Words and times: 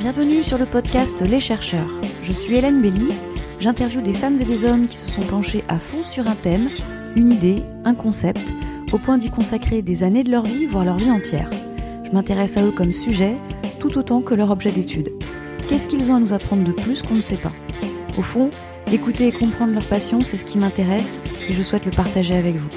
Bienvenue 0.00 0.42
sur 0.42 0.56
le 0.56 0.64
podcast 0.64 1.20
Les 1.20 1.40
chercheurs. 1.40 1.90
Je 2.22 2.32
suis 2.32 2.54
Hélène 2.54 2.80
Belly. 2.80 3.08
J'interviewe 3.60 4.00
des 4.00 4.14
femmes 4.14 4.38
et 4.40 4.46
des 4.46 4.64
hommes 4.64 4.88
qui 4.88 4.96
se 4.96 5.10
sont 5.10 5.20
penchés 5.20 5.62
à 5.68 5.78
fond 5.78 6.02
sur 6.02 6.26
un 6.26 6.36
thème, 6.36 6.70
une 7.16 7.30
idée, 7.30 7.56
un 7.84 7.94
concept, 7.94 8.54
au 8.94 8.96
point 8.96 9.18
d'y 9.18 9.28
consacrer 9.28 9.82
des 9.82 10.02
années 10.02 10.24
de 10.24 10.30
leur 10.30 10.44
vie, 10.44 10.64
voire 10.64 10.86
leur 10.86 10.96
vie 10.96 11.10
entière. 11.10 11.50
Je 12.02 12.12
m'intéresse 12.12 12.56
à 12.56 12.64
eux 12.64 12.70
comme 12.70 12.94
sujet, 12.94 13.34
tout 13.78 13.98
autant 13.98 14.22
que 14.22 14.32
leur 14.32 14.50
objet 14.50 14.72
d'étude. 14.72 15.12
Qu'est-ce 15.68 15.86
qu'ils 15.86 16.10
ont 16.10 16.14
à 16.14 16.20
nous 16.20 16.32
apprendre 16.32 16.64
de 16.64 16.72
plus 16.72 17.02
qu'on 17.02 17.16
ne 17.16 17.20
sait 17.20 17.36
pas? 17.36 17.52
Au 18.16 18.22
fond, 18.22 18.50
écouter 18.90 19.28
et 19.28 19.32
comprendre 19.32 19.74
leur 19.74 19.86
passion, 19.86 20.24
c'est 20.24 20.38
ce 20.38 20.46
qui 20.46 20.56
m'intéresse 20.56 21.22
et 21.46 21.52
je 21.52 21.60
souhaite 21.60 21.84
le 21.84 21.92
partager 21.92 22.36
avec 22.36 22.56
vous. 22.56 22.70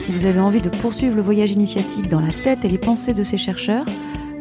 Si 0.00 0.10
vous 0.10 0.24
avez 0.24 0.40
envie 0.40 0.60
de 0.60 0.70
poursuivre 0.70 1.14
le 1.14 1.22
voyage 1.22 1.52
initiatique 1.52 2.08
dans 2.08 2.20
la 2.20 2.32
tête 2.32 2.64
et 2.64 2.68
les 2.68 2.78
pensées 2.78 3.14
de 3.14 3.22
ces 3.22 3.38
chercheurs, 3.38 3.86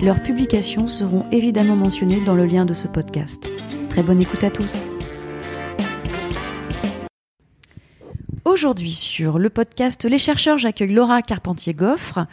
leurs 0.02 0.22
publications 0.22 0.88
seront 0.88 1.26
évidemment 1.32 1.76
mentionnées 1.76 2.24
dans 2.24 2.36
le 2.36 2.46
lien 2.46 2.66
de 2.66 2.74
ce 2.74 2.88
podcast. 2.88 3.48
Très 3.90 4.04
bonne 4.04 4.22
écoute 4.22 4.44
à 4.44 4.52
tous. 4.52 4.92
Aujourd'hui 8.46 8.94
sur 8.94 9.40
le 9.40 9.50
podcast 9.50 10.06
Les 10.06 10.18
chercheurs, 10.18 10.58
j'accueille 10.58 10.94
Laura 10.94 11.22
Carpentier-Goffre. 11.22 12.28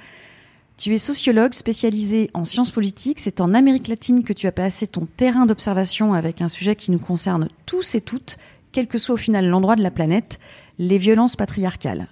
Tu 0.77 0.95
es 0.95 0.99
sociologue 0.99 1.55
spécialisée 1.55 2.31
en 2.35 2.45
sciences 2.45 2.71
politiques. 2.71 3.21
C'est 3.21 3.41
en 3.41 3.55
Amérique 3.55 3.89
latine 3.89 4.25
que 4.25 4.33
tu 4.33 4.47
as 4.47 4.53
placé 4.53 4.87
ton 4.87 5.07
terrain 5.07 5.47
d'observation 5.47 6.15
avec 6.15 6.43
un 6.43 6.49
sujet 6.49 6.77
qui 6.77 6.91
nous 6.91 6.99
concerne 6.99 7.49
tous 7.67 7.95
et 7.95 8.01
toutes, 8.01 8.39
quel 8.73 8.89
que 8.89 8.99
soit 8.99 9.15
au 9.15 9.19
final 9.19 9.47
l'endroit 9.47 9.77
de 9.77 9.83
la 9.83 9.91
planète, 9.91 10.39
les 10.79 10.99
violences 10.99 11.37
patriarcales. 11.37 12.09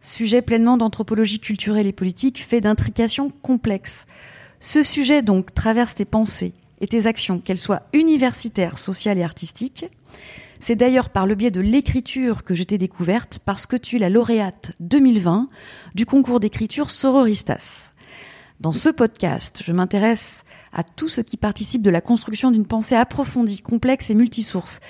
Sujet 0.00 0.42
pleinement 0.42 0.76
d'anthropologie 0.76 1.40
culturelle 1.40 1.86
et 1.86 1.92
politique 1.92 2.44
fait 2.44 2.60
d'intrications 2.60 3.32
complexes. 3.42 4.06
Ce 4.66 4.82
sujet 4.82 5.22
donc 5.22 5.54
traverse 5.54 5.94
tes 5.94 6.04
pensées 6.04 6.52
et 6.80 6.88
tes 6.88 7.06
actions, 7.06 7.38
qu'elles 7.38 7.56
soient 7.56 7.84
universitaires, 7.92 8.78
sociales 8.78 9.16
et 9.16 9.22
artistiques. 9.22 9.86
C'est 10.58 10.74
d'ailleurs 10.74 11.10
par 11.10 11.24
le 11.24 11.36
biais 11.36 11.52
de 11.52 11.60
l'écriture 11.60 12.42
que 12.42 12.56
je 12.56 12.64
t'ai 12.64 12.76
découverte, 12.76 13.38
parce 13.44 13.66
que 13.66 13.76
tu 13.76 13.94
es 13.94 13.98
la 14.00 14.10
lauréate 14.10 14.72
2020 14.80 15.48
du 15.94 16.04
concours 16.04 16.40
d'écriture 16.40 16.90
Sororistas. 16.90 17.92
Dans 18.58 18.72
ce 18.72 18.88
podcast, 18.88 19.62
je 19.64 19.72
m'intéresse 19.72 20.44
à 20.72 20.82
tout 20.82 21.06
ce 21.06 21.20
qui 21.20 21.36
participe 21.36 21.82
de 21.82 21.90
la 21.90 22.00
construction 22.00 22.50
d'une 22.50 22.66
pensée 22.66 22.96
approfondie, 22.96 23.62
complexe 23.62 24.10
et 24.10 24.14
multisource. 24.14 24.80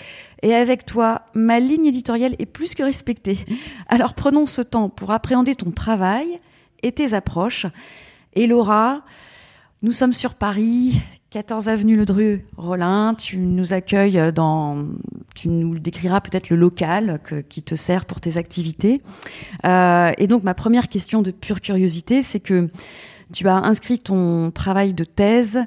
Et 0.43 0.55
avec 0.55 0.87
toi, 0.87 1.27
ma 1.35 1.61
ligne 1.61 1.85
éditoriale 1.85 2.35
est 2.39 2.47
plus 2.47 2.75
que 2.75 2.83
respectée. 2.83 3.41
Alors 3.89 4.15
prenons 4.15 4.47
ce 4.47 4.63
temps 4.63 4.89
pour 4.89 5.11
appréhender 5.11 5.55
ton 5.55 5.71
travail 5.71 6.41
et 6.83 6.93
tes 6.93 7.13
approches. 7.13 7.67
Et 8.33 8.47
Laura, 8.47 9.03
nous 9.83 9.93
sommes 9.93 10.13
sur 10.13 10.35
Paris, 10.35 11.01
14 11.31 11.69
avenue 11.69 11.97
Le 11.97 12.07
Dru, 12.07 12.47
Rollin. 12.57 13.15
Tu 13.15 13.37
nous 13.37 13.73
accueilles 13.75 14.33
dans, 14.33 14.89
tu 15.35 15.49
nous 15.49 15.79
décriras 15.79 16.21
peut-être 16.23 16.49
le 16.49 16.57
local 16.57 17.21
qui 17.49 17.63
te 17.63 17.75
sert 17.75 18.07
pour 18.07 18.21
tes 18.21 18.39
activités. 18.39 19.03
Euh, 19.67 20.13
et 20.17 20.29
donc 20.29 20.45
ma 20.45 20.55
première 20.55 20.89
question 20.89 21.21
de 21.21 21.31
pure 21.31 21.61
curiosité, 21.61 22.23
c'est 22.23 22.41
que 22.41 22.71
tu 23.35 23.49
as 23.49 23.57
inscrit 23.57 23.99
ton 23.99 24.51
travail 24.51 24.95
de 24.95 25.05
thèse, 25.05 25.61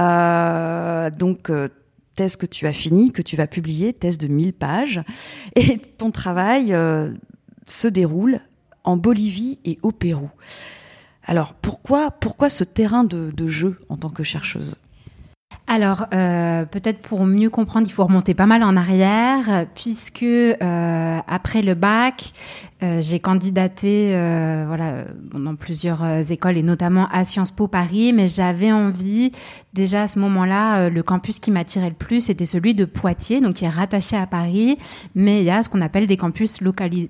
euh, 0.00 1.10
donc 1.10 1.50
euh, 1.50 1.68
thèse 2.16 2.36
que 2.36 2.46
tu 2.46 2.66
as 2.66 2.72
fini, 2.72 3.12
que 3.12 3.22
tu 3.22 3.36
vas 3.36 3.46
publier, 3.46 3.92
thèse 3.92 4.18
de 4.18 4.26
1000 4.26 4.54
pages, 4.54 5.02
et 5.54 5.78
ton 5.78 6.10
travail 6.10 6.76
se 7.64 7.86
déroule 7.86 8.40
en 8.82 8.96
Bolivie 8.96 9.60
et 9.64 9.78
au 9.82 9.92
Pérou. 9.92 10.30
Alors 11.24 11.54
pourquoi, 11.54 12.10
pourquoi 12.10 12.48
ce 12.48 12.64
terrain 12.64 13.04
de, 13.04 13.46
jeu 13.46 13.78
en 13.88 13.96
tant 13.96 14.10
que 14.10 14.22
chercheuse? 14.22 14.76
Alors, 15.68 16.06
euh, 16.12 16.64
peut-être 16.64 17.00
pour 17.00 17.24
mieux 17.24 17.48
comprendre, 17.48 17.86
il 17.86 17.92
faut 17.92 18.04
remonter 18.04 18.34
pas 18.34 18.46
mal 18.46 18.62
en 18.62 18.76
arrière, 18.76 19.66
puisque 19.74 20.22
euh, 20.22 21.18
après 21.26 21.62
le 21.62 21.74
bac, 21.74 22.32
euh, 22.82 23.00
j'ai 23.00 23.20
candidaté 23.20 24.08
voilà, 24.66 25.04
dans 25.32 25.54
plusieurs 25.54 26.04
écoles 26.30 26.56
et 26.56 26.62
notamment 26.62 27.06
à 27.10 27.24
Sciences 27.24 27.52
Po 27.52 27.68
Paris, 27.68 28.12
mais 28.12 28.28
j'avais 28.28 28.72
envie, 28.72 29.30
déjà 29.72 30.02
à 30.02 30.08
ce 30.08 30.18
moment-là, 30.18 30.90
le 30.90 31.02
campus 31.02 31.38
qui 31.38 31.50
m'attirait 31.50 31.90
le 31.90 31.94
plus, 31.94 32.22
c'était 32.22 32.46
celui 32.46 32.74
de 32.74 32.84
Poitiers, 32.84 33.40
donc 33.40 33.54
qui 33.54 33.64
est 33.64 33.70
rattaché 33.70 34.16
à 34.16 34.26
Paris, 34.26 34.78
mais 35.14 35.40
il 35.40 35.44
y 35.44 35.50
a 35.50 35.62
ce 35.62 35.68
qu'on 35.68 35.80
appelle 35.80 36.06
des 36.06 36.16
campus 36.16 36.58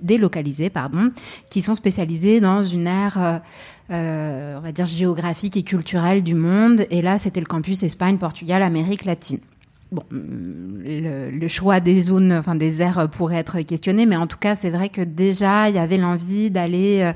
délocalisés, 0.02 0.70
pardon, 0.70 1.08
qui 1.48 1.62
sont 1.62 1.74
spécialisés 1.74 2.40
dans 2.40 2.62
une 2.62 2.86
aire 2.86 3.40
on 3.92 4.60
va 4.60 4.72
dire, 4.72 4.86
géographique 4.86 5.56
et 5.56 5.62
culturelle 5.62 6.22
du 6.22 6.34
monde. 6.34 6.86
Et 6.90 7.02
là, 7.02 7.18
c'était 7.18 7.40
le 7.40 7.46
campus 7.46 7.82
Espagne, 7.82 8.18
Portugal, 8.18 8.62
Amérique 8.62 9.04
latine. 9.04 9.40
Bon, 9.92 10.04
le, 10.10 11.48
choix 11.48 11.80
des 11.80 12.00
zones, 12.00 12.32
enfin 12.32 12.54
des 12.54 12.80
aires 12.80 13.10
pourrait 13.10 13.36
être 13.36 13.60
questionné, 13.60 14.06
mais 14.06 14.16
en 14.16 14.26
tout 14.26 14.38
cas, 14.38 14.54
c'est 14.54 14.70
vrai 14.70 14.88
que 14.88 15.02
déjà, 15.02 15.68
il 15.68 15.74
y 15.74 15.78
avait 15.78 15.98
l'envie 15.98 16.48
d'aller 16.50 17.00
euh, 17.02 17.12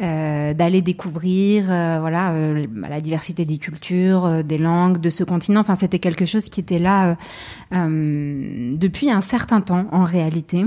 euh, 0.00 0.54
d'aller 0.54 0.82
découvrir 0.82 1.64
voilà 1.64 2.32
la 2.76 3.00
diversité 3.00 3.44
des 3.44 3.58
cultures, 3.58 4.44
des 4.44 4.58
langues 4.58 4.98
de 4.98 5.10
ce 5.10 5.24
continent. 5.24 5.60
Enfin, 5.60 5.74
c'était 5.74 5.98
quelque 5.98 6.24
chose 6.24 6.48
qui 6.48 6.60
était 6.60 6.78
là 6.78 7.16
depuis 7.72 9.10
un 9.10 9.20
certain 9.20 9.60
temps 9.60 9.86
en 9.90 10.04
réalité. 10.04 10.64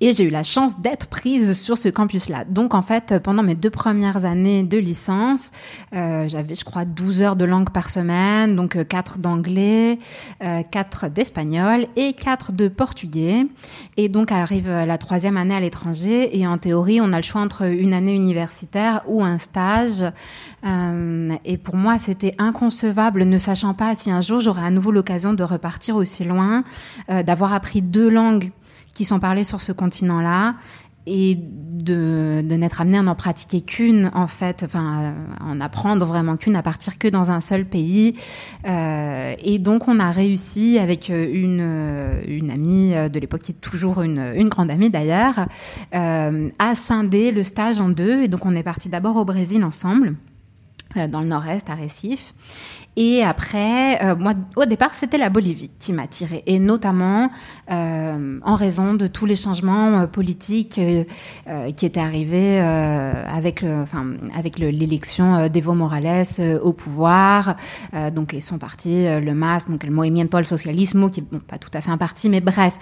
Et 0.00 0.12
j'ai 0.12 0.24
eu 0.24 0.30
la 0.30 0.42
chance 0.42 0.80
d'être 0.80 1.06
prise 1.06 1.60
sur 1.60 1.78
ce 1.78 1.88
campus-là. 1.88 2.44
Donc 2.44 2.74
en 2.74 2.82
fait, 2.82 3.18
pendant 3.22 3.42
mes 3.42 3.54
deux 3.54 3.70
premières 3.70 4.24
années 4.24 4.62
de 4.62 4.78
licence, 4.78 5.50
euh, 5.94 6.26
j'avais, 6.28 6.54
je 6.54 6.64
crois, 6.64 6.84
12 6.84 7.22
heures 7.22 7.36
de 7.36 7.44
langue 7.44 7.70
par 7.70 7.90
semaine, 7.90 8.56
donc 8.56 8.76
euh, 8.76 8.84
4 8.84 9.18
d'anglais, 9.18 9.98
euh, 10.42 10.62
4 10.70 11.08
d'espagnol 11.08 11.86
et 11.96 12.12
4 12.12 12.52
de 12.52 12.68
portugais. 12.68 13.46
Et 13.96 14.08
donc 14.08 14.32
arrive 14.32 14.70
la 14.70 14.98
troisième 14.98 15.36
année 15.36 15.54
à 15.54 15.60
l'étranger 15.60 16.38
et 16.38 16.46
en 16.46 16.58
théorie, 16.58 17.00
on 17.00 17.12
a 17.12 17.16
le 17.16 17.22
choix 17.22 17.40
entre 17.40 17.62
une 17.62 17.92
année 17.92 18.14
universitaire 18.14 19.02
ou 19.06 19.22
un 19.22 19.38
stage. 19.38 20.04
Euh, 20.64 21.34
et 21.44 21.56
pour 21.56 21.76
moi, 21.76 21.98
c'était 21.98 22.34
inconcevable, 22.38 23.24
ne 23.24 23.38
sachant 23.38 23.74
pas 23.74 23.94
si 23.94 24.10
un 24.10 24.20
jour 24.20 24.40
j'aurais 24.40 24.64
à 24.64 24.70
nouveau 24.70 24.92
l'occasion 24.92 25.34
de 25.34 25.42
repartir 25.42 25.96
aussi 25.96 26.24
loin, 26.24 26.64
euh, 27.10 27.22
d'avoir 27.22 27.52
appris 27.52 27.82
deux 27.82 28.08
langues 28.08 28.50
qui 28.94 29.04
sont 29.04 29.20
parlés 29.20 29.44
sur 29.44 29.60
ce 29.60 29.72
continent-là 29.72 30.54
et 31.04 31.36
de, 31.36 32.42
n'être 32.42 32.80
amené 32.80 32.98
à 32.98 33.02
n'en 33.02 33.16
pratiquer 33.16 33.60
qu'une 33.60 34.12
en 34.14 34.28
fait, 34.28 34.62
enfin 34.64 35.14
en 35.40 35.60
apprendre 35.60 36.06
vraiment 36.06 36.36
qu'une 36.36 36.54
à 36.54 36.62
partir 36.62 36.96
que 36.96 37.08
dans 37.08 37.32
un 37.32 37.40
seul 37.40 37.64
pays. 37.64 38.14
Euh, 38.66 39.34
et 39.42 39.58
donc 39.58 39.88
on 39.88 39.98
a 39.98 40.12
réussi 40.12 40.78
avec 40.78 41.08
une, 41.08 42.22
une 42.28 42.50
amie 42.50 42.92
de 43.10 43.18
l'époque 43.18 43.42
qui 43.42 43.52
est 43.52 43.60
toujours 43.60 44.02
une, 44.02 44.32
une 44.36 44.48
grande 44.48 44.70
amie 44.70 44.90
d'ailleurs, 44.90 45.46
euh, 45.94 46.50
à 46.60 46.74
scinder 46.76 47.32
le 47.32 47.42
stage 47.42 47.80
en 47.80 47.88
deux. 47.88 48.22
Et 48.22 48.28
donc 48.28 48.46
on 48.46 48.54
est 48.54 48.62
parti 48.62 48.88
d'abord 48.88 49.16
au 49.16 49.24
Brésil 49.24 49.64
ensemble 49.64 50.14
euh, 50.96 51.08
dans 51.08 51.20
le 51.20 51.26
nord-est, 51.26 51.70
à 51.70 51.74
Recife. 51.74 52.34
Et 52.96 53.22
après, 53.22 54.04
euh, 54.04 54.14
moi, 54.16 54.34
au 54.56 54.66
départ, 54.66 54.94
c'était 54.94 55.16
la 55.16 55.30
Bolivie 55.30 55.70
qui 55.78 55.94
m'a 55.94 56.06
tirée, 56.06 56.42
et 56.46 56.58
notamment 56.58 57.30
euh, 57.70 58.38
en 58.44 58.54
raison 58.54 58.92
de 58.92 59.06
tous 59.06 59.24
les 59.24 59.36
changements 59.36 60.00
euh, 60.00 60.06
politiques 60.06 60.78
euh, 60.78 61.04
euh, 61.48 61.72
qui 61.72 61.86
étaient 61.86 62.00
arrivés 62.00 62.60
avec, 62.60 63.64
enfin, 63.64 64.06
avec 64.36 64.58
l'élection 64.58 65.48
d'Evo 65.48 65.72
Morales 65.72 66.26
au 66.62 66.72
pouvoir. 66.72 67.56
donc, 68.14 68.32
ils 68.34 68.42
sont 68.42 68.58
partis 68.58 69.06
le 69.20 69.34
MAS, 69.34 69.66
donc 69.68 69.84
le 69.84 69.90
Movimiento 69.90 70.36
al 70.36 70.46
Socialismo, 70.46 71.08
qui 71.08 71.22
bon, 71.22 71.38
pas 71.38 71.58
tout 71.58 71.70
à 71.72 71.80
fait 71.80 71.90
un 71.90 71.98
parti, 71.98 72.28
mais 72.28 72.40
bref, 72.40 72.76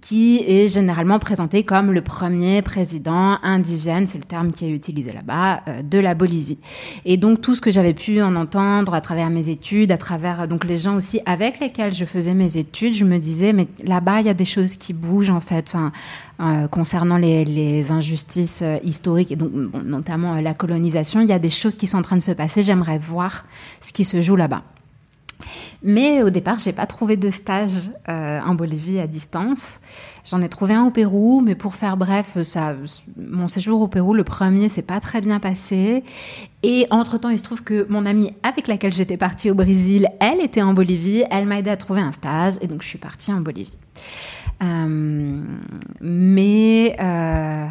qui 0.00 0.44
est 0.46 0.68
généralement 0.68 1.18
présenté 1.18 1.62
comme 1.64 1.92
le 1.92 2.00
premier 2.00 2.62
président 2.62 3.38
indigène, 3.42 4.06
c'est 4.06 4.18
le 4.18 4.24
terme 4.24 4.50
qui 4.52 4.66
est 4.66 4.70
utilisé 4.70 5.12
là-bas, 5.12 5.62
de 5.82 5.98
la 5.98 6.14
Bolivie. 6.14 6.58
Et 7.04 7.16
donc, 7.16 7.40
tout 7.40 7.54
ce 7.54 7.60
que 7.60 7.70
j'avais 7.70 7.94
pu 7.94 8.22
en 8.22 8.36
entendre 8.36 8.67
à 8.94 9.00
travers 9.00 9.30
mes 9.30 9.48
études, 9.48 9.92
à 9.92 9.98
travers 9.98 10.48
donc 10.48 10.64
les 10.64 10.78
gens 10.78 10.96
aussi 10.96 11.20
avec 11.26 11.60
lesquels 11.60 11.94
je 11.94 12.04
faisais 12.04 12.34
mes 12.34 12.56
études, 12.56 12.94
je 12.94 13.04
me 13.04 13.18
disais 13.18 13.52
mais 13.52 13.66
là-bas 13.84 14.20
il 14.20 14.26
y 14.26 14.30
a 14.30 14.34
des 14.34 14.44
choses 14.44 14.76
qui 14.76 14.92
bougent 14.92 15.30
en 15.30 15.40
fait, 15.40 15.74
euh, 16.40 16.68
concernant 16.68 17.16
les, 17.16 17.44
les, 17.44 17.90
injustices 17.90 18.62
euh, 18.62 18.78
historiques 18.84 19.32
et 19.32 19.36
donc 19.36 19.50
notamment 19.82 20.36
euh, 20.36 20.40
la 20.40 20.54
colonisation, 20.54 21.20
il 21.20 21.26
y 21.26 21.32
a 21.32 21.38
des 21.38 21.50
choses 21.50 21.76
qui 21.76 21.86
sont 21.86 21.98
en 21.98 22.02
train 22.02 22.16
de 22.16 22.22
se 22.22 22.32
passer. 22.32 22.62
J'aimerais 22.62 22.98
voir 22.98 23.44
ce 23.80 23.92
qui 23.92 24.04
se 24.04 24.22
joue 24.22 24.36
là-bas. 24.36 24.62
Mais 25.82 26.22
au 26.22 26.30
départ, 26.30 26.58
j'ai 26.58 26.72
pas 26.72 26.86
trouvé 26.86 27.16
de 27.16 27.30
stage 27.30 27.90
euh, 28.08 28.40
en 28.40 28.54
Bolivie 28.54 28.98
à 28.98 29.06
distance. 29.06 29.80
J'en 30.24 30.42
ai 30.42 30.48
trouvé 30.48 30.74
un 30.74 30.84
au 30.84 30.90
Pérou, 30.90 31.40
mais 31.44 31.54
pour 31.54 31.74
faire 31.74 31.96
bref, 31.96 32.42
ça, 32.42 32.74
mon 33.16 33.48
séjour 33.48 33.80
au 33.80 33.88
Pérou, 33.88 34.12
le 34.12 34.24
premier, 34.24 34.68
s'est 34.68 34.82
pas 34.82 35.00
très 35.00 35.20
bien 35.20 35.38
passé. 35.38 36.04
Et 36.62 36.86
entre-temps, 36.90 37.30
il 37.30 37.38
se 37.38 37.44
trouve 37.44 37.62
que 37.62 37.86
mon 37.88 38.04
amie 38.04 38.32
avec 38.42 38.68
laquelle 38.68 38.92
j'étais 38.92 39.16
partie 39.16 39.50
au 39.50 39.54
Brésil, 39.54 40.08
elle 40.20 40.40
était 40.40 40.62
en 40.62 40.74
Bolivie. 40.74 41.24
Elle 41.30 41.46
m'a 41.46 41.60
aidé 41.60 41.70
à 41.70 41.76
trouver 41.76 42.00
un 42.00 42.12
stage, 42.12 42.54
et 42.60 42.66
donc 42.66 42.82
je 42.82 42.88
suis 42.88 42.98
partie 42.98 43.32
en 43.32 43.40
Bolivie. 43.40 43.78
Euh, 44.62 45.42
mais 46.00 46.96
euh, 47.00 47.66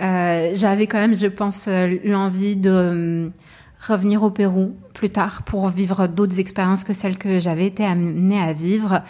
euh 0.00 0.50
j'avais 0.54 0.86
quand 0.86 1.00
même, 1.00 1.16
je 1.16 1.26
pense, 1.26 1.68
l'envie 2.04 2.56
de 2.56 3.32
revenir 3.80 4.22
au 4.22 4.30
Pérou 4.30 4.74
plus 4.92 5.10
tard 5.10 5.42
pour 5.44 5.68
vivre 5.68 6.08
d'autres 6.08 6.40
expériences 6.40 6.82
que 6.82 6.92
celles 6.92 7.18
que 7.18 7.38
j'avais 7.38 7.66
été 7.66 7.84
amenée 7.84 8.40
à 8.40 8.52
vivre. 8.52 9.02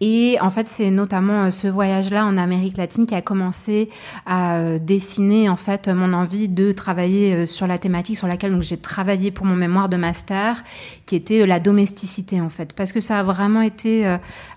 Et 0.00 0.36
en 0.40 0.50
fait, 0.50 0.66
c'est 0.66 0.90
notamment 0.90 1.44
euh, 1.44 1.50
ce 1.50 1.68
voyage-là 1.68 2.26
en 2.26 2.36
Amérique 2.36 2.76
latine 2.76 3.06
qui 3.06 3.14
a 3.14 3.22
commencé 3.22 3.88
à 4.26 4.56
euh, 4.56 4.78
dessiner 4.80 5.48
en 5.48 5.54
fait 5.54 5.88
mon 5.88 6.12
envie 6.12 6.48
de 6.48 6.72
travailler 6.72 7.34
euh, 7.34 7.46
sur 7.46 7.68
la 7.68 7.78
thématique 7.78 8.16
sur 8.16 8.26
laquelle 8.26 8.60
j'ai 8.62 8.76
travaillé 8.76 9.30
pour 9.30 9.46
mon 9.46 9.54
mémoire 9.54 9.88
de 9.88 9.96
master, 9.96 10.64
qui 11.06 11.14
était 11.14 11.46
la 11.46 11.60
domesticité 11.60 12.40
en 12.40 12.50
fait, 12.50 12.72
parce 12.72 12.90
que 12.90 13.00
ça 13.00 13.20
a 13.20 13.22
vraiment 13.22 13.60
été 13.60 14.04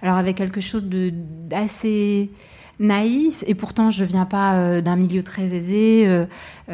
alors 0.01 0.17
avec 0.17 0.37
quelque 0.37 0.61
chose 0.61 0.83
de 0.83 1.11
d'assez 1.13 2.31
naïf 2.79 3.43
et 3.47 3.55
pourtant 3.55 3.91
je 3.91 4.03
viens 4.03 4.25
pas 4.25 4.81
d'un 4.81 4.95
milieu 4.95 5.23
très 5.23 5.53
aisé. 5.53 6.25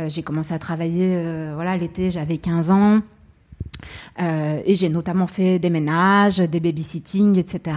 j'ai 0.07 0.23
commencé 0.23 0.53
à 0.53 0.59
travailler 0.59 1.51
voilà 1.53 1.77
l'été, 1.77 2.11
j'avais 2.11 2.37
15 2.37 2.71
ans. 2.71 3.01
Euh, 4.21 4.61
et 4.65 4.75
j'ai 4.75 4.89
notamment 4.89 5.27
fait 5.27 5.59
des 5.59 5.69
ménages, 5.69 6.37
des 6.37 6.59
babysitting, 6.59 7.37
etc. 7.37 7.75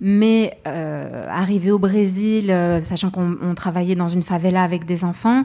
Mais 0.00 0.58
euh, 0.66 1.26
arrivé 1.28 1.70
au 1.70 1.78
Brésil, 1.78 2.50
euh, 2.50 2.80
sachant 2.80 3.10
qu'on 3.10 3.54
travaillait 3.54 3.94
dans 3.94 4.08
une 4.08 4.22
favela 4.22 4.62
avec 4.62 4.84
des 4.84 5.04
enfants 5.04 5.44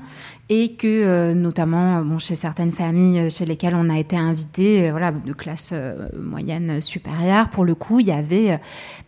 et 0.49 0.73
que 0.73 0.87
euh, 0.87 1.33
notamment 1.33 2.03
bon, 2.03 2.19
chez 2.19 2.35
certaines 2.35 2.71
familles 2.71 3.31
chez 3.31 3.45
lesquelles 3.45 3.75
on 3.75 3.89
a 3.89 3.97
été 3.97 4.17
invité, 4.17 4.91
voilà, 4.91 5.11
de 5.11 5.33
classe 5.33 5.73
moyenne 6.17 6.81
supérieure, 6.81 7.49
pour 7.49 7.65
le 7.65 7.75
coup, 7.75 7.99
il 7.99 8.07
y 8.07 8.11
avait 8.11 8.59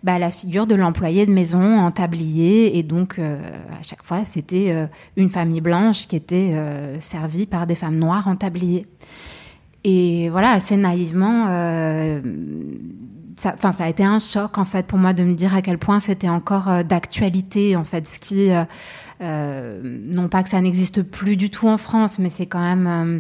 bah, 0.04 0.18
la 0.20 0.32
figure 0.32 0.68
de 0.68 0.76
l'employé 0.76 1.26
de 1.26 1.32
maison 1.32 1.80
en 1.80 1.92
tablier 1.92 2.78
et 2.78 2.84
donc 2.84 3.20
à 3.20 3.84
chaque 3.84 4.04
fois 4.04 4.26
c'était 4.26 4.88
une 5.18 5.30
famille 5.30 5.62
blanche 5.62 6.08
qui 6.08 6.16
était 6.16 6.56
servie 7.02 7.46
par 7.46 7.68
des 7.68 7.76
femmes 7.76 7.98
noires 7.98 8.28
en 8.28 8.36
tablier. 8.36 8.88
Et 9.84 10.30
voilà, 10.30 10.52
assez 10.52 10.78
naïvement, 10.78 11.48
euh, 11.50 12.22
ça, 13.36 13.56
ça 13.72 13.84
a 13.84 13.90
été 13.90 14.04
un 14.04 14.20
choc 14.20 14.58
en 14.58 14.66
fait 14.66 14.86
pour 14.86 14.98
moi 14.98 15.14
de 15.14 15.24
me 15.24 15.34
dire 15.34 15.54
à 15.56 15.62
quel 15.62 15.78
point 15.78 16.00
c'était 16.00 16.30
encore 16.30 16.70
euh, 16.70 16.84
d'actualité 16.84 17.76
en 17.76 17.84
fait, 17.84 18.08
ce 18.08 18.20
qui, 18.20 18.52
euh, 18.52 18.64
euh, 19.22 19.82
non 19.84 20.30
pas 20.30 20.44
que 20.44 20.50
ça 20.50 20.62
n'existe 20.62 21.02
plus 21.02 21.36
du 21.36 21.50
tout 21.50 21.68
en 21.68 21.78
France, 21.78 22.20
mais 22.20 22.30
c'est 22.30 22.46
quand 22.46 22.62
même, 22.62 22.88
euh, 22.88 23.20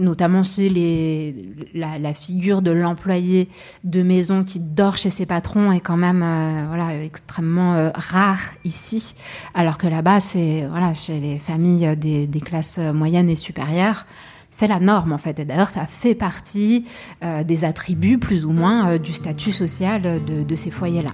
notamment 0.00 0.44
chez 0.44 0.68
les, 0.68 1.34
la, 1.74 1.98
la 1.98 2.14
figure 2.14 2.62
de 2.62 2.70
l'employé 2.70 3.48
de 3.82 4.02
maison 4.02 4.44
qui 4.44 4.60
dort 4.60 4.96
chez 4.96 5.10
ses 5.10 5.26
patrons 5.26 5.72
est 5.72 5.80
quand 5.80 5.96
même, 5.96 6.24
voilà, 6.68 7.02
extrêmement 7.02 7.90
rare 7.94 8.40
ici, 8.64 9.14
alors 9.54 9.78
que 9.78 9.86
là-bas 9.86 10.20
c'est, 10.20 10.66
voilà, 10.70 10.94
chez 10.94 11.18
les 11.18 11.38
familles 11.38 11.96
des, 11.96 12.26
des 12.26 12.40
classes 12.40 12.78
moyennes 12.78 13.30
et 13.30 13.34
supérieures 13.36 14.06
c'est 14.54 14.68
la 14.68 14.78
norme 14.78 15.12
en 15.12 15.18
fait. 15.18 15.40
Et 15.40 15.44
d'ailleurs, 15.44 15.68
ça 15.68 15.84
fait 15.86 16.14
partie 16.14 16.84
euh, 17.24 17.42
des 17.42 17.64
attributs 17.64 18.18
plus 18.18 18.46
ou 18.46 18.52
moins 18.52 18.88
euh, 18.88 18.98
du 18.98 19.12
statut 19.12 19.52
social 19.52 20.24
de, 20.24 20.54
ces 20.54 20.70
foyers-là. 20.70 21.10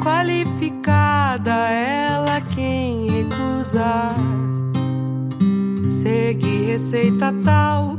Qualificada 0.00 1.74
segue 6.04 6.72
receita 6.72 7.32
tal, 7.42 7.96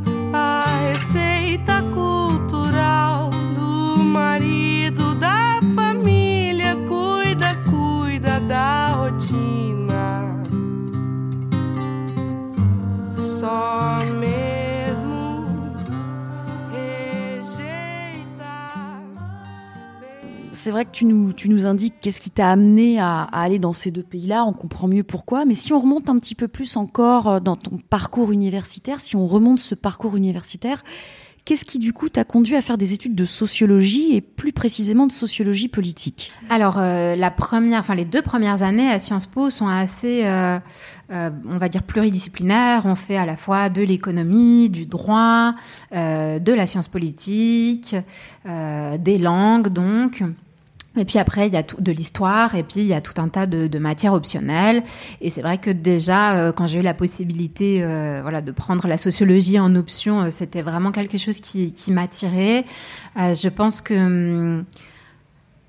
vrai 20.76 20.86
que 20.86 20.92
tu 20.92 21.06
nous, 21.06 21.66
indiques 21.66 21.96
qu'est-ce 22.02 22.20
qui 22.20 22.30
t'a 22.30 22.50
amené 22.50 23.00
à, 23.00 23.24
aller 23.32 23.60
dans 23.60 23.72
ces 23.72 23.92
deux 23.92 24.04
pays-là, 24.04 24.44
on 24.44 24.52
comprend 24.52 24.90
mieux 24.90 25.04
pourquoi, 25.04 25.46
mais 25.46 25.54
si 25.54 25.72
on 25.72 25.80
remonte 25.80 26.10
un 26.10 26.20
petit 26.20 26.36
peu 26.36 26.50
plus 26.50 26.76
encore 26.76 27.28
euh, 27.30 27.40
dans 27.40 27.56
ton 27.56 27.78
parcours 27.90 28.34
universitaire, 28.34 29.00
si 29.00 29.16
on 29.16 29.26
remonte 29.26 29.60
ce 29.60 29.74
parcours 29.74 30.18
universitaire, 30.18 30.84
Qu'est-ce 31.46 31.64
qui 31.64 31.78
du 31.78 31.94
coup 31.94 32.10
t'a 32.10 32.24
conduit 32.24 32.56
à 32.56 32.62
faire 32.64 32.76
des 32.76 32.94
études 32.94 33.14
de 33.14 33.24
sociologie 33.24 34.16
et 34.16 34.22
plus 34.22 34.52
précisément 34.52 35.06
de 35.06 35.12
sociologie 35.12 35.68
politique? 35.68 36.32
Alors 36.50 36.80
euh, 36.80 37.16
la 37.16 37.30
première, 37.30 37.82
enfin 37.82 37.94
les 37.94 38.04
deux 38.04 38.24
premières 38.24 38.64
années 38.64 38.90
à 38.90 39.00
Sciences 39.00 39.28
Po 39.28 39.52
sont 39.52 39.68
assez, 39.68 40.26
euh, 40.26 40.58
on 41.12 41.60
va 41.60 41.70
dire 41.70 41.84
pluridisciplinaires. 41.84 42.88
On 42.88 42.96
fait 42.96 43.18
à 43.18 43.28
la 43.28 43.36
fois 43.36 43.70
de 43.70 43.84
l'économie, 43.84 44.72
du 44.72 44.88
droit, 44.88 45.54
de 45.92 46.52
la 46.52 46.66
science 46.66 46.88
politique, 46.88 47.96
des 48.44 49.18
langues 49.20 49.68
donc. 49.68 50.24
Et 50.98 51.06
puis 51.06 51.20
après, 51.20 51.48
il 51.48 51.54
y 51.54 51.58
a 51.58 51.64
tout, 51.64 51.80
de 51.80 51.92
l'histoire, 51.92 52.56
et 52.56 52.64
puis 52.64 52.82
il 52.82 52.88
y 52.88 52.94
a 52.94 53.02
tout 53.02 53.20
un 53.22 53.28
tas 53.28 53.46
de, 53.46 53.80
matières 53.80 54.14
optionnelles. 54.14 54.84
Et 55.22 55.30
c'est 55.30 55.42
vrai 55.42 55.58
que 55.58 55.70
déjà, 55.70 56.38
euh, 56.38 56.52
quand 56.52 56.68
j'ai 56.68 56.80
eu 56.80 56.82
la 56.82 56.94
possibilité, 56.94 57.84
euh, 57.84 58.22
voilà, 58.22 58.42
de 58.42 58.52
prendre 58.52 58.88
la 58.88 58.98
sociologie 58.98 59.60
en 59.60 59.76
option, 59.76 60.22
euh, 60.22 60.30
c'était 60.30 60.62
vraiment 60.62 60.92
quelque 60.92 61.18
chose 61.18 61.40
qui, 61.42 61.74
m'attirait. 61.92 62.66
je 63.16 63.48
pense 63.50 63.82
que 63.82 63.94
hum, 63.94 64.66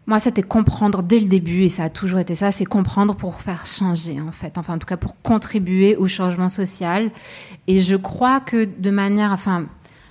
moi, 0.07 0.21
c'était 0.21 0.43
comprendre 0.43 1.03
dès 1.03 1.19
le 1.19 1.27
début, 1.27 1.63
et 1.63 1.69
ça 1.69 1.85
a 1.85 1.91
toujours 1.91 2.21
été 2.21 2.37
ça, 2.37 2.53
c'est 2.53 2.65
comprendre 2.65 3.17
pour 3.17 3.41
faire 3.41 3.67
changer, 3.67 4.21
en 4.21 4.31
fait. 4.31 4.57
Enfin, 4.57 4.75
en 4.75 4.79
tout 4.79 4.87
cas, 4.87 4.97
pour 4.97 5.21
contribuer 5.21 5.97
au 5.97 6.07
changement 6.07 6.49
social. 6.49 7.11
Et 7.67 7.81
je 7.81 7.97
crois 7.97 8.39
que 8.39 8.65
de 8.65 8.91
manière, 8.91 9.33
enfin, 9.33 9.67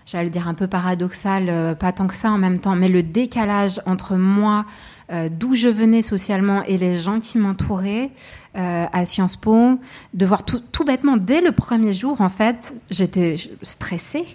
j'allais 0.06 0.30
dire 0.30 0.50
un 0.50 0.54
peu 0.54 0.68
paradoxal, 0.68 1.78
pas 1.80 1.94
tant 1.94 2.08
que 2.08 2.14
ça 2.14 2.30
en 2.30 2.38
même 2.38 2.60
temps, 2.60 2.76
mais 2.76 2.90
le 2.90 3.04
décalage 3.04 3.80
entre 3.86 4.16
moi 4.16 4.66
euh, 5.12 5.30
d'où 5.32 5.54
je 5.54 5.68
venais 5.68 6.02
socialement 6.02 6.64
et 6.64 6.78
les 6.78 6.98
gens 6.98 7.20
qui 7.20 7.38
m'entouraient 7.38 8.10
euh, 8.58 8.86
à 8.92 9.06
Sciences 9.06 9.36
Po, 9.36 9.80
de 10.14 10.26
voir 10.26 10.44
tout, 10.46 10.62
bêtement, 10.86 11.18
dès 11.18 11.42
le 11.42 11.52
premier 11.52 11.94
jour, 11.94 12.22
en 12.22 12.30
fait, 12.30 12.76
j'étais 12.90 13.36
stressée. 13.62 14.26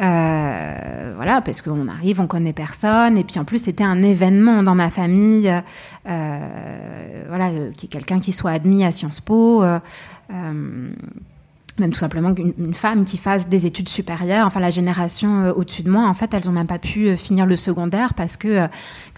Euh, 0.00 1.12
voilà, 1.16 1.40
parce 1.40 1.62
qu'on 1.62 1.88
arrive, 1.88 2.20
on 2.20 2.26
connaît 2.26 2.52
personne, 2.52 3.16
et 3.18 3.24
puis 3.24 3.40
en 3.40 3.44
plus, 3.44 3.58
c'était 3.58 3.84
un 3.84 4.02
événement 4.02 4.62
dans 4.62 4.74
ma 4.74 4.90
famille, 4.90 5.52
voilà, 6.04 7.50
qui 7.76 7.88
quelqu'un 7.88 8.20
qui 8.20 8.32
soit 8.32 8.52
admis 8.52 8.84
à 8.84 8.92
Sciences 8.92 9.20
Po. 9.20 9.64
Même 11.78 11.90
tout 11.90 11.98
simplement 11.98 12.32
qu'une 12.32 12.72
femme 12.72 13.04
qui 13.04 13.18
fasse 13.18 13.48
des 13.48 13.66
études 13.66 13.88
supérieures, 13.88 14.46
enfin 14.46 14.60
la 14.60 14.70
génération 14.70 15.42
euh, 15.42 15.52
au-dessus 15.52 15.82
de 15.82 15.90
moi, 15.90 16.06
en 16.06 16.14
fait, 16.14 16.32
elles 16.32 16.48
ont 16.48 16.52
même 16.52 16.68
pas 16.68 16.78
pu 16.78 17.08
euh, 17.08 17.16
finir 17.16 17.46
le 17.46 17.56
secondaire 17.56 18.14
parce 18.14 18.36
que, 18.36 18.46
euh, 18.46 18.66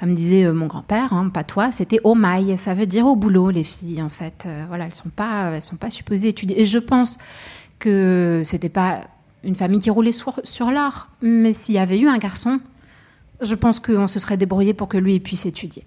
comme 0.00 0.14
disait 0.14 0.50
mon 0.52 0.66
grand-père, 0.66 1.12
hein, 1.12 1.28
pas 1.28 1.44
toi, 1.44 1.70
c'était 1.70 2.00
au 2.02 2.14
mail, 2.14 2.56
ça 2.56 2.72
veut 2.72 2.86
dire 2.86 3.06
au 3.06 3.14
boulot, 3.14 3.50
les 3.50 3.64
filles, 3.64 4.00
en 4.00 4.08
fait. 4.08 4.48
voilà, 4.68 4.86
elles 4.86 4.94
sont 4.94 5.10
pas, 5.10 5.50
elles 5.52 5.62
sont 5.62 5.76
pas 5.76 5.90
supposées 5.90 6.28
étudier. 6.28 6.60
Et 6.60 6.66
je 6.66 6.78
pense 6.78 7.18
que 7.78 8.40
c'était 8.44 8.70
pas 8.70 9.00
une 9.44 9.54
famille 9.54 9.80
qui 9.80 9.90
roulait 9.90 10.12
sur 10.12 10.70
l'art, 10.70 11.10
mais 11.20 11.52
s'il 11.52 11.74
y 11.74 11.78
avait 11.78 11.98
eu 11.98 12.08
un 12.08 12.18
garçon, 12.18 12.58
je 13.40 13.54
pense 13.54 13.80
qu'on 13.80 14.06
se 14.06 14.18
serait 14.18 14.36
débrouillé 14.36 14.74
pour 14.74 14.88
que 14.88 14.96
lui 14.96 15.20
puisse 15.20 15.46
étudier. 15.46 15.84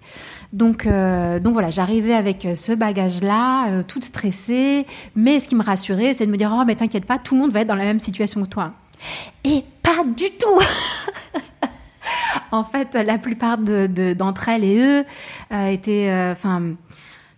Donc, 0.52 0.86
euh, 0.86 1.40
donc 1.40 1.52
voilà, 1.52 1.70
j'arrivais 1.70 2.14
avec 2.14 2.46
ce 2.54 2.72
bagage-là, 2.72 3.68
euh, 3.68 3.82
toute 3.82 4.04
stressée, 4.04 4.86
mais 5.14 5.38
ce 5.38 5.48
qui 5.48 5.54
me 5.54 5.62
rassurait, 5.62 6.14
c'est 6.14 6.26
de 6.26 6.30
me 6.30 6.36
dire 6.36 6.54
oh 6.56 6.64
mais 6.66 6.76
t'inquiète 6.76 7.06
pas, 7.06 7.18
tout 7.18 7.34
le 7.34 7.40
monde 7.40 7.52
va 7.52 7.60
être 7.60 7.68
dans 7.68 7.74
la 7.74 7.84
même 7.84 8.00
situation 8.00 8.42
que 8.42 8.48
toi. 8.48 8.72
Et 9.44 9.64
pas 9.82 10.04
du 10.04 10.30
tout. 10.38 10.60
en 12.52 12.64
fait, 12.64 12.94
la 12.94 13.18
plupart 13.18 13.58
d'entre 13.58 14.48
elles 14.48 14.64
et 14.64 14.78
eux 14.78 15.04
euh, 15.52 15.68
étaient, 15.68 16.32
enfin 16.32 16.74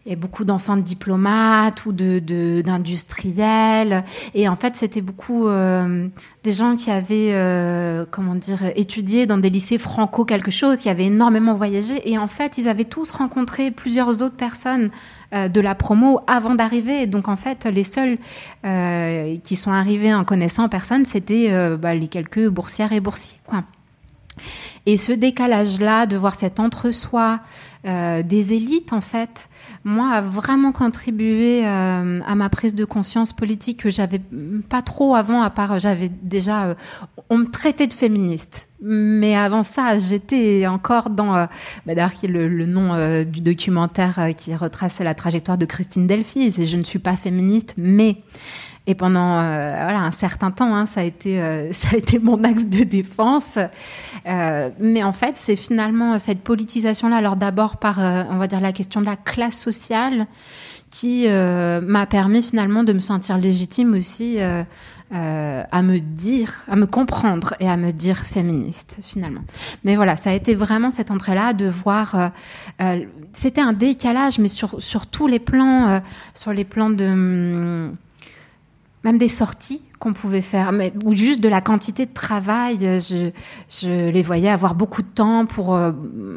il 0.05 0.11
y 0.11 0.13
a 0.13 0.17
beaucoup 0.17 0.45
d'enfants 0.45 0.77
de 0.77 0.83
diplomates 0.83 1.87
ou 1.87 1.93
de 1.93 2.19
d'industriels. 2.63 4.05
Et 4.35 4.49
en 4.49 4.57
fait 4.57 4.77
c'était 4.77 5.01
beaucoup 5.01 5.47
euh, 5.47 6.09
des 6.43 6.53
gens 6.53 6.75
qui 6.75 6.91
avaient 6.91 7.33
euh, 7.33 8.05
comment 8.11 8.35
dire 8.35 8.59
étudié 8.75 9.27
dans 9.27 9.39
des 9.39 9.51
lycées 9.51 9.79
franco 9.79 10.25
quelque 10.25 10.51
chose 10.51 10.79
qui 10.79 10.89
avaient 10.89 11.07
énormément 11.07 11.55
voyagé. 11.55 12.11
Et 12.11 12.19
en 12.19 12.27
fait 12.27 12.59
ils 12.59 12.69
avaient 12.69 12.85
tous 12.85 13.13
rencontré 13.13 13.71
plusieurs 13.71 14.23
autres 14.23 14.37
personnes 14.37 14.91
euh, 15.35 15.49
de 15.49 15.61
la 15.61 15.77
promo 15.77 16.21
avant 16.27 16.57
d'arriver. 16.57 17.07
Donc 17.07 17.29
en 17.29 17.37
fait 17.37 17.67
les 17.67 17.85
seuls 17.85 18.19
qui 19.45 19.57
sont 19.57 19.73
arrivés 19.73 20.13
en 20.15 20.25
connaissant 20.25 20.69
personne 20.69 21.05
c'était 21.05 21.77
bah, 21.77 21.95
les 21.95 22.09
quelques 22.09 22.49
boursières 22.49 22.93
et 22.93 23.01
boursiers 23.01 23.39
quoi. 23.47 23.63
Et 24.87 24.97
ce 24.97 25.13
décalage-là, 25.13 26.07
de 26.07 26.17
voir 26.17 26.35
cet 26.35 26.59
entre-soi 26.59 27.41
euh, 27.85 28.23
des 28.23 28.55
élites, 28.55 28.93
en 28.93 29.01
fait, 29.01 29.49
moi, 29.83 30.11
a 30.11 30.21
vraiment 30.21 30.71
contribué 30.71 31.67
euh, 31.67 32.21
à 32.25 32.35
ma 32.37 32.49
prise 32.49 32.77
de 32.77 32.85
conscience 32.85 33.33
politique 33.33 33.83
que 33.83 33.91
j'avais 33.91 34.21
pas 34.69 34.83
trop 34.83 35.17
avant, 35.17 35.43
à 35.43 35.51
part 35.51 35.81
j'avais 35.81 36.09
déjà, 36.09 36.67
euh, 36.67 36.75
on 37.29 37.39
me 37.39 37.47
traitait 37.47 37.89
de 37.89 37.93
féministe, 37.93 38.69
mais 38.81 39.35
avant 39.35 39.65
ça, 39.65 39.99
j'étais 39.99 40.67
encore 40.69 41.11
dans, 41.11 41.33
bah, 41.33 41.49
d'ailleurs, 41.87 42.13
qui 42.13 42.27
est 42.27 42.29
le, 42.29 42.47
le 42.47 42.67
nom 42.67 43.25
du 43.25 43.41
documentaire 43.41 44.29
qui 44.37 44.55
retraçait 44.55 45.03
la 45.05 45.15
trajectoire 45.15 45.59
de 45.59 45.65
Christine 45.67 46.07
Delphi, 46.07 46.53
c'est 46.53 46.67
je 46.67 46.77
ne 46.77 46.85
suis 46.85 47.01
pas 47.01 47.17
féministe, 47.17 47.75
mais 47.77 48.19
et 48.87 48.97
pendant 48.97 49.39
euh, 49.39 49.71
voilà 49.83 50.01
un 50.01 50.11
certain 50.11 50.51
temps, 50.51 50.75
hein, 50.75 50.87
ça 50.87 51.01
a 51.01 51.05
été 51.05 51.41
euh, 51.41 51.69
ça 51.73 51.91
a 51.93 51.97
été 51.97 52.19
mon 52.19 52.43
axe 52.45 52.67
de 52.67 52.85
défense. 52.85 53.59
Euh, 54.27 54.71
mais 54.81 55.03
en 55.03 55.13
fait, 55.13 55.37
c'est 55.37 55.57
finalement 55.57 56.19
cette 56.19 56.41
politisation 56.41 57.09
là. 57.09 57.17
Alors 57.17 57.37
d'abord 57.37 57.77
par 57.77 57.99
on 57.99 58.37
va 58.37 58.47
dire 58.47 58.61
la 58.61 58.73
question 58.73 59.01
de 59.01 59.07
la 59.07 59.17
classe 59.17 59.59
sociale 59.59 60.27
qui 60.91 61.27
m'a 61.27 62.07
permis 62.07 62.43
finalement 62.43 62.85
de 62.85 62.93
me 62.93 63.01
sentir 63.01 63.39
légitime 63.39 63.95
aussi 63.95 64.39
à 64.41 65.83
me 65.83 65.99
dire, 65.99 66.65
à 66.69 66.77
me 66.77 66.87
comprendre 66.87 67.55
et 67.61 67.69
à 67.69 67.79
me 67.79 67.93
dire 67.93 68.19
féministe 68.19 68.99
finalement. 69.03 69.41
Mais 69.85 69.97
voilà, 69.97 70.17
ça 70.17 70.31
a 70.31 70.33
été 70.35 70.55
vraiment 70.55 70.91
cette 70.91 71.11
entrée-là 71.11 71.55
de 71.55 71.67
voir. 71.67 72.33
C'était 73.33 73.63
un 73.63 73.73
décalage, 73.73 74.39
mais 74.39 74.49
sur 74.49 74.83
sur 74.83 75.07
tous 75.07 75.29
les 75.29 75.39
plans, 75.39 76.03
sur 76.35 76.53
les 76.53 76.65
plans 76.65 76.91
de 76.91 77.07
hum, 77.07 77.97
même 79.05 79.19
des 79.19 79.29
sorties 79.29 79.83
qu'on 79.99 80.13
pouvait 80.13 80.43
faire, 80.43 80.73
mais, 80.73 80.93
ou 81.05 81.15
juste 81.15 81.41
de 81.41 81.49
la 81.49 81.61
quantité 81.61 82.07
de 82.07 82.13
travail. 82.13 82.79
euh, 82.87 82.99
Je, 82.99 83.31
je 83.71 84.11
les 84.11 84.23
voyais 84.23 84.49
avoir 84.49 84.75
beaucoup 84.75 85.03
de 85.03 85.09
temps 85.09 85.47
pour 85.47 85.75
euh, 85.75 85.93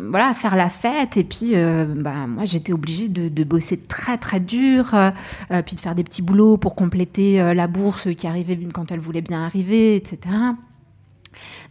voilà 0.10 0.34
faire 0.34 0.56
la 0.56 0.70
fête, 0.70 1.18
et 1.18 1.24
puis 1.24 1.52
euh, 1.56 1.86
bah, 1.86 2.28
moi 2.28 2.46
j'étais 2.46 2.74
obligée 2.74 3.08
de, 3.08 3.28
de 3.30 3.44
bosser 3.44 3.78
très 3.78 4.18
très 4.18 4.40
dur, 4.40 4.94
euh, 4.94 5.12
euh, 5.52 5.62
puis 5.64 5.76
de 5.76 5.82
faire 5.82 5.96
des 5.96 6.04
petits 6.04 6.22
boulots 6.22 6.58
pour 6.58 6.76
compléter 6.76 7.54
la 7.54 7.68
bourse 7.68 8.08
qui 8.16 8.28
arrivait 8.28 8.58
quand 8.74 8.92
elle 8.92 9.00
voulait 9.00 9.22
bien 9.22 9.44
arriver, 9.44 9.96
etc 9.96 10.20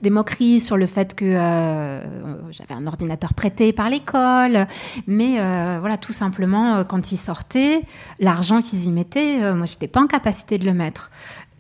des 0.03 0.11
moqueries 0.11 0.61
sur 0.61 0.77
le 0.77 0.87
fait 0.87 1.15
que 1.15 1.25
euh, 1.25 2.05
j'avais 2.51 2.75
un 2.75 2.87
ordinateur 2.87 3.35
prêté 3.35 3.73
par 3.73 3.89
l'école, 3.89 4.67
mais 5.07 5.41
euh, 5.41 5.79
voilà, 5.81 5.97
tout 5.97 6.13
simplement, 6.13 6.77
euh, 6.77 6.85
quand 6.85 7.13
ils 7.13 7.17
sortaient, 7.17 7.83
l'argent 8.21 8.61
qu'ils 8.61 8.85
y 8.85 8.91
mettaient, 8.91 9.43
euh, 9.43 9.55
moi, 9.55 9.67
j'étais 9.67 9.89
pas 9.89 10.01
en 10.01 10.07
capacité 10.07 10.59
de 10.59 10.65
le 10.65 10.75
mettre. 10.75 11.11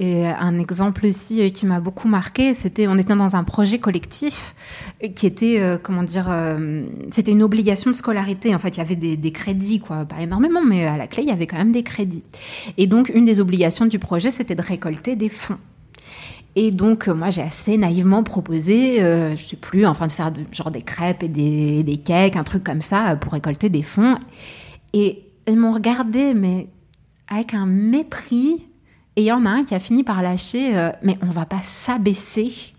Et 0.00 0.26
un 0.26 0.58
exemple 0.58 1.06
aussi 1.06 1.52
qui 1.52 1.66
m'a 1.66 1.78
beaucoup 1.78 2.08
marqué, 2.08 2.54
c'était 2.54 2.88
on 2.88 2.98
était 2.98 3.14
dans 3.14 3.36
un 3.36 3.44
projet 3.44 3.78
collectif 3.78 4.56
qui 5.14 5.24
était 5.24 5.78
comment 5.84 6.02
dire, 6.02 6.26
c'était 7.12 7.30
une 7.30 7.44
obligation 7.44 7.92
de 7.92 7.94
scolarité. 7.94 8.52
En 8.56 8.58
fait, 8.58 8.70
il 8.70 8.78
y 8.78 8.80
avait 8.80 8.96
des, 8.96 9.16
des 9.16 9.30
crédits, 9.30 9.78
quoi, 9.78 10.04
pas 10.04 10.20
énormément, 10.20 10.64
mais 10.64 10.84
à 10.84 10.96
la 10.96 11.06
clé, 11.06 11.22
il 11.22 11.28
y 11.28 11.32
avait 11.32 11.46
quand 11.46 11.58
même 11.58 11.70
des 11.70 11.84
crédits. 11.84 12.24
Et 12.76 12.88
donc, 12.88 13.08
une 13.14 13.24
des 13.24 13.40
obligations 13.40 13.86
du 13.86 14.00
projet, 14.00 14.32
c'était 14.32 14.56
de 14.56 14.62
récolter 14.62 15.14
des 15.14 15.28
fonds. 15.28 15.58
Et 16.56 16.70
donc, 16.70 17.08
euh, 17.08 17.14
moi, 17.14 17.30
j'ai 17.30 17.42
assez 17.42 17.76
naïvement 17.76 18.22
proposé, 18.22 19.02
euh, 19.02 19.34
je 19.36 19.42
sais 19.42 19.56
plus, 19.56 19.86
enfin, 19.86 20.06
de 20.06 20.12
faire 20.12 20.32
genre 20.52 20.70
des 20.70 20.82
crêpes 20.82 21.22
et 21.22 21.28
des, 21.28 21.98
cakes, 21.98 22.36
un 22.36 22.44
truc 22.44 22.62
comme 22.62 22.82
ça, 22.82 23.12
euh, 23.12 23.16
pour 23.16 23.32
récolter 23.32 23.68
des 23.68 23.82
fonds. 23.82 24.16
Et 24.92 25.24
ils 25.48 25.58
m'ont 25.58 25.72
regardé, 25.72 26.32
mais 26.34 26.68
avec 27.28 27.54
un 27.54 27.66
mépris. 27.66 28.66
Et 29.16 29.22
il 29.22 29.24
y 29.24 29.32
en 29.32 29.46
a 29.46 29.50
un 29.50 29.64
qui 29.64 29.74
a 29.74 29.78
fini 29.78 30.04
par 30.04 30.22
lâcher, 30.22 30.76
euh, 30.76 30.90
mais 31.02 31.18
on 31.22 31.30
va 31.30 31.44
pas 31.44 31.60
s'abaisser 31.62 32.74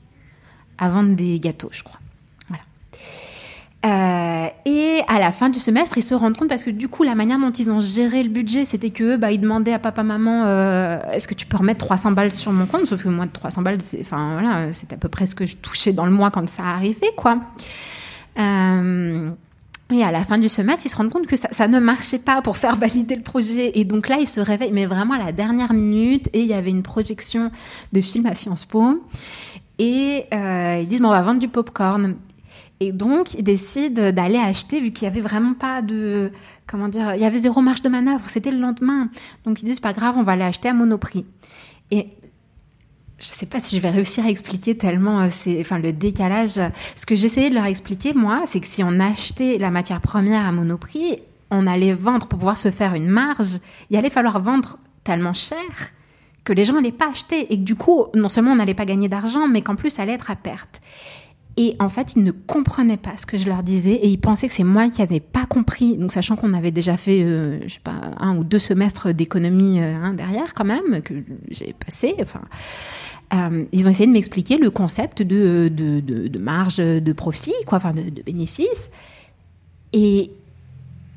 à 0.77 0.89
vendre 0.89 1.15
des 1.15 1.39
gâteaux, 1.39 1.69
je 1.71 1.83
crois. 1.83 1.99
Euh, 3.85 4.47
et 4.65 5.01
à 5.07 5.19
la 5.19 5.31
fin 5.31 5.49
du 5.49 5.59
semestre, 5.59 5.97
ils 5.97 6.03
se 6.03 6.15
rendent 6.15 6.35
compte 6.35 6.49
parce 6.49 6.63
que 6.63 6.71
du 6.71 6.87
coup, 6.87 7.03
la 7.03 7.13
manière 7.13 7.37
dont 7.37 7.51
ils 7.51 7.71
ont 7.71 7.79
géré 7.79 8.23
le 8.23 8.29
budget, 8.29 8.65
c'était 8.65 8.89
que 8.89 9.15
bah, 9.15 9.31
ils 9.31 9.39
demandaient 9.39 9.73
à 9.73 9.79
papa, 9.79 10.01
maman, 10.01 10.45
euh, 10.45 10.99
est-ce 11.11 11.27
que 11.27 11.35
tu 11.35 11.45
peux 11.45 11.57
remettre 11.57 11.85
300 11.85 12.13
balles 12.13 12.31
sur 12.31 12.51
mon 12.51 12.65
compte? 12.65 12.85
Sauf 12.87 13.03
que 13.03 13.09
moi, 13.09 13.27
300 13.27 13.61
balles, 13.61 13.81
c'est, 13.81 14.01
enfin 14.01 14.39
voilà, 14.39 14.73
c'est 14.73 14.91
à 14.91 14.97
peu 14.97 15.07
près 15.07 15.27
ce 15.27 15.35
que 15.35 15.45
je 15.45 15.55
touchais 15.57 15.93
dans 15.93 16.05
le 16.05 16.11
mois 16.11 16.31
quand 16.31 16.47
ça 16.49 16.63
arrivait, 16.63 17.11
quoi. 17.15 17.39
Euh, 18.39 19.29
et 19.93 20.03
à 20.03 20.11
la 20.11 20.23
fin 20.23 20.39
du 20.39 20.49
semestre, 20.49 20.87
ils 20.87 20.89
se 20.89 20.95
rendent 20.95 21.11
compte 21.11 21.27
que 21.27 21.35
ça, 21.35 21.67
ne 21.67 21.79
marchait 21.79 22.17
pas 22.17 22.41
pour 22.41 22.57
faire 22.57 22.77
valider 22.77 23.15
le 23.15 23.21
projet. 23.21 23.77
Et 23.77 23.85
donc 23.85 24.09
là, 24.09 24.17
ils 24.19 24.27
se 24.27 24.39
réveillent, 24.39 24.71
mais 24.73 24.87
vraiment 24.87 25.13
à 25.13 25.23
la 25.23 25.31
dernière 25.31 25.73
minute. 25.73 26.27
Et 26.33 26.41
il 26.41 26.47
y 26.47 26.55
avait 26.55 26.71
une 26.71 26.81
projection 26.81 27.51
de 27.93 28.01
film 28.01 28.25
à 28.25 28.33
Sciences 28.33 28.65
Po. 28.65 29.03
Et 29.77 30.25
ils 30.31 30.87
disent, 30.87 31.01
bon, 31.01 31.09
on 31.09 31.11
va 31.11 31.21
vendre 31.21 31.39
du 31.39 31.49
popcorn. 31.49 32.15
Et 32.79 32.91
donc, 32.91 33.33
ils 33.35 33.43
décident 33.43 34.11
d'aller 34.11 34.37
acheter, 34.37 34.81
vu 34.81 34.91
qu'il 34.91 35.05
y 35.05 35.07
avait 35.07 35.21
vraiment 35.21 35.53
pas 35.53 35.81
de, 35.81 36.29
comment 36.67 36.89
dire, 36.89 37.15
il 37.15 37.21
y 37.21 37.25
avait 37.25 37.37
zéro 37.37 37.61
marge 37.61 37.81
de 37.81 37.89
manœuvre. 37.89 38.23
C'était 38.27 38.51
le 38.51 38.59
lendemain. 38.59 39.09
Donc, 39.45 39.61
ils 39.61 39.65
disent, 39.65 39.79
pas 39.79 39.93
grave, 39.93 40.15
on 40.17 40.23
va 40.23 40.33
aller 40.33 40.43
acheter 40.43 40.67
à 40.67 40.73
Monoprix. 40.73 41.25
Et 41.91 42.09
je 43.19 43.25
sais 43.25 43.45
pas 43.45 43.59
si 43.59 43.75
je 43.75 43.81
vais 43.81 43.89
réussir 43.89 44.25
à 44.25 44.29
expliquer 44.29 44.75
tellement 44.75 45.21
euh, 45.21 45.29
enfin 45.59 45.79
le 45.79 45.93
décalage 45.93 46.59
ce 46.95 47.05
que 47.05 47.15
j'essayais 47.15 47.49
de 47.49 47.55
leur 47.55 47.65
expliquer 47.65 48.13
moi 48.13 48.43
c'est 48.45 48.59
que 48.59 48.67
si 48.67 48.83
on 48.83 48.99
achetait 48.99 49.57
la 49.57 49.69
matière 49.69 50.01
première 50.01 50.45
à 50.45 50.51
Monoprix 50.51 51.19
on 51.49 51.65
allait 51.65 51.93
vendre 51.93 52.27
pour 52.27 52.39
pouvoir 52.39 52.57
se 52.57 52.71
faire 52.71 52.93
une 52.93 53.07
marge 53.07 53.59
il 53.89 53.95
allait 53.95 54.09
falloir 54.09 54.41
vendre 54.41 54.79
tellement 55.03 55.33
cher 55.33 55.57
que 56.43 56.51
les 56.51 56.65
gens 56.65 56.73
n'allaient 56.73 56.91
pas 56.91 57.09
acheter 57.09 57.53
et 57.53 57.57
que 57.57 57.63
du 57.63 57.75
coup 57.75 58.07
non 58.13 58.27
seulement 58.27 58.51
on 58.51 58.55
n'allait 58.55 58.73
pas 58.73 58.85
gagner 58.85 59.07
d'argent 59.07 59.47
mais 59.47 59.61
qu'en 59.61 59.75
plus 59.75 59.91
ça 59.91 60.01
allait 60.01 60.13
être 60.13 60.29
à 60.29 60.35
perte 60.35 60.81
et 61.57 61.75
en 61.79 61.87
fait, 61.87 62.15
ils 62.15 62.23
ne 62.23 62.31
comprenaient 62.31 62.97
pas 62.97 63.15
ce 63.15 63.25
que 63.25 63.37
je 63.37 63.47
leur 63.47 63.63
disais 63.63 63.93
et 63.93 64.07
ils 64.07 64.19
pensaient 64.19 64.47
que 64.47 64.53
c'est 64.53 64.65
moi 64.65 64.89
qui 64.89 65.01
avais 65.01 65.21
pas 65.21 65.45
compris. 65.45 65.97
Donc, 65.97 66.11
sachant 66.11 66.35
qu'on 66.35 66.53
avait 66.53 66.71
déjà 66.71 66.97
fait, 66.97 67.23
euh, 67.23 67.59
je 67.65 67.75
sais 67.75 67.79
pas, 67.81 67.95
un 68.19 68.35
ou 68.35 68.43
deux 68.43 68.59
semestres 68.59 69.13
d'économie 69.13 69.79
euh, 69.79 69.95
hein, 69.95 70.13
derrière 70.13 70.53
quand 70.53 70.65
même 70.65 71.01
que 71.01 71.13
j'ai 71.49 71.73
passé. 71.73 72.15
Enfin, 72.21 72.41
euh, 73.33 73.63
ils 73.71 73.87
ont 73.87 73.91
essayé 73.91 74.05
de 74.05 74.11
m'expliquer 74.11 74.57
le 74.57 74.69
concept 74.69 75.21
de, 75.21 75.69
de, 75.69 76.01
de, 76.01 76.27
de, 76.27 76.39
marge 76.39 76.77
de 76.77 77.13
profit, 77.13 77.53
quoi, 77.65 77.77
enfin 77.77 77.93
de, 77.93 78.09
de 78.09 78.21
bénéfice. 78.21 78.89
Et 79.93 80.31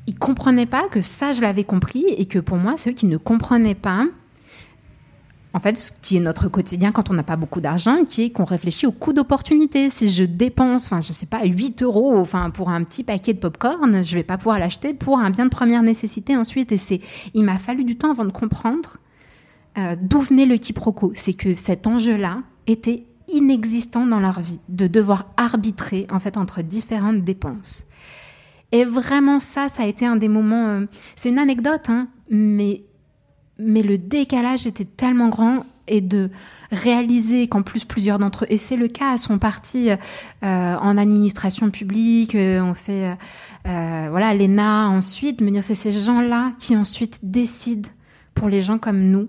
ils 0.07 0.15
comprenaient 0.15 0.65
pas 0.65 0.87
que 0.87 1.01
ça, 1.01 1.33
je 1.33 1.41
l'avais 1.41 1.65
compris 1.65 2.05
et 2.17 2.25
que 2.27 2.39
pour 2.39 2.55
moi, 2.55 2.75
c'est 2.77 2.91
eux 2.91 2.93
qui 2.93 3.07
ne 3.07 3.17
comprenaient 3.17 3.75
pas 3.75 4.07
en 5.53 5.59
fait, 5.59 5.77
ce 5.77 5.91
qui 6.01 6.17
est 6.17 6.19
notre 6.19 6.47
quotidien 6.47 6.91
quand 6.91 7.09
on 7.09 7.13
n'a 7.13 7.23
pas 7.23 7.35
beaucoup 7.35 7.59
d'argent, 7.59 8.05
qui 8.05 8.23
est 8.23 8.29
qu'on 8.29 8.43
réfléchit 8.43 8.85
au 8.85 8.91
coût 8.91 9.13
d'opportunité. 9.13 9.89
Si 9.89 10.09
je 10.09 10.23
dépense, 10.23 10.85
enfin, 10.85 11.01
je 11.01 11.11
sais 11.11 11.25
pas, 11.25 11.43
8 11.43 11.81
euros, 11.81 12.17
enfin, 12.17 12.51
pour 12.51 12.69
un 12.69 12.83
petit 12.83 13.03
paquet 13.03 13.33
de 13.33 13.39
popcorn, 13.39 14.03
je 14.03 14.13
vais 14.13 14.23
pas 14.23 14.37
pouvoir 14.37 14.59
l'acheter 14.59 14.93
pour 14.93 15.17
un 15.17 15.31
bien 15.31 15.45
de 15.45 15.49
première 15.49 15.81
nécessité 15.81 16.37
ensuite. 16.37 16.71
Et 16.71 16.77
c'est, 16.77 17.01
il 17.33 17.43
m'a 17.43 17.57
fallu 17.57 17.83
du 17.83 17.95
temps 17.95 18.11
avant 18.11 18.25
de 18.25 18.31
comprendre 18.31 18.97
euh, 19.79 19.95
d'où 19.99 20.19
venait 20.19 20.45
le 20.45 20.57
quiproquo. 20.57 21.13
C'est 21.15 21.33
que 21.33 21.55
cet 21.55 21.87
enjeu-là 21.87 22.43
était 22.67 23.05
inexistant 23.27 24.05
dans 24.05 24.19
leur 24.19 24.39
vie, 24.39 24.59
de 24.69 24.85
devoir 24.85 25.31
arbitrer, 25.35 26.05
en 26.11 26.19
fait, 26.19 26.37
entre 26.37 26.61
différentes 26.61 27.23
dépenses. 27.23 27.85
Et 28.71 28.85
vraiment, 28.85 29.39
ça, 29.39 29.67
ça 29.67 29.83
a 29.83 29.85
été 29.87 30.05
un 30.05 30.15
des 30.15 30.27
moments, 30.27 30.67
euh, 30.67 30.85
c'est 31.15 31.29
une 31.29 31.39
anecdote, 31.39 31.89
hein, 31.89 32.07
mais 32.29 32.83
mais 33.59 33.83
le 33.83 33.97
décalage 33.97 34.65
était 34.65 34.85
tellement 34.85 35.29
grand 35.29 35.65
et 35.87 36.01
de 36.01 36.29
réaliser 36.71 37.47
qu'en 37.47 37.63
plus 37.63 37.83
plusieurs 37.83 38.19
d'entre 38.19 38.45
eux, 38.45 38.47
et 38.49 38.57
c'est 38.57 38.75
le 38.75 38.87
cas, 38.87 39.17
sont 39.17 39.39
partis 39.39 39.89
euh, 39.89 40.75
en 40.75 40.97
administration 40.97 41.71
publique, 41.71 42.35
euh, 42.35 42.61
on 42.61 42.75
fait 42.75 43.17
euh, 43.67 44.07
voilà 44.09 44.33
l'ENA 44.33 44.87
ensuite, 44.89 45.41
me 45.41 45.49
dire 45.49 45.63
c'est 45.63 45.75
ces 45.75 45.91
gens-là 45.91 46.51
qui 46.59 46.75
ensuite 46.75 47.19
décident 47.23 47.89
pour 48.35 48.49
les 48.49 48.61
gens 48.61 48.77
comme 48.77 48.99
nous, 48.99 49.27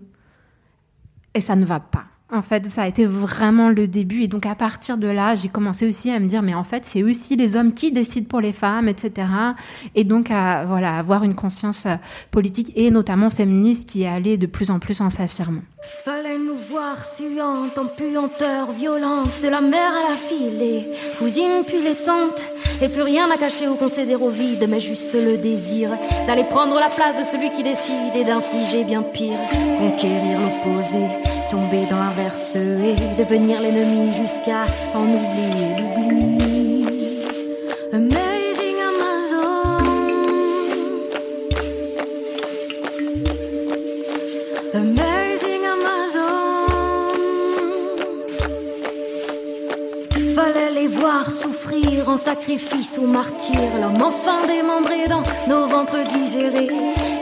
et 1.34 1.40
ça 1.40 1.56
ne 1.56 1.64
va 1.64 1.80
pas. 1.80 2.04
En 2.32 2.42
fait, 2.42 2.70
ça 2.70 2.82
a 2.82 2.87
été 2.87 3.06
vraiment 3.06 3.70
le 3.70 3.88
début. 3.88 4.22
Et 4.22 4.28
donc, 4.28 4.46
à 4.46 4.54
partir 4.54 4.96
de 4.96 5.08
là, 5.08 5.34
j'ai 5.34 5.49
commencé 5.49 5.88
aussi 5.88 6.10
à 6.10 6.20
me 6.20 6.26
dire, 6.26 6.42
mais 6.42 6.54
en 6.54 6.64
fait, 6.64 6.84
c'est 6.84 7.02
aussi 7.02 7.37
les 7.37 7.56
hommes 7.56 7.72
qui 7.72 7.90
décident 7.90 8.26
pour 8.28 8.40
les 8.40 8.52
femmes, 8.52 8.88
etc. 8.88 9.26
Et 9.94 10.04
donc, 10.04 10.30
à 10.30 10.64
voilà, 10.64 10.96
avoir 10.96 11.25
une 11.25 11.34
conscience 11.34 11.87
politique 12.30 12.72
et 12.76 12.90
notamment 12.90 13.30
féministe 13.30 13.88
qui 13.88 14.02
est 14.02 14.08
allée 14.08 14.37
de 14.37 14.46
plus 14.46 14.70
en 14.70 14.78
plus 14.78 15.00
en 15.00 15.10
s'affirmant. 15.10 15.62
Fallait 16.04 16.38
nous 16.38 16.54
voir 16.54 17.04
suantes, 17.04 17.78
en 17.78 17.87
puanteur 17.87 18.70
violente, 18.72 19.40
de 19.42 19.49
la 19.49 19.60
mère 19.60 19.92
à 19.92 20.10
la 20.10 20.16
fille, 20.16 20.50
les 20.58 20.88
cousines 21.18 21.64
puis 21.66 21.82
les 21.82 21.96
tantes. 21.96 22.44
Et 22.82 22.88
plus 22.88 23.02
rien 23.02 23.30
à 23.30 23.37
cacher 23.37 23.68
ou 23.68 23.75
concéder 23.75 24.14
au 24.14 24.30
vide, 24.30 24.66
mais 24.68 24.80
juste 24.80 25.14
le 25.14 25.37
désir 25.37 25.90
d'aller 26.26 26.44
prendre 26.44 26.75
la 26.76 26.88
place 26.88 27.18
de 27.18 27.25
celui 27.25 27.50
qui 27.50 27.62
décide 27.62 28.14
et 28.14 28.25
d'infliger 28.25 28.84
bien 28.84 29.02
pire, 29.02 29.38
conquérir 29.78 30.38
l'opposé, 30.40 31.06
tomber 31.50 31.85
dans 31.87 31.99
l'inverse 31.99 32.54
et 32.54 32.95
devenir 33.21 33.61
l'ennemi 33.61 34.14
jusqu'à 34.14 34.64
en 34.95 35.02
oublier 35.02 35.75
l'oubli. 35.78 37.19
Amazing 37.92 38.78
Amazon. 38.92 39.80
Amazing 44.75 45.64
Amazon. 45.76 46.30
Fallait 50.37 50.73
les 50.73 50.87
voir 50.87 51.33
souffrir 51.33 52.09
en 52.09 52.16
sacrifice 52.16 52.97
ou 53.02 53.07
martyr. 53.09 53.59
L'homme 53.80 54.02
enfin 54.02 54.47
démembré 54.47 55.09
dans 55.09 55.25
nos 55.49 55.66
ventres 55.66 56.07
digérés. 56.07 56.71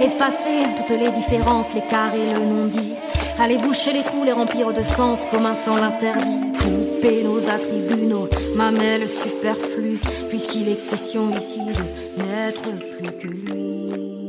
Effacer 0.03 0.67
toutes 0.77 0.99
les 0.99 1.11
différences, 1.13 1.73
les 1.75 1.81
carrés, 1.81 2.35
le 2.35 2.45
non-dit. 2.45 2.93
Aller 3.41 3.57
boucher 3.59 3.93
les 3.93 4.03
trous, 4.03 4.25
les 4.25 4.33
remplir 4.33 4.73
de 4.75 4.83
sens 4.83 5.25
comme 5.31 5.47
un 5.47 5.55
sang 5.55 5.77
l'interdit. 5.77 6.53
Couper 6.59 7.23
nos 7.23 7.49
attributs, 7.49 8.07
nos 8.07 8.29
mamelles 8.57 9.09
superflues. 9.09 10.01
Puisqu'il 10.29 10.69
est 10.69 10.89
question 10.91 11.31
ici 11.31 11.61
de 11.61 12.23
n'être 12.23 12.65
plus 12.99 13.13
que 13.17 13.29
lui. 13.29 14.29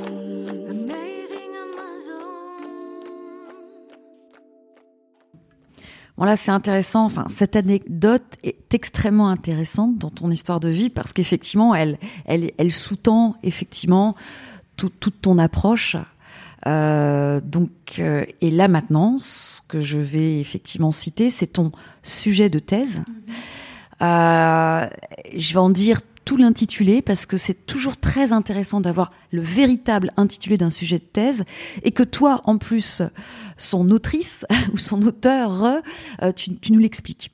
Amazing 0.69 1.53
Amazon. 1.63 2.23
Bon 6.17 6.25
là, 6.25 6.35
c'est 6.35 6.51
intéressant. 6.51 7.05
Enfin, 7.05 7.25
cette 7.29 7.55
anecdote 7.55 8.23
est 8.43 8.73
extrêmement 8.75 9.29
intéressante 9.29 9.97
dans 9.97 10.11
ton 10.11 10.29
histoire 10.29 10.59
de 10.59 10.69
vie 10.69 10.91
parce 10.91 11.13
qu'effectivement, 11.13 11.73
elle, 11.73 11.97
elle, 12.25 12.51
elle 12.59 12.71
sous-tend 12.71 13.35
effectivement 13.41 14.15
tout- 14.77 14.91
toute 14.99 15.19
ton 15.19 15.39
approche. 15.39 15.97
Euh, 16.67 17.39
donc, 17.41 17.71
euh, 17.99 18.25
et 18.41 18.51
là 18.51 18.67
maintenant, 18.67 19.17
ce 19.17 19.61
que 19.67 19.81
je 19.81 19.97
vais 19.97 20.39
effectivement 20.39 20.91
citer, 20.91 21.29
c'est 21.29 21.47
ton 21.47 21.71
sujet 22.03 22.49
de 22.49 22.59
thèse. 22.59 23.03
Euh, 24.01 24.87
je 25.35 25.53
vais 25.53 25.59
en 25.59 25.69
dire 25.69 26.01
tout 26.25 26.37
l'intitulé 26.37 27.01
parce 27.01 27.25
que 27.25 27.37
c'est 27.37 27.65
toujours 27.65 27.97
très 27.97 28.33
intéressant 28.33 28.81
d'avoir 28.81 29.11
le 29.31 29.41
véritable 29.41 30.11
intitulé 30.15 30.57
d'un 30.57 30.69
sujet 30.69 30.99
de 30.99 31.03
thèse 31.03 31.43
et 31.83 31.91
que 31.91 32.03
toi, 32.03 32.41
en 32.43 32.57
plus, 32.57 33.01
son 33.57 33.89
autrice 33.89 34.45
ou 34.73 34.77
son 34.77 35.01
auteur, 35.01 35.81
euh, 36.21 36.31
tu, 36.33 36.55
tu 36.57 36.71
nous 36.71 36.79
l'expliques. 36.79 37.31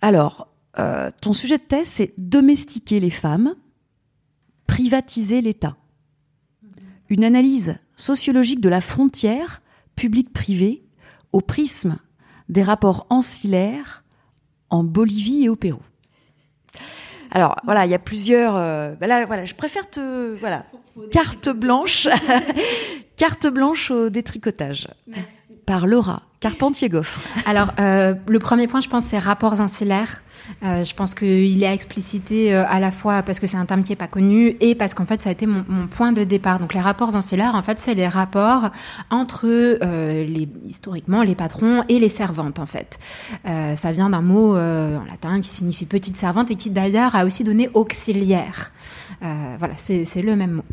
Alors, 0.00 0.48
euh, 0.78 1.10
ton 1.20 1.32
sujet 1.32 1.58
de 1.58 1.62
thèse, 1.62 1.86
c'est 1.86 2.14
domestiquer 2.18 3.00
les 3.00 3.10
femmes, 3.10 3.54
privatiser 4.66 5.40
l'État. 5.40 5.76
Une 7.08 7.24
analyse 7.24 7.76
sociologique 7.96 8.60
de 8.60 8.68
la 8.68 8.80
frontière 8.80 9.62
public-privé 9.96 10.82
au 11.32 11.40
prisme 11.40 11.98
des 12.48 12.62
rapports 12.62 13.06
ancillaires 13.10 14.04
en 14.70 14.84
Bolivie 14.84 15.44
et 15.44 15.48
au 15.48 15.56
Pérou. 15.56 15.82
Alors 17.30 17.56
voilà, 17.64 17.86
il 17.86 17.90
y 17.90 17.94
a 17.94 17.98
plusieurs. 17.98 18.56
euh, 18.56 18.94
ben 18.94 19.06
là, 19.08 19.26
voilà, 19.26 19.44
je 19.44 19.54
préfère 19.54 19.88
te 19.90 20.34
voilà 20.36 20.64
carte 21.10 21.48
blanche, 21.48 22.08
carte 23.16 23.46
blanche 23.48 23.90
au 23.90 24.10
détricotage 24.10 24.88
par 25.66 25.86
Laura 25.86 26.22
Carpentier-Goffre. 26.40 27.26
Alors, 27.46 27.72
euh, 27.78 28.14
le 28.28 28.38
premier 28.38 28.68
point, 28.68 28.80
je 28.80 28.88
pense, 28.88 29.06
c'est 29.06 29.18
rapports 29.18 29.60
ancillaires. 29.60 30.22
Euh, 30.62 30.84
je 30.84 30.94
pense 30.94 31.14
qu'il 31.14 31.62
est 31.62 31.74
explicité 31.74 32.54
euh, 32.54 32.64
à 32.68 32.80
la 32.80 32.90
fois 32.90 33.22
parce 33.22 33.38
que 33.40 33.46
c'est 33.46 33.56
un 33.56 33.66
terme 33.66 33.82
qui 33.82 33.92
n'est 33.92 33.96
pas 33.96 34.06
connu 34.06 34.56
et 34.60 34.74
parce 34.74 34.94
qu'en 34.94 35.06
fait, 35.06 35.20
ça 35.20 35.30
a 35.30 35.32
été 35.32 35.46
mon, 35.46 35.64
mon 35.68 35.86
point 35.86 36.12
de 36.12 36.24
départ. 36.24 36.58
Donc, 36.58 36.74
les 36.74 36.80
rapports 36.80 37.16
ancillaires, 37.16 37.54
en 37.54 37.62
fait, 37.62 37.78
c'est 37.80 37.94
les 37.94 38.08
rapports 38.08 38.70
entre, 39.10 39.46
euh, 39.46 40.24
les, 40.24 40.48
historiquement, 40.66 41.22
les 41.22 41.34
patrons 41.34 41.82
et 41.88 41.98
les 41.98 42.08
servantes, 42.08 42.58
en 42.58 42.66
fait. 42.66 42.98
Euh, 43.46 43.76
ça 43.76 43.92
vient 43.92 44.10
d'un 44.10 44.20
mot 44.20 44.56
euh, 44.56 44.98
en 44.98 45.04
latin 45.04 45.40
qui 45.40 45.48
signifie 45.48 45.86
petite 45.86 46.16
servante 46.16 46.50
et 46.50 46.56
qui, 46.56 46.70
d'ailleurs, 46.70 47.14
a 47.14 47.24
aussi 47.24 47.44
donné 47.44 47.70
auxiliaire. 47.74 48.72
Voilà, 49.20 49.74
c'est 49.76 50.20
le 50.20 50.36
même 50.36 50.50
mot. 50.50 50.64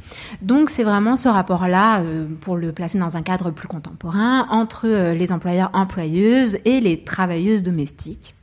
Donc 0.42 0.70
c'est 0.70 0.84
vraiment 0.84 1.16
ce 1.16 1.30
rapport-là, 1.30 2.04
pour 2.42 2.58
le 2.58 2.74
placer 2.74 3.00
dans 3.00 3.16
un 3.16 3.22
cadre 3.22 3.50
plus 3.52 3.70
contemporain, 3.70 4.46
entre 4.50 5.14
les 5.14 5.32
employeurs-employeuses 5.32 6.58
et 6.66 6.82
les 6.82 7.06
travailleuses 7.06 7.64
domestiques. 7.64 8.36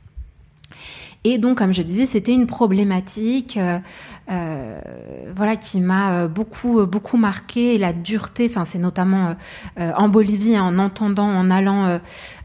Et 1.25 1.37
donc, 1.37 1.57
comme 1.57 1.73
je 1.73 1.81
disais, 1.81 2.05
c'était 2.05 2.33
une 2.33 2.47
problématique, 2.47 3.57
euh, 3.57 3.77
euh, 4.31 4.79
voilà, 5.35 5.57
qui 5.57 5.81
m'a 5.81 6.13
euh, 6.13 6.27
beaucoup, 6.29 6.79
euh, 6.79 6.85
beaucoup 6.85 7.17
marqué. 7.17 7.77
La 7.77 7.91
dureté, 7.91 8.47
enfin, 8.49 8.63
c'est 8.63 8.79
notamment 8.79 9.35
euh, 9.79 9.91
en 9.97 10.07
Bolivie, 10.07 10.57
en 10.57 10.79
entendant, 10.79 11.27
en 11.27 11.51
allant, 11.51 11.99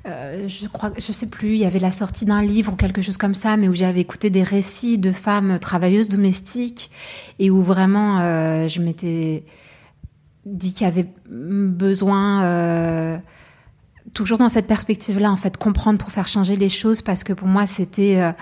euh, 0.07 0.49
je 0.49 0.66
crois, 0.66 0.90
je 0.99 1.12
sais 1.12 1.28
plus, 1.28 1.50
il 1.50 1.59
y 1.59 1.64
avait 1.64 1.78
la 1.78 1.93
sortie 1.93 2.25
d'un 2.25 2.43
livre 2.43 2.73
ou 2.73 2.76
quelque 2.76 3.00
chose 3.00 3.16
comme 3.16 3.37
ça, 3.37 3.57
mais 3.57 3.69
où 3.69 3.75
j'avais 3.75 4.00
écouté 4.00 4.28
des 4.28 4.43
récits 4.43 4.99
de 4.99 5.12
femmes 5.12 5.61
travailleuses 5.61 6.09
domestiques 6.09 6.90
et 7.38 7.50
où 7.52 7.62
vraiment, 7.62 8.19
je 8.66 8.81
m'étais 8.81 9.44
dit 10.46 10.75
qu'il 10.75 10.85
y 10.85 10.90
avait 10.90 11.07
besoin. 11.29 13.20
Toujours 14.14 14.38
dans 14.38 14.48
cette 14.48 14.66
perspective-là, 14.66 15.31
en 15.31 15.37
fait, 15.37 15.57
comprendre 15.57 15.98
pour 15.98 16.11
faire 16.11 16.29
changer 16.29 16.57
les 16.57 16.68
choses, 16.68 17.03
parce 17.03 17.24
que 17.24 17.33
pour 17.33 17.48
moi, 17.48 17.66
c'était 17.66 18.16
euh, 18.20 18.33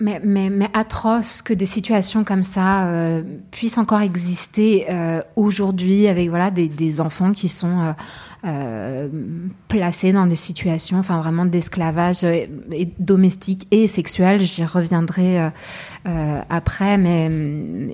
mais, 0.00 0.20
mais, 0.24 0.50
mais 0.50 0.68
atroce 0.74 1.40
que 1.40 1.54
des 1.54 1.66
situations 1.66 2.24
comme 2.24 2.42
ça 2.42 2.88
euh, 2.88 3.22
puissent 3.52 3.78
encore 3.78 4.00
exister 4.00 4.86
euh, 4.90 5.22
aujourd'hui 5.36 6.08
avec 6.08 6.28
voilà 6.28 6.50
des, 6.50 6.68
des 6.68 7.00
enfants 7.00 7.32
qui 7.32 7.48
sont 7.48 7.94
euh, 8.44 9.08
placés 9.68 10.12
dans 10.12 10.26
des 10.26 10.36
situations, 10.36 10.98
enfin 10.98 11.18
vraiment 11.18 11.46
d'esclavage 11.46 12.24
euh, 12.24 12.46
et 12.72 12.88
domestique 12.98 13.66
et 13.70 13.86
sexuel. 13.86 14.40
J'y 14.40 14.64
reviendrai 14.64 15.40
euh, 15.40 15.48
euh, 16.06 16.40
après, 16.50 16.98
mais 16.98 17.30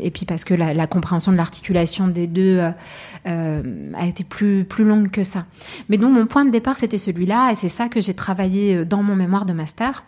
et 0.02 0.10
puis 0.10 0.26
parce 0.26 0.44
que 0.44 0.54
la, 0.54 0.74
la 0.74 0.86
compréhension 0.86 1.32
de 1.32 1.36
l'articulation 1.36 2.08
des 2.08 2.26
deux 2.26 2.60
a 3.24 4.06
été 4.06 4.24
plus 4.24 4.64
plus 4.64 4.84
longue 4.84 5.10
que 5.10 5.24
ça. 5.24 5.44
Mais 5.88 5.98
donc 5.98 6.14
mon 6.14 6.26
point 6.26 6.44
de 6.44 6.50
départ 6.50 6.76
c'était 6.76 6.98
celui-là 6.98 7.52
et 7.52 7.54
c'est 7.54 7.68
ça 7.68 7.88
que 7.88 8.00
j'ai 8.00 8.14
travaillé 8.14 8.84
dans 8.84 9.02
mon 9.02 9.14
mémoire 9.14 9.46
de 9.46 9.52
master. 9.52 10.04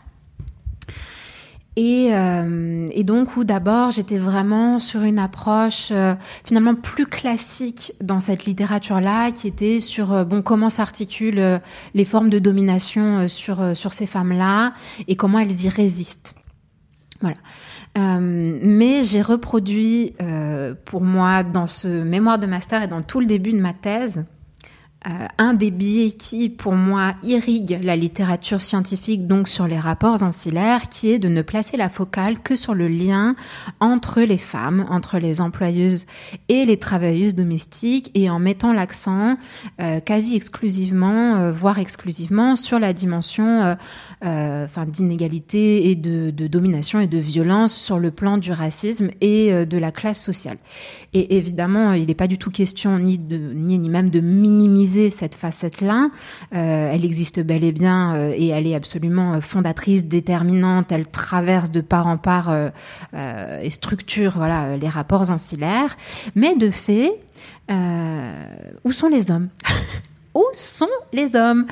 Et, 1.77 2.09
euh, 2.13 2.87
et 2.91 3.03
donc 3.03 3.37
où 3.37 3.45
d'abord 3.45 3.93
j'étais 3.93 4.19
vraiment 4.19 4.79
sur 4.79 5.03
une 5.03 5.19
approche 5.19 5.89
euh, 5.91 6.15
finalement 6.45 6.75
plus 6.75 7.07
classique 7.07 7.95
dans 8.03 8.21
cette 8.21 8.45
littérature-là, 8.45 9.31
qui 9.31 9.49
était 9.49 9.81
sur 9.81 10.13
euh, 10.13 10.25
bon 10.25 10.43
comment 10.43 10.69
s'articulent 10.69 11.39
euh, 11.39 11.59
les 11.95 12.05
formes 12.05 12.29
de 12.29 12.39
domination 12.39 13.21
euh, 13.21 13.29
sur 13.29 13.75
sur 13.75 13.95
ces 13.95 14.07
femmes-là 14.07 14.75
et 15.09 15.17
comment 15.17 15.39
elles 15.39 15.65
y 15.65 15.69
résistent. 15.71 16.35
Voilà. 17.23 17.37
Mais 18.21 19.05
j'ai 19.05 19.23
reproduit 19.23 20.15
pour 20.87 21.03
moi 21.03 21.43
dans 21.43 21.67
ce 21.67 22.03
mémoire 22.03 22.39
de 22.39 22.47
master 22.47 22.83
et 22.83 22.89
dans 22.89 23.03
tout 23.03 23.21
le 23.21 23.27
début 23.27 23.53
de 23.53 23.61
ma 23.61 23.75
thèse 23.75 24.25
euh, 25.07 25.27
un 25.39 25.55
des 25.55 25.73
biais 25.73 26.13
qui, 26.13 26.49
pour 26.49 26.75
moi, 26.75 27.15
irrigue 27.25 27.81
la 27.83 27.97
littérature 27.97 28.63
scientifique, 28.63 29.27
donc 29.27 29.49
sur 29.49 29.67
les 29.67 29.79
rapports 29.79 30.23
ancillaires, 30.23 30.89
qui 30.89 31.11
est 31.11 31.19
de 31.19 31.29
ne 31.29 31.43
placer 31.43 31.77
la 31.77 31.89
focale 31.89 32.39
que 32.39 32.55
sur 32.55 32.75
le 32.75 32.87
lien 32.87 33.35
entre 33.81 34.21
les 34.21 34.39
femmes, 34.39 34.87
entre 34.91 35.19
les 35.19 35.41
employeuses 35.41 36.07
et 36.49 36.65
les 36.65 36.77
travailleuses 36.77 37.35
domestiques, 37.35 38.13
et 38.15 38.31
en 38.31 38.39
mettant 38.39 38.73
l'accent 38.73 39.37
euh, 39.81 39.99
quasi 39.99 40.37
exclusivement, 40.37 41.35
euh, 41.35 41.53
voire 41.53 41.81
exclusivement, 41.81 42.55
sur 42.55 42.79
la 42.79 42.93
dimension 42.93 43.77
enfin, 44.23 44.87
d'inégalité 44.87 45.91
et 45.91 45.97
de, 45.97 46.31
domination 46.47 47.01
et 47.01 47.09
de 47.09 47.19
violence 47.19 47.75
sur 47.75 47.99
le 47.99 48.13
plan 48.13 48.39
du 48.39 48.53
racisme 48.53 49.11
et 49.21 49.67
de 49.67 49.79
la 49.79 49.91
classe 49.91 50.23
sociale. 50.23 50.59
Et 51.13 51.37
évidemment, 51.37 51.93
il 51.93 52.07
n'est 52.07 52.15
pas 52.15 52.29
du 52.29 52.39
tout 52.39 52.51
question 52.51 52.99
ni 52.99 53.19
de 53.19 53.37
ni 53.53 53.79
même 53.89 54.11
de 54.11 54.21
minimiser 54.21 54.92
cette 55.11 55.35
facette-là. 55.35 56.11
Euh, 56.55 56.91
elle 56.93 57.05
existe 57.05 57.41
bel 57.41 57.65
et 57.65 57.73
bien 57.73 58.15
euh, 58.15 58.35
et 58.37 58.49
elle 58.49 58.67
est 58.67 58.75
absolument 58.75 59.35
euh, 59.35 59.41
fondatrice, 59.41 60.05
déterminante. 60.05 60.93
Elle 60.93 61.07
traverse 61.07 61.71
de 61.71 61.81
part 61.81 62.07
en 62.07 62.17
part 62.17 62.55
et 63.15 63.71
structure 63.71 64.33
voilà 64.37 64.77
les 64.77 64.89
rapports 64.89 65.31
ancillaires. 65.31 65.97
Mais 66.35 66.57
de 66.57 66.71
fait, 66.71 67.11
où 68.85 68.93
sont 68.93 69.09
les 69.09 69.31
hommes? 69.31 69.49
Où 70.35 70.45
sont 70.53 70.89
les 71.13 71.37
hommes? 71.37 71.67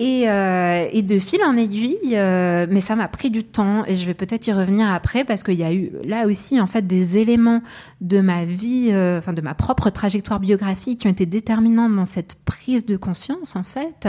Et, 0.00 0.28
euh, 0.28 0.88
et 0.92 1.02
de 1.02 1.20
fil 1.20 1.40
en 1.44 1.56
aiguille, 1.56 2.14
euh, 2.14 2.66
mais 2.68 2.80
ça 2.80 2.96
m'a 2.96 3.06
pris 3.06 3.30
du 3.30 3.44
temps 3.44 3.84
et 3.86 3.94
je 3.94 4.04
vais 4.04 4.14
peut-être 4.14 4.48
y 4.48 4.52
revenir 4.52 4.90
après 4.90 5.22
parce 5.22 5.44
qu'il 5.44 5.54
y 5.54 5.62
a 5.62 5.72
eu 5.72 5.92
là 6.04 6.26
aussi 6.26 6.60
en 6.60 6.66
fait 6.66 6.84
des 6.84 7.18
éléments 7.18 7.62
de 8.00 8.20
ma 8.20 8.44
vie, 8.44 8.88
euh, 8.90 9.18
enfin 9.18 9.32
de 9.32 9.40
ma 9.40 9.54
propre 9.54 9.90
trajectoire 9.90 10.40
biographique 10.40 11.00
qui 11.00 11.06
ont 11.06 11.10
été 11.10 11.24
déterminants 11.24 11.88
dans 11.88 12.04
cette 12.04 12.34
prise 12.34 12.84
de 12.84 12.96
conscience 12.96 13.54
en 13.54 13.62
fait 13.62 14.08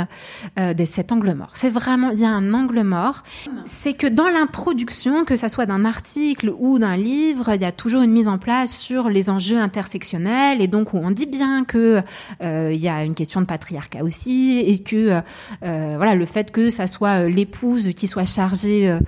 de 0.58 0.86
cet 0.86 1.12
angle 1.12 1.36
mort. 1.36 1.52
C'est 1.54 1.70
vraiment 1.70 2.10
il 2.10 2.20
y 2.20 2.26
a 2.26 2.32
un 2.32 2.56
angle 2.56 2.82
mort, 2.82 3.22
c'est 3.66 3.94
que 3.94 4.08
dans 4.08 4.30
l'introduction, 4.30 5.26
que 5.26 5.36
ça 5.36 5.48
soit 5.48 5.68
d'un 5.68 5.86
article 5.86 6.52
ou 6.58 6.80
d'un 6.80 6.96
livre, 6.96 7.54
il 7.54 7.62
y 7.62 7.66
a 7.66 7.72
toujours 7.72 8.02
une 8.02 8.12
mise 8.12 8.30
en 8.30 8.40
place 8.40 8.76
sur 8.76 9.10
les 9.10 9.30
enjeux 9.30 9.60
intersectionnels 9.60 10.60
et 10.60 10.68
donc 10.68 10.94
où 10.94 10.98
on 10.98 11.12
dit 11.12 11.28
bien 11.28 11.66
que 11.66 12.02
il 12.42 12.80
y 12.80 12.90
a 12.90 13.04
une 13.04 13.14
question 13.14 13.40
de 13.40 13.46
patriarcat 13.46 13.83
aussi 14.02 14.60
et 14.60 14.80
que 14.80 15.22
euh, 15.64 15.94
voilà 15.98 16.16
le 16.16 16.26
fait 16.26 16.52
que 16.52 16.70
ça 16.70 16.88
soit 16.88 17.24
euh, 17.26 17.30
l'épouse 17.30 17.94
qui 17.96 18.08
soit 18.08 18.26
chargée 18.26 18.90
euh, 18.90 19.00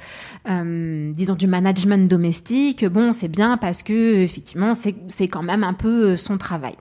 euh, 0.50 1.12
disons 1.14 1.36
du 1.36 1.48
management 1.48 2.08
domestique 2.10 2.86
bon 2.86 3.14
c'est 3.14 3.28
bien 3.28 3.58
parce 3.58 3.84
que 3.84 4.16
effectivement 4.16 4.74
c'est 4.74 5.28
quand 5.28 5.44
même 5.44 5.64
un 5.64 5.74
peu 5.74 6.12
euh, 6.12 6.18
son 6.18 6.38
travail 6.38 6.76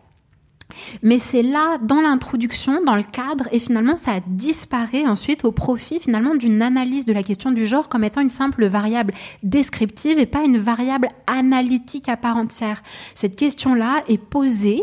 Mais 1.03 1.19
c'est 1.19 1.43
là, 1.43 1.79
dans 1.79 2.01
l'introduction, 2.01 2.83
dans 2.85 2.97
le 2.97 3.03
cadre, 3.03 3.49
et 3.53 3.59
finalement, 3.59 3.97
ça 3.97 4.21
disparaît 4.27 5.07
ensuite 5.07 5.45
au 5.45 5.53
profit 5.53 6.01
finalement 6.01 6.35
d'une 6.35 6.63
analyse 6.63 7.05
de 7.05 7.13
la 7.13 7.23
question 7.23 7.53
du 7.53 7.67
genre 7.67 7.89
comme 7.89 8.05
étant 8.05 8.21
une 8.21 8.31
simple 8.31 8.67
variable 8.67 9.13
descriptive 9.43 10.19
et 10.19 10.27
pas 10.27 10.43
une 10.43 10.59
variable 10.59 11.09
analytique 11.27 12.09
à 12.09 12.17
part 12.17 12.37
entière. 12.37 12.83
Cette 13.15 13.37
question-là 13.37 14.05
est 14.09 14.19
posée 14.19 14.83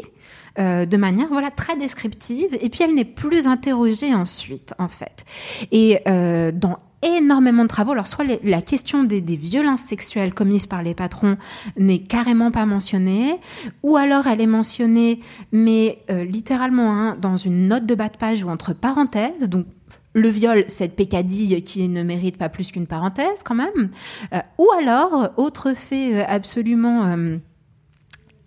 euh, 0.59 0.85
de 0.85 0.97
manière 0.97 1.27
voilà 1.29 1.49
très 1.49 1.77
descriptive 1.77 2.57
et 2.59 2.67
puis 2.69 2.83
elle 2.83 2.93
n'est 2.93 3.05
plus 3.05 3.47
interrogée 3.47 4.13
ensuite 4.13 4.73
en 4.79 4.89
fait. 4.89 5.25
Et 5.71 6.01
euh, 6.07 6.51
dans 6.51 6.77
énormément 7.01 7.63
de 7.63 7.67
travaux. 7.67 7.91
Alors, 7.91 8.07
soit 8.07 8.25
la 8.43 8.61
question 8.61 9.03
des, 9.03 9.21
violences 9.21 9.81
sexuelles 9.81 10.33
commises 10.33 10.67
par 10.67 10.83
les 10.83 10.93
patrons 10.93 11.37
n'est 11.77 12.01
carrément 12.01 12.51
pas 12.51 12.65
mentionnée, 12.65 13.39
ou 13.83 13.97
alors 13.97 14.27
elle 14.27 14.41
est 14.41 14.47
mentionnée, 14.47 15.19
mais 15.51 15.99
euh, 16.09 16.23
littéralement 16.23 16.91
hein, 16.91 17.17
dans 17.19 17.37
une 17.37 17.67
note 17.67 17.85
de 17.85 17.95
bas 17.95 18.09
de 18.09 18.17
page 18.17 18.43
ou 18.43 18.49
entre 18.49 18.73
parenthèses. 18.73 19.49
Donc, 19.49 19.65
le 20.13 20.27
viol, 20.27 20.65
cette 20.67 20.95
pécadille 20.95 21.63
qui 21.63 21.87
ne 21.87 22.03
mérite 22.03 22.37
pas 22.37 22.49
plus 22.49 22.71
qu'une 22.71 22.87
parenthèse 22.87 23.43
quand 23.45 23.55
même. 23.55 23.89
Euh, 24.33 24.39
ou 24.57 24.67
alors, 24.77 25.31
autre 25.37 25.73
fait 25.73 26.15
euh, 26.15 26.23
absolument 26.27 27.15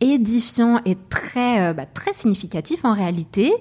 édifiant 0.00 0.80
et 0.84 0.96
très, 1.08 1.60
euh, 1.60 1.72
bah, 1.72 1.86
très 1.86 2.12
significatif 2.12 2.84
en 2.84 2.92
réalité. 2.92 3.52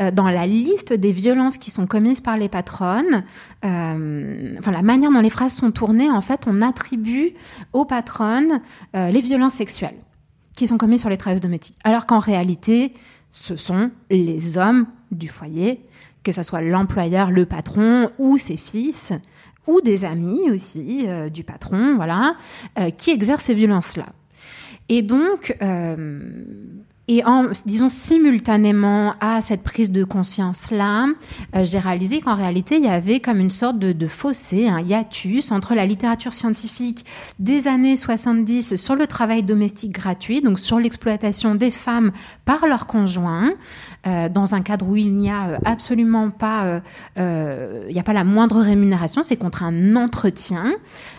Euh, 0.00 0.10
dans 0.10 0.28
la 0.28 0.46
liste 0.46 0.92
des 0.92 1.12
violences 1.12 1.58
qui 1.58 1.70
sont 1.70 1.86
commises 1.86 2.20
par 2.20 2.36
les 2.36 2.48
patronnes, 2.48 3.24
euh, 3.64 4.54
enfin 4.58 4.70
la 4.70 4.82
manière 4.82 5.10
dont 5.10 5.20
les 5.20 5.30
phrases 5.30 5.54
sont 5.54 5.70
tournées, 5.70 6.10
en 6.10 6.20
fait, 6.20 6.42
on 6.46 6.62
attribue 6.62 7.34
aux 7.72 7.84
patronnes 7.84 8.60
les 8.94 9.20
violences 9.20 9.54
sexuelles 9.54 9.98
qui 10.56 10.66
sont 10.66 10.78
commises 10.78 11.00
sur 11.00 11.08
les 11.08 11.16
travailleuses 11.16 11.42
domestiques. 11.42 11.76
Alors 11.84 12.06
qu'en 12.06 12.18
réalité, 12.18 12.92
ce 13.30 13.56
sont 13.56 13.90
les 14.10 14.58
hommes 14.58 14.86
du 15.10 15.28
foyer, 15.28 15.80
que 16.22 16.32
ce 16.32 16.42
soit 16.42 16.60
l'employeur, 16.60 17.30
le 17.30 17.46
patron 17.46 18.10
ou 18.18 18.38
ses 18.38 18.56
fils, 18.56 19.12
ou 19.66 19.80
des 19.80 20.04
amis 20.04 20.50
aussi 20.50 21.06
du 21.32 21.44
patron, 21.44 21.96
voilà, 21.96 22.36
qui 22.98 23.10
exercent 23.10 23.44
ces 23.44 23.54
violences-là. 23.54 24.06
Et 24.88 25.02
donc, 25.02 25.56
euh, 25.62 26.44
et 27.08 27.24
en, 27.24 27.46
disons, 27.66 27.88
simultanément 27.88 29.14
à 29.20 29.40
cette 29.40 29.62
prise 29.62 29.90
de 29.90 30.04
conscience-là, 30.04 31.06
euh, 31.56 31.64
j'ai 31.64 31.80
réalisé 31.80 32.20
qu'en 32.20 32.36
réalité, 32.36 32.76
il 32.76 32.84
y 32.84 32.88
avait 32.88 33.18
comme 33.18 33.40
une 33.40 33.50
sorte 33.50 33.78
de, 33.78 33.92
de, 33.92 34.06
fossé, 34.06 34.68
un 34.68 34.80
hiatus 34.80 35.50
entre 35.50 35.74
la 35.74 35.84
littérature 35.84 36.32
scientifique 36.32 37.04
des 37.40 37.66
années 37.66 37.96
70 37.96 38.76
sur 38.76 38.94
le 38.94 39.08
travail 39.08 39.42
domestique 39.42 39.92
gratuit, 39.92 40.42
donc 40.42 40.60
sur 40.60 40.78
l'exploitation 40.78 41.56
des 41.56 41.72
femmes 41.72 42.12
par 42.44 42.66
leurs 42.66 42.86
conjoints, 42.86 43.52
euh, 44.06 44.28
dans 44.28 44.54
un 44.54 44.62
cadre 44.62 44.86
où 44.88 44.96
il 44.96 45.14
n'y 45.14 45.30
a 45.30 45.48
euh, 45.48 45.58
absolument 45.64 46.30
pas, 46.30 46.64
euh, 46.64 46.80
euh, 47.18 47.84
il 47.88 47.94
n'y 47.94 48.00
a 48.00 48.02
pas 48.02 48.12
la 48.12 48.24
moindre 48.24 48.60
rémunération, 48.60 49.22
c'est 49.22 49.36
contre 49.36 49.62
un 49.62 49.96
entretien, 49.96 50.74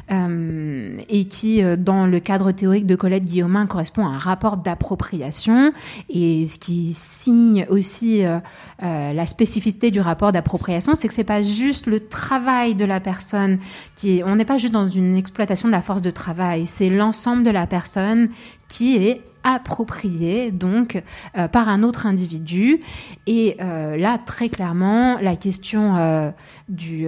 et 0.10 1.26
qui, 1.26 1.62
dans 1.78 2.06
le 2.06 2.20
cadre 2.20 2.52
théorique 2.52 2.86
de 2.86 2.96
Colette 2.96 3.26
Guillaumin, 3.26 3.66
correspond 3.66 4.06
à 4.06 4.10
un 4.10 4.18
rapport 4.18 4.58
d'appropriation, 4.58 5.73
et 6.10 6.48
ce 6.48 6.58
qui 6.58 6.94
signe 6.94 7.66
aussi 7.70 8.24
la 8.80 9.26
spécificité 9.26 9.92
du 9.92 10.00
rapport 10.00 10.32
d'appropriation, 10.32 10.96
c'est 10.96 11.08
que 11.08 11.14
c'est 11.14 11.24
pas 11.24 11.42
juste 11.42 11.88
le 11.88 12.08
travail 12.08 12.76
de 12.76 12.86
la 12.86 13.00
personne 13.00 13.60
qui 13.96 14.20
est, 14.20 14.24
on 14.24 14.36
n'est 14.36 14.46
pas 14.46 14.58
juste 14.58 14.74
dans 14.74 14.90
une 14.90 15.18
exploitation 15.18 15.68
de 15.68 15.74
la 15.74 15.82
force 15.82 16.02
de 16.02 16.12
travail, 16.12 16.68
c'est 16.68 16.90
l'ensemble 16.90 17.44
de 17.44 17.52
la 17.52 17.68
personne 17.68 18.30
qui 18.68 18.98
est 18.98 19.22
approprié 19.44 20.52
donc 20.52 21.02
euh, 21.38 21.48
par 21.48 21.70
un 21.70 21.84
autre 21.84 22.06
individu. 22.06 22.80
Et 23.28 23.58
euh, 23.62 23.98
là, 23.98 24.18
très 24.18 24.50
clairement, 24.50 25.18
la 25.20 25.36
question 25.36 25.96
euh, 25.98 26.32
du, 26.70 27.06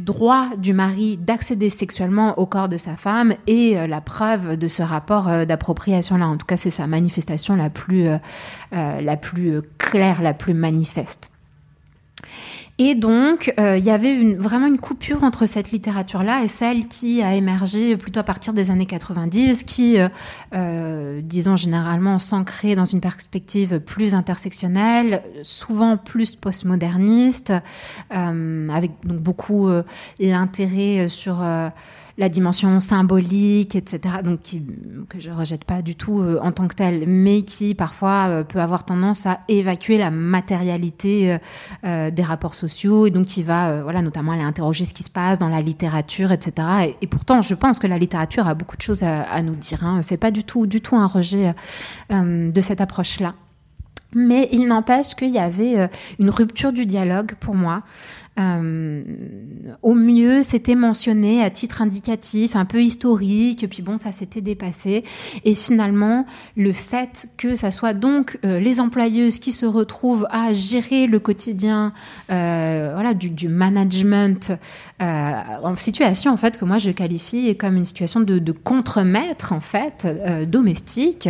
droit 0.00 0.48
du 0.56 0.72
mari 0.72 1.16
d'accéder 1.16 1.70
sexuellement 1.70 2.38
au 2.38 2.46
corps 2.46 2.68
de 2.68 2.76
sa 2.76 2.96
femme 2.96 3.34
est 3.46 3.86
la 3.86 4.00
preuve 4.00 4.56
de 4.56 4.68
ce 4.68 4.82
rapport 4.82 5.46
d'appropriation-là. 5.46 6.26
En 6.26 6.36
tout 6.36 6.46
cas, 6.46 6.56
c'est 6.56 6.70
sa 6.70 6.86
manifestation 6.86 7.56
la 7.56 7.70
plus, 7.70 8.08
la 8.72 9.16
plus 9.16 9.60
claire, 9.78 10.22
la 10.22 10.34
plus 10.34 10.54
manifeste. 10.54 11.30
Et 12.78 12.96
donc, 12.96 13.54
euh, 13.60 13.78
il 13.78 13.84
y 13.84 13.90
avait 13.90 14.12
une, 14.12 14.36
vraiment 14.36 14.66
une 14.66 14.78
coupure 14.78 15.22
entre 15.22 15.46
cette 15.46 15.70
littérature-là 15.70 16.42
et 16.42 16.48
celle 16.48 16.88
qui 16.88 17.22
a 17.22 17.36
émergé 17.36 17.96
plutôt 17.96 18.18
à 18.18 18.24
partir 18.24 18.52
des 18.52 18.72
années 18.72 18.86
90, 18.86 19.62
qui, 19.62 20.00
euh, 20.00 20.08
euh, 20.54 21.20
disons 21.22 21.56
généralement, 21.56 22.18
s'ancrait 22.18 22.74
dans 22.74 22.84
une 22.84 23.00
perspective 23.00 23.78
plus 23.78 24.16
intersectionnelle, 24.16 25.22
souvent 25.44 25.96
plus 25.96 26.34
postmoderniste, 26.34 27.52
euh, 28.12 28.68
avec 28.70 28.90
donc 29.04 29.18
beaucoup 29.18 29.68
euh, 29.68 29.84
l'intérêt 30.18 31.06
sur 31.06 31.44
la 32.16 32.28
dimension 32.28 32.78
symbolique, 32.78 33.74
etc., 33.74 34.16
donc 34.22 34.40
que 35.08 35.18
je 35.18 35.30
rejette 35.30 35.64
pas 35.64 35.82
du 35.82 35.96
tout 35.96 36.20
euh, 36.20 36.38
en 36.40 36.52
tant 36.52 36.68
que 36.68 36.74
telle, 36.74 37.04
mais 37.08 37.42
qui 37.42 37.74
parfois 37.74 38.28
euh, 38.28 38.44
peut 38.44 38.60
avoir 38.60 38.84
tendance 38.84 39.26
à 39.26 39.40
évacuer 39.48 39.98
la 39.98 40.10
matérialité 40.10 41.38
euh, 41.84 42.10
des 42.10 42.22
rapports 42.22 42.54
sociaux, 42.54 43.06
et 43.06 43.10
donc 43.10 43.26
qui 43.26 43.42
va, 43.42 43.82
voilà, 43.82 44.00
notamment 44.00 44.32
aller 44.32 44.42
interroger 44.42 44.84
ce 44.84 44.94
qui 44.94 45.02
se 45.02 45.10
passe 45.10 45.38
dans 45.38 45.48
la 45.48 45.60
littérature, 45.60 46.30
etc. 46.30 46.94
Et, 47.00 47.06
pourtant, 47.06 47.42
je 47.42 47.54
pense 47.54 47.78
que 47.78 47.86
la 47.86 47.98
littérature 47.98 48.46
a 48.46 48.54
beaucoup 48.54 48.76
de 48.76 48.82
choses 48.82 49.02
à, 49.02 49.22
à 49.22 49.42
nous 49.42 49.56
dire. 49.56 49.84
Hein. 49.84 50.00
C'est 50.02 50.16
pas 50.16 50.30
du 50.30 50.44
tout, 50.44 50.66
du 50.66 50.80
tout 50.80 50.96
un 50.96 51.06
rejet 51.06 51.54
de 52.10 52.60
cette 52.60 52.80
approche-là. 52.80 53.34
Mais 54.14 54.48
il 54.52 54.66
n'empêche 54.68 55.14
qu'il 55.14 55.30
y 55.30 55.38
avait 55.38 55.88
une 56.18 56.30
rupture 56.30 56.72
du 56.72 56.86
dialogue 56.86 57.34
pour 57.40 57.54
moi. 57.54 57.82
Euh, 58.38 59.02
au 59.82 59.94
mieux, 59.94 60.42
c'était 60.42 60.74
mentionné 60.74 61.42
à 61.42 61.50
titre 61.50 61.82
indicatif, 61.82 62.56
un 62.56 62.64
peu 62.64 62.82
historique, 62.82 63.68
puis 63.70 63.82
bon, 63.82 63.96
ça 63.96 64.12
s'était 64.12 64.40
dépassé. 64.40 65.04
Et 65.44 65.54
finalement, 65.54 66.26
le 66.56 66.72
fait 66.72 67.28
que 67.36 67.54
ça 67.54 67.70
soit 67.70 67.94
donc 67.94 68.38
euh, 68.44 68.58
les 68.58 68.80
employeuses 68.80 69.38
qui 69.38 69.52
se 69.52 69.66
retrouvent 69.66 70.26
à 70.30 70.52
gérer 70.52 71.06
le 71.06 71.20
quotidien, 71.20 71.92
euh, 72.30 72.90
voilà, 72.94 73.14
du, 73.14 73.30
du 73.30 73.48
management 73.48 74.52
euh, 75.00 75.32
en 75.62 75.76
situation 75.76 76.32
en 76.32 76.36
fait 76.36 76.58
que 76.58 76.64
moi 76.64 76.78
je 76.78 76.90
qualifie 76.90 77.56
comme 77.56 77.76
une 77.76 77.84
situation 77.84 78.20
de, 78.20 78.38
de 78.38 78.52
contre-maître 78.52 79.52
en 79.52 79.60
fait 79.60 80.04
euh, 80.04 80.46
domestique. 80.46 81.28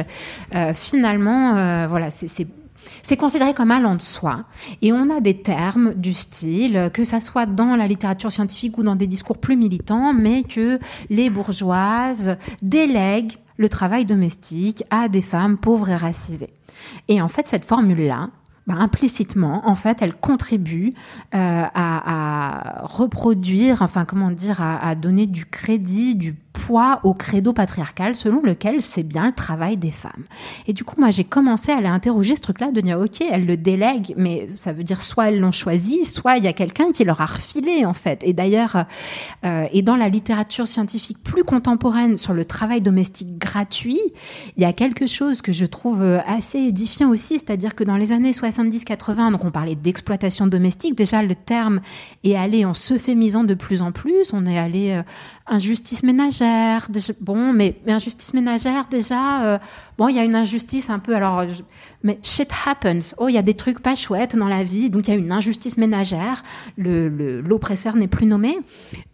finalement, 0.74 1.86
voilà, 1.88 2.10
c'est 2.10 2.46
c'est 3.02 3.16
considéré 3.16 3.54
comme 3.54 3.70
allant 3.70 3.94
de 3.94 4.02
soi. 4.02 4.44
Et 4.82 4.92
on 4.92 5.10
a 5.10 5.20
des 5.20 5.42
termes 5.42 5.94
du 5.94 6.14
style, 6.14 6.90
que 6.92 7.04
ça 7.04 7.20
soit 7.20 7.46
dans 7.46 7.76
la 7.76 7.86
littérature 7.86 8.32
scientifique 8.32 8.78
ou 8.78 8.82
dans 8.82 8.96
des 8.96 9.06
discours 9.06 9.38
plus 9.38 9.56
militants, 9.56 10.12
mais 10.12 10.42
que 10.42 10.78
les 11.10 11.30
bourgeoises 11.30 12.36
délèguent 12.62 13.38
le 13.56 13.68
travail 13.68 14.04
domestique 14.04 14.84
à 14.90 15.08
des 15.08 15.22
femmes 15.22 15.56
pauvres 15.56 15.90
et 15.90 15.96
racisées. 15.96 16.54
Et 17.08 17.20
en 17.20 17.28
fait, 17.28 17.46
cette 17.46 17.64
formule-là, 17.64 18.30
bah, 18.66 18.74
implicitement, 18.78 19.68
en 19.68 19.74
fait, 19.74 19.98
elle 20.00 20.14
contribue 20.14 20.94
euh, 21.34 21.64
à, 21.74 22.82
reproduire, 22.84 23.82
enfin, 23.82 24.04
comment 24.04 24.30
dire, 24.30 24.62
à, 24.62 24.78
à 24.78 24.94
donner 24.94 25.26
du 25.26 25.44
crédit, 25.44 26.14
du 26.14 26.34
poids 26.54 27.00
au 27.02 27.12
credo 27.12 27.52
patriarcal 27.52 28.14
selon 28.14 28.40
lequel 28.40 28.80
c'est 28.80 29.02
bien 29.02 29.26
le 29.26 29.32
travail 29.32 29.76
des 29.76 29.90
femmes. 29.90 30.24
Et 30.66 30.72
du 30.72 30.84
coup, 30.84 30.94
moi, 30.98 31.10
j'ai 31.10 31.24
commencé 31.24 31.72
à 31.72 31.78
aller 31.78 31.88
interroger 31.88 32.36
ce 32.36 32.40
truc-là, 32.40 32.70
de 32.70 32.80
dire, 32.80 32.98
OK, 32.98 33.20
elles 33.20 33.44
le 33.44 33.56
délèguent, 33.56 34.14
mais 34.16 34.46
ça 34.54 34.72
veut 34.72 34.84
dire 34.84 35.02
soit 35.02 35.28
elles 35.28 35.40
l'ont 35.40 35.52
choisi, 35.52 36.04
soit 36.04 36.38
il 36.38 36.44
y 36.44 36.48
a 36.48 36.52
quelqu'un 36.52 36.92
qui 36.92 37.04
leur 37.04 37.20
a 37.20 37.26
refilé, 37.26 37.84
en 37.84 37.92
fait. 37.92 38.22
Et 38.24 38.32
d'ailleurs, 38.32 38.86
euh, 39.44 39.66
et 39.72 39.82
dans 39.82 39.96
la 39.96 40.08
littérature 40.08 40.68
scientifique 40.68 41.18
plus 41.22 41.44
contemporaine 41.44 42.16
sur 42.16 42.32
le 42.32 42.44
travail 42.44 42.80
domestique 42.80 43.36
gratuit, 43.36 44.00
il 44.56 44.62
y 44.62 44.66
a 44.66 44.72
quelque 44.72 45.06
chose 45.06 45.42
que 45.42 45.52
je 45.52 45.66
trouve 45.66 46.02
euh, 46.02 46.20
assez 46.26 46.58
édifiant 46.58 47.10
aussi, 47.10 47.40
c'est-à-dire 47.40 47.74
que 47.74 47.82
dans 47.82 47.96
les 47.96 48.12
années 48.12 48.30
70-80, 48.30 49.32
donc 49.32 49.44
on 49.44 49.50
parlait 49.50 49.74
d'exploitation 49.74 50.46
domestique, 50.46 50.94
déjà 50.94 51.22
le 51.22 51.34
terme 51.34 51.80
est 52.22 52.36
allé 52.36 52.64
en 52.64 52.74
s'euphémisant 52.74 53.42
de 53.42 53.54
plus 53.54 53.82
en 53.82 53.90
plus, 53.90 54.32
on 54.32 54.46
est 54.46 54.58
allé 54.58 54.92
euh, 54.92 55.02
injustice 55.46 56.04
ménagère. 56.04 56.43
Bon, 57.20 57.52
mais, 57.52 57.76
injustice 57.86 58.34
ménagère, 58.34 58.86
déjà, 58.90 59.44
euh, 59.44 59.58
bon, 59.98 60.08
il 60.08 60.16
y 60.16 60.18
a 60.18 60.24
une 60.24 60.34
injustice 60.34 60.90
un 60.90 60.98
peu. 60.98 61.14
Alors, 61.14 61.44
mais 62.04 62.18
shit 62.22 62.50
happens. 62.66 63.14
Oh, 63.18 63.28
il 63.28 63.34
y 63.34 63.38
a 63.38 63.42
des 63.42 63.54
trucs 63.54 63.80
pas 63.80 63.96
chouettes 63.96 64.36
dans 64.36 64.48
la 64.48 64.62
vie, 64.62 64.90
donc 64.90 65.08
il 65.08 65.10
y 65.10 65.14
a 65.14 65.18
une 65.18 65.32
injustice 65.32 65.78
ménagère. 65.78 66.42
Le 66.76 67.40
l'oppresseur 67.40 67.96
n'est 67.96 68.08
plus 68.08 68.26
nommé. 68.26 68.58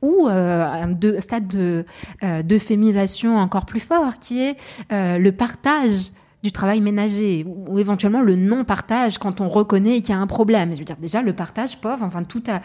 Ou 0.03 0.29
euh, 0.29 0.65
un 0.65 1.21
stade 1.21 1.49
de 1.49 1.85
euh, 2.23 2.43
d'euphémisation 2.43 3.37
encore 3.37 3.65
plus 3.65 3.81
fort, 3.81 4.19
qui 4.19 4.43
est 4.43 4.57
euh, 4.93 5.19
le 5.19 5.33
partage 5.33 6.11
du 6.43 6.53
travail 6.53 6.81
ménager 6.81 7.45
ou, 7.47 7.79
éventuellement 7.79 8.23
le 8.23 8.35
non-partage 8.35 9.19
quand 9.19 9.41
on 9.43 9.49
reconnaît 9.49 10.01
qu'il 10.01 10.15
y 10.15 10.19
a 10.19 10.21
un 10.21 10.27
problème. 10.27 10.73
Je 10.73 10.79
veux 10.79 10.85
dire, 10.85 10.97
déjà, 10.97 11.23
le 11.23 11.35
partage, 11.35 11.79
pauvre, 11.79 12.03
enfin, 12.03 12.25
tout 12.25 12.43
a... 12.49 12.61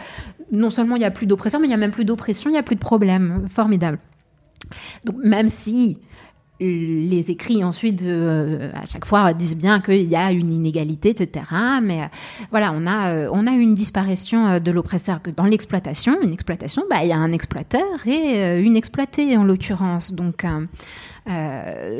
Non 0.51 0.69
seulement 0.69 0.95
il 0.95 0.99
n'y 0.99 1.05
a 1.05 1.11
plus 1.11 1.27
d'oppression, 1.27 1.59
mais 1.59 1.65
il 1.65 1.69
n'y 1.69 1.73
a 1.73 1.77
même 1.77 1.91
plus 1.91 2.05
d'oppression, 2.05 2.49
il 2.49 2.53
n'y 2.53 2.59
a 2.59 2.63
plus 2.63 2.75
de 2.75 2.79
problème. 2.79 3.45
Formidable. 3.49 3.99
Donc, 5.03 5.17
même 5.23 5.49
si 5.49 5.99
les 6.59 7.31
écrits 7.31 7.63
ensuite 7.63 8.01
euh, 8.03 8.71
à 8.73 8.85
chaque 8.85 9.05
fois 9.05 9.33
disent 9.33 9.57
bien 9.57 9.81
qu'il 9.81 10.09
y 10.09 10.15
a 10.15 10.31
une 10.31 10.51
inégalité, 10.51 11.09
etc. 11.09 11.45
Mais 11.81 12.03
euh, 12.03 12.05
voilà, 12.49 12.71
on 12.73 12.87
a 12.87 13.11
euh, 13.11 13.29
on 13.31 13.45
a 13.45 13.51
une 13.51 13.75
disparition 13.75 14.59
de 14.59 14.71
l'oppresseur 14.71 15.19
dans 15.35 15.45
l'exploitation. 15.45 16.21
Une 16.21 16.33
exploitation, 16.33 16.83
bah 16.89 17.03
il 17.03 17.09
y 17.09 17.13
a 17.13 17.17
un 17.17 17.33
exploiteur 17.33 18.07
et 18.07 18.59
une 18.61 18.77
exploitée 18.77 19.35
en 19.37 19.43
l'occurrence. 19.43 20.13
Donc 20.13 20.45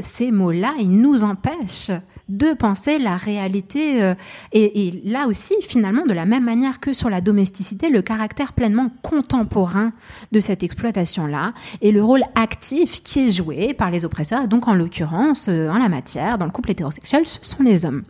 ces 0.02 0.32
mots-là, 0.32 0.76
ils 0.80 0.92
nous 0.92 1.24
empêchent 1.24 1.92
de 2.30 2.54
penser 2.54 2.98
la 2.98 3.18
réalité 3.18 4.02
euh, 4.04 4.16
et, 4.52 5.02
là 5.04 5.28
aussi 5.28 5.56
finalement 5.62 6.04
de 6.06 6.14
la 6.14 6.26
même 6.26 6.44
manière 6.44 6.80
que 6.80 6.94
sur 6.94 7.10
la 7.10 7.22
domesticité 7.22 7.90
le 7.90 8.02
caractère 8.02 8.54
pleinement 8.54 8.90
contemporain 9.02 9.92
de 10.32 10.40
cette 10.40 10.64
exploitation 10.64 11.28
là 11.28 11.54
et 11.82 11.92
le 11.92 12.04
rôle 12.04 12.24
actif 12.36 13.04
qui 13.04 13.28
est 13.28 13.30
joué 13.30 13.74
par 13.74 13.92
les 13.92 14.06
oppresseurs 14.06 14.48
donc 14.48 14.68
en 14.68 14.74
l'occurrence 14.74 15.48
euh, 15.50 15.70
en 15.70 15.78
la 15.78 15.90
matière 15.90 16.38
dans 16.38 16.46
le 16.46 16.52
couple 16.52 16.72
hétérosexuel 16.72 17.28
ce 17.28 17.40
sont 17.42 17.64
les 17.64 17.86
hommes. 17.86 18.04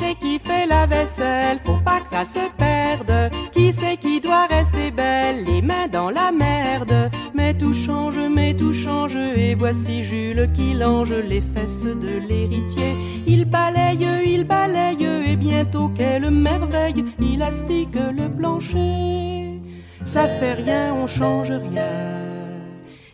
C'est 0.00 0.14
qui 0.14 0.38
fait 0.38 0.66
la 0.66 0.86
vaisselle 0.86 1.58
Faut 1.64 1.82
pas 1.84 2.00
que 2.00 2.08
ça 2.08 2.24
se 2.24 2.44
perde. 2.56 3.30
Qui 3.52 3.72
c'est 3.72 3.96
qui 3.98 4.20
doit 4.20 4.46
rester 4.46 4.90
belle? 4.90 5.44
Les 5.44 5.62
mains 5.62 5.88
dans 5.88 6.10
la 6.10 6.32
merde. 6.32 7.10
Mais 7.34 7.52
tout 7.54 7.74
change, 7.74 8.18
mais 8.36 8.54
tout 8.54 8.72
change. 8.72 9.16
Et 9.16 9.54
voici 9.54 10.02
Jules 10.02 10.48
qui 10.54 10.72
lange 10.74 11.12
les 11.32 11.42
fesses 11.52 11.84
de 12.06 12.14
l'héritier. 12.28 12.92
Il 13.26 13.44
balaye, 13.44 14.06
il 14.34 14.44
balaye. 14.44 15.06
Et 15.30 15.36
bientôt, 15.36 15.88
quelle 15.88 16.30
merveille 16.30 17.04
Il 17.20 17.42
astique 17.42 17.98
le 18.20 18.28
plancher. 18.28 19.60
Ça 20.06 20.26
fait 20.26 20.54
rien, 20.54 20.94
on 20.94 21.06
change 21.06 21.50
rien. 21.50 21.92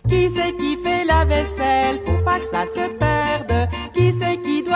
Qui 0.08 0.30
c'est 0.30 0.56
qui 0.56 0.76
fait 0.84 1.04
la 1.04 1.24
vaisselle? 1.24 1.98
Faut 2.06 2.22
pas 2.24 2.38
que 2.38 2.46
ça 2.46 2.64
se 2.64 2.88
perde. 3.04 3.68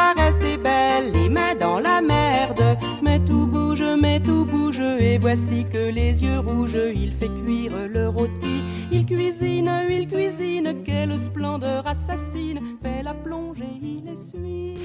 Doit 0.01 0.25
rester 0.25 0.57
belle 0.57 1.13
Les 1.13 1.29
mains 1.29 1.55
dans 1.61 1.79
la 1.79 2.01
merde. 2.01 2.79
Mais 3.03 3.19
tout 3.21 3.47
bouge, 3.47 3.85
mais 4.01 4.19
tout 4.19 4.45
bouge. 4.47 4.50
Et 4.79 5.19
voici 5.19 5.67
que 5.73 5.91
les 5.91 6.23
yeux 6.23 6.39
rouges, 6.39 6.79
il 6.95 7.13
fait 7.13 7.29
cuire 7.43 7.73
le 7.89 8.09
rôti. 8.09 8.63
Il 8.93 9.05
cuisine, 9.05 9.71
il 9.91 10.07
cuisine. 10.07 10.75
Quelle 10.85 11.19
splendeur 11.19 11.85
assassine. 11.89 12.61
Fait 12.81 13.03
la 13.03 13.15
plongée, 13.15 13.65
il 13.83 14.09
essuie. 14.09 14.77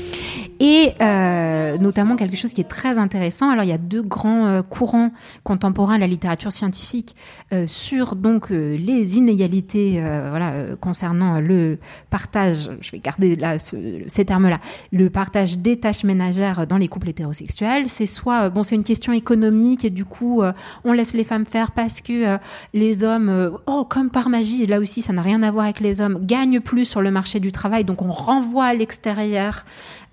Et 0.60 0.94
euh, 1.02 1.78
notamment 1.78 2.16
quelque 2.16 2.38
chose 2.38 2.54
qui 2.54 2.62
est 2.62 2.70
très 2.70 2.98
intéressant. 2.98 3.50
Alors 3.50 3.64
il 3.64 3.70
y 3.70 3.74
a 3.74 3.78
deux 3.78 4.02
grands 4.02 4.46
euh, 4.46 4.62
courants 4.62 5.12
contemporains 5.44 5.96
de 5.96 6.02
la 6.02 6.08
littérature 6.08 6.52
scientifique 6.52 7.16
euh, 7.54 7.68
sur 7.68 8.16
donc 8.16 8.50
les 8.50 9.18
inégalités, 9.18 10.00
voilà, 10.30 10.76
concernant 10.80 11.40
le 11.40 11.78
partage. 12.10 12.72
Je 12.82 12.92
vais 12.92 13.00
garder 13.00 13.36
là 13.36 13.60
ce, 13.60 13.76
ces 14.08 14.26
termes-là. 14.26 14.60
Le 14.92 15.10
partage 15.10 15.58
des 15.58 15.80
tâches 15.80 16.04
ménagères 16.04 16.66
dans 16.68 16.78
les 16.78 16.88
couples 16.88 17.10
hétérosexuels, 17.10 17.88
c'est 17.88 18.08
soit 18.08 18.50
bon, 18.50 18.64
c'est 18.64 18.76
une 18.76 18.84
question 18.84 19.12
économique 19.12 19.75
et 19.84 19.90
du 19.90 20.06
coup 20.06 20.42
on 20.84 20.94
laisse 20.94 21.14
les 21.14 21.24
femmes 21.24 21.46
faire 21.46 21.72
parce 21.72 22.02
que 22.02 22.38
les 22.74 23.04
hommes, 23.04 23.58
oh 23.66 23.86
comme 23.86 24.10
par 24.10 24.30
magie, 24.30 24.66
là 24.66 24.80
aussi 24.80 25.02
ça 25.02 25.14
n'a 25.14 25.22
rien 25.22 25.44
à 25.44 25.52
voir 25.52 25.66
avec 25.66 25.80
les 25.80 26.02
hommes, 26.02 26.20
gagnent 26.26 26.62
plus 26.62 26.86
sur 26.86 27.02
le 27.02 27.12
marché 27.12 27.40
du 27.40 27.52
travail, 27.52 27.84
donc 27.84 28.02
on 28.02 28.12
renvoie 28.12 28.66
à 28.66 28.74
l'extérieur 28.74 29.66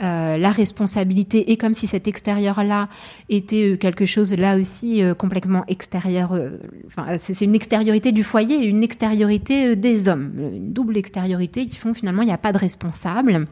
euh, 0.03 0.37
la 0.37 0.51
responsabilité. 0.51 1.53
Et 1.53 1.57
comme 1.57 1.75
si 1.75 1.87
cet 1.87 2.09
extérieur-là 2.09 2.89
était 3.29 3.73
euh, 3.73 3.77
quelque 3.77 4.05
chose 4.05 4.35
là 4.35 4.57
aussi 4.57 5.03
euh, 5.03 5.15
complètement 5.15 5.65
extérieur. 5.69 6.33
euh, 6.33 6.59
Enfin, 6.87 7.17
c'est 7.19 7.45
une 7.45 7.55
extériorité 7.55 8.13
du 8.13 8.25
foyer 8.25 8.65
et 8.65 8.67
une 8.67 8.83
extériorité 8.83 9.69
euh, 9.69 9.77
des 9.77 10.09
hommes, 10.09 10.33
une 10.37 10.73
double 10.73 10.97
extériorité 10.97 11.67
qui 11.67 11.77
font 11.77 11.95
finalement 11.95 12.23
il 12.23 12.27
n'y 12.27 12.33
a 12.33 12.39
pas 12.39 12.53
de 12.53 12.59
responsable 12.59 13.47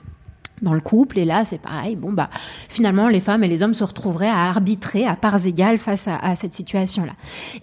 dans 0.63 0.75
le 0.75 0.81
couple 0.81 1.19
et 1.19 1.25
là 1.25 1.45
c'est 1.45 1.61
pareil. 1.61 1.97
Bon 1.97 2.13
bah 2.13 2.31
finalement 2.69 3.09
les 3.09 3.21
femmes 3.21 3.45
et 3.45 3.49
les 3.49 3.63
hommes 3.63 3.75
se 3.75 3.85
retrouveraient 3.85 4.29
à 4.29 4.49
arbitrer 4.49 5.07
à 5.07 5.17
parts 5.17 5.47
égales 5.47 5.79
face 5.79 6.09
à, 6.09 6.17
à 6.17 6.37
cette 6.37 6.53
situation 6.53 7.05
là 7.05 7.13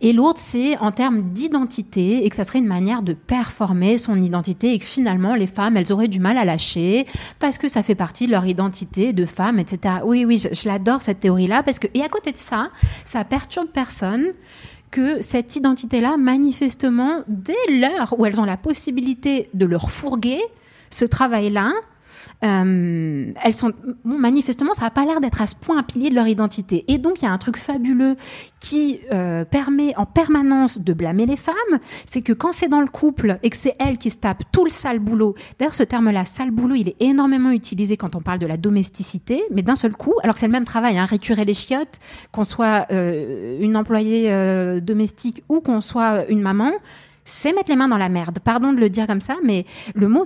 et 0.02 0.14
l'autre 0.14 0.40
c'est 0.40 0.78
en 0.78 0.92
termes 0.92 1.22
d'identité 1.32 2.26
et 2.26 2.30
que 2.30 2.36
ça 2.36 2.44
serait 2.44 2.60
une 2.60 2.68
manière 2.68 3.02
de 3.02 3.14
performer 3.14 3.98
son 3.98 4.22
identité 4.22 4.74
et 4.74 4.80
que 4.80 4.86
finalement 4.86 5.36
les 5.36 5.48
femmes 5.48 5.78
elles 5.78 5.92
auraient 5.92 6.08
du 6.08 6.20
mal 6.20 6.38
à 6.38 6.46
lâcher 6.46 7.06
parce 7.40 7.58
que 7.58 7.68
ça 7.68 7.84
fait 7.84 7.96
partie 7.96 8.28
de 8.28 8.32
leur 8.32 8.46
identité 8.46 9.14
de 9.14 9.26
femme 9.26 9.60
etc 9.60 9.96
oui 10.04 10.26
oui 10.26 10.38
je, 10.38 10.54
je 10.54 10.68
l'adore 10.68 11.02
cette 11.02 11.20
théorie 11.20 11.48
là 11.48 11.64
parce 11.64 11.80
que 11.80 11.88
et 11.94 12.02
à 12.02 12.10
côté 12.10 12.32
de 12.32 12.38
ça 12.38 12.70
ça 13.06 13.24
perturbe 13.24 13.68
personne 13.70 14.34
que 14.92 15.22
cette 15.22 15.56
identité-là, 15.56 16.18
manifestement, 16.18 17.24
dès 17.28 17.54
l'heure 17.70 18.16
où 18.18 18.26
elles 18.26 18.40
ont 18.40 18.46
la 18.46 18.58
possibilité 18.58 19.50
de 19.54 19.66
leur 19.66 19.92
fourguer 19.92 20.40
ce 20.90 21.06
travail-là, 21.06 21.74
euh, 22.44 23.32
elles 23.44 23.54
sont 23.56 23.72
manifestement 24.04 24.74
ça 24.74 24.84
n'a 24.84 24.92
pas 24.92 25.06
l'air 25.06 25.20
d'être 25.22 25.42
à 25.42 25.48
ce 25.48 25.56
point 25.56 25.78
un 25.78 25.84
pilier 25.84 26.10
de 26.10 26.16
leur 26.16 26.28
identité. 26.28 26.86
Et 26.88 26.98
donc 26.98 27.22
il 27.22 27.26
y 27.26 27.28
a 27.28 27.32
un 27.32 27.38
truc 27.38 27.58
fabuleux 27.58 28.16
qui 28.60 29.00
euh, 29.12 29.46
permet 29.46 29.96
en 29.98 30.06
permanence 30.06 30.80
de 30.80 30.94
blâmer 30.94 31.26
les 31.26 31.36
femmes. 31.36 31.56
C'est 32.06 32.22
que 32.22 32.34
quand 32.34 32.52
c'est 32.52 32.68
dans 32.68 32.82
le 32.82 32.88
couple 32.88 33.40
et 33.44 33.50
que 33.50 33.58
c'est 33.58 33.76
elles 33.80 33.98
qui 33.98 34.10
se 34.10 34.18
tapent 34.18 34.44
tout 34.52 34.66
le 34.66 34.72
sale 34.72 35.00
boulot 35.00 35.36
d'ailleurs 35.60 35.74
ce 35.74 35.84
terme 35.84 36.12
là 36.12 36.26
sale 36.26 36.52
boulot 36.52 36.76
il 36.76 36.90
est 36.90 36.96
énormément 37.00 37.52
utilisé 37.52 37.98
quand 37.98 38.16
on 38.16 38.22
parle 38.22 38.40
de 38.40 38.48
la 38.48 38.58
domesticité 38.58 39.44
mais 39.52 39.62
d'un 39.62 39.76
seul 39.76 39.94
coup 39.94 40.14
alors 40.24 40.36
que 40.36 40.40
c'est 40.40 40.48
le 40.48 40.52
même 40.52 40.66
travail 40.66 40.98
hein, 40.98 41.06
récurer 41.06 41.46
les 41.46 41.54
chiottes 41.54 42.00
qu'on 42.32 42.44
soit 42.44 42.88
euh, 42.92 43.58
une 43.60 43.76
employée 43.76 44.32
domestique 44.82 45.44
ou 45.50 45.60
qu'on 45.60 45.82
soit 45.82 46.26
une 46.30 46.42
maman 46.42 46.72
c'est 47.28 47.54
mettre 47.54 47.70
les 47.70 47.76
mains 47.76 47.90
dans 47.90 47.98
la 47.98 48.10
merde. 48.10 48.40
Pardon 48.40 48.72
de 48.72 48.80
le 48.80 48.90
dire 48.90 49.06
comme 49.06 49.22
ça, 49.22 49.36
mais 49.44 49.66
le 49.94 50.08
mot 50.08 50.24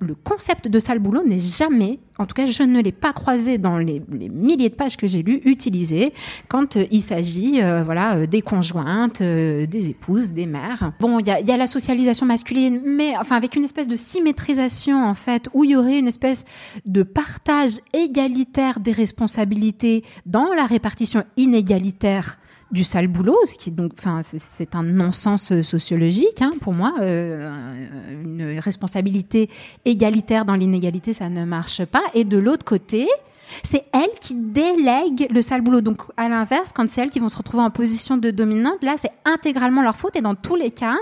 le, 0.00 0.14
concept 0.14 0.68
de 0.68 0.78
sale 0.78 0.98
boulot 0.98 1.22
n'est 1.24 1.38
jamais, 1.38 2.00
en 2.18 2.26
tout 2.26 2.34
cas, 2.34 2.46
je 2.46 2.62
ne 2.64 2.82
l'ai 2.82 2.92
pas 2.92 3.12
croisé 3.12 3.56
dans 3.56 3.78
les, 3.78 4.02
milliers 4.10 4.68
de 4.68 4.74
pages 4.74 4.96
que 4.96 5.06
j'ai 5.06 5.22
lues, 5.22 5.40
utilisé 5.44 6.12
quand 6.48 6.76
euh, 6.76 6.84
il 6.90 7.02
s'agit, 7.02 7.62
euh, 7.62 7.82
voilà, 7.82 8.16
euh, 8.16 8.26
des 8.26 8.42
conjointes, 8.42 9.22
des 9.22 9.90
épouses, 9.90 10.32
des 10.32 10.46
mères. 10.46 10.92
Bon, 10.98 11.20
il 11.20 11.26
y 11.26 11.30
a, 11.30 11.40
y 11.40 11.52
a 11.52 11.56
la 11.56 11.68
socialisation 11.68 12.26
masculine, 12.26 12.80
mais 12.84 13.16
enfin 13.16 13.36
avec 13.36 13.54
une 13.54 13.64
espèce 13.64 13.86
de 13.86 13.96
symétrisation 13.96 15.04
en 15.04 15.14
fait, 15.14 15.48
où 15.54 15.62
il 15.62 15.70
y 15.70 15.76
aurait 15.76 16.00
une 16.00 16.08
espèce 16.08 16.44
de 16.84 17.04
partage 17.04 17.78
égalitaire 17.92 18.80
des 18.80 18.92
responsabilités 18.92 20.04
dans 20.26 20.52
la 20.52 20.66
répartition 20.66 21.22
inégalitaire 21.36 22.38
du 22.72 22.84
sale 22.84 23.08
boulot, 23.08 23.36
ce 23.44 23.56
qui 23.58 23.70
donc, 23.70 23.92
enfin, 23.98 24.20
c'est- 24.22 24.74
un 24.74 24.82
non-sens 24.82 25.50
euh, 25.52 25.62
sociologique 25.62 26.40
hein, 26.40 26.52
pour 26.60 26.72
moi. 26.72 26.94
Euh, 27.00 27.50
une 28.22 28.58
responsabilité 28.60 29.48
égalitaire 29.84 30.44
dans 30.44 30.54
l'inégalité, 30.54 31.12
ça 31.12 31.28
ne 31.28 31.44
marche 31.44 31.84
pas. 31.84 32.02
Et 32.14 32.24
de 32.24 32.38
l'autre 32.38 32.64
côté, 32.64 33.08
c'est 33.64 33.84
elles 33.92 34.16
qui 34.20 34.34
délèguent 34.34 35.26
le 35.30 35.42
sale 35.42 35.60
boulot. 35.62 35.80
Donc, 35.80 36.02
à 36.16 36.28
l'inverse, 36.28 36.72
quand 36.72 36.88
c'est 36.88 37.00
elles 37.02 37.10
qui 37.10 37.18
vont 37.18 37.28
se 37.28 37.36
retrouver 37.36 37.62
en 37.64 37.70
position 37.70 38.16
de 38.16 38.30
dominante, 38.30 38.82
là, 38.82 38.94
c'est 38.96 39.10
intégralement 39.24 39.82
leur 39.82 39.96
faute. 39.96 40.14
Et 40.16 40.20
dans 40.20 40.36
tous 40.36 40.54
les 40.54 40.70
cas, 40.70 40.96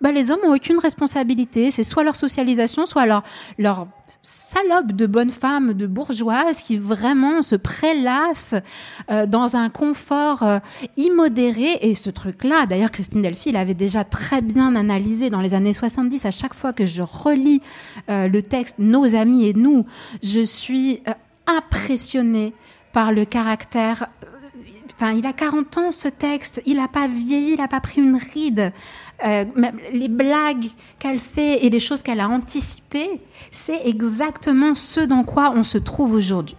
bah, 0.00 0.12
les 0.12 0.30
hommes 0.30 0.40
ont 0.44 0.54
aucune 0.54 0.78
responsabilité. 0.78 1.70
C'est 1.70 1.82
soit 1.82 2.04
leur 2.04 2.16
socialisation, 2.16 2.84
soit 2.84 3.06
leur, 3.06 3.22
leur 3.58 3.86
salope 4.22 4.92
de 4.92 5.06
bonne 5.06 5.30
femme, 5.30 5.72
de 5.72 5.86
bourgeoise 5.86 6.62
qui 6.62 6.76
vraiment 6.76 7.42
se 7.42 7.56
prélasse 7.56 8.54
euh, 9.10 9.26
dans 9.26 9.56
un 9.56 9.70
confort 9.70 10.42
euh, 10.42 10.58
immodéré. 10.96 11.78
Et 11.80 11.94
ce 11.94 12.10
truc-là, 12.10 12.66
d'ailleurs, 12.66 12.90
Christine 12.90 13.22
Delphi 13.22 13.52
l'avait 13.52 13.74
déjà 13.74 14.04
très 14.04 14.42
bien 14.42 14.76
analysé 14.76 15.30
dans 15.30 15.40
les 15.40 15.54
années 15.54 15.72
70. 15.72 16.26
À 16.26 16.30
chaque 16.30 16.54
fois 16.54 16.72
que 16.72 16.84
je 16.84 17.02
relis 17.02 17.62
euh, 18.10 18.28
le 18.28 18.42
texte 18.42 18.78
Nos 18.78 19.16
amis 19.16 19.46
et 19.46 19.54
nous, 19.54 19.86
je 20.22 20.44
suis 20.44 21.00
euh, 21.08 21.12
impressionnée 21.46 22.52
par 22.92 23.12
le 23.12 23.24
caractère 23.24 24.08
Enfin, 24.98 25.12
il 25.12 25.26
a 25.26 25.34
40 25.34 25.76
ans 25.76 25.92
ce 25.92 26.08
texte, 26.08 26.62
il 26.64 26.76
n'a 26.78 26.88
pas 26.88 27.06
vieilli, 27.06 27.52
il 27.52 27.58
n'a 27.58 27.68
pas 27.68 27.80
pris 27.80 28.00
une 28.00 28.16
ride. 28.16 28.72
Euh, 29.24 29.46
les 29.94 30.08
blagues 30.08 30.66
qu'elle 30.98 31.18
fait 31.20 31.64
et 31.64 31.70
les 31.70 31.78
choses 31.78 32.02
qu'elle 32.02 32.20
a 32.20 32.28
anticipées, 32.28 33.20
c'est 33.50 33.80
exactement 33.86 34.74
ce 34.74 35.00
dans 35.00 35.24
quoi 35.24 35.52
on 35.56 35.62
se 35.62 35.78
trouve 35.78 36.12
aujourd'hui. 36.12 36.54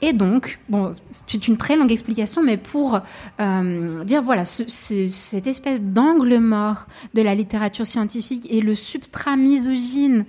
Et 0.00 0.14
donc, 0.14 0.58
bon, 0.70 0.94
c'est 1.10 1.46
une 1.48 1.58
très 1.58 1.76
longue 1.76 1.92
explication, 1.92 2.42
mais 2.42 2.56
pour 2.56 2.98
euh, 3.40 4.04
dire 4.04 4.22
voilà, 4.22 4.46
ce, 4.46 4.62
ce- 4.68 5.08
cette 5.08 5.46
espèce 5.46 5.82
d'angle 5.82 6.38
mort 6.38 6.86
de 7.12 7.20
la 7.20 7.34
littérature 7.34 7.84
scientifique 7.84 8.46
et 8.50 8.62
le 8.62 8.74
substrat 8.74 9.36
misogyne 9.36 10.24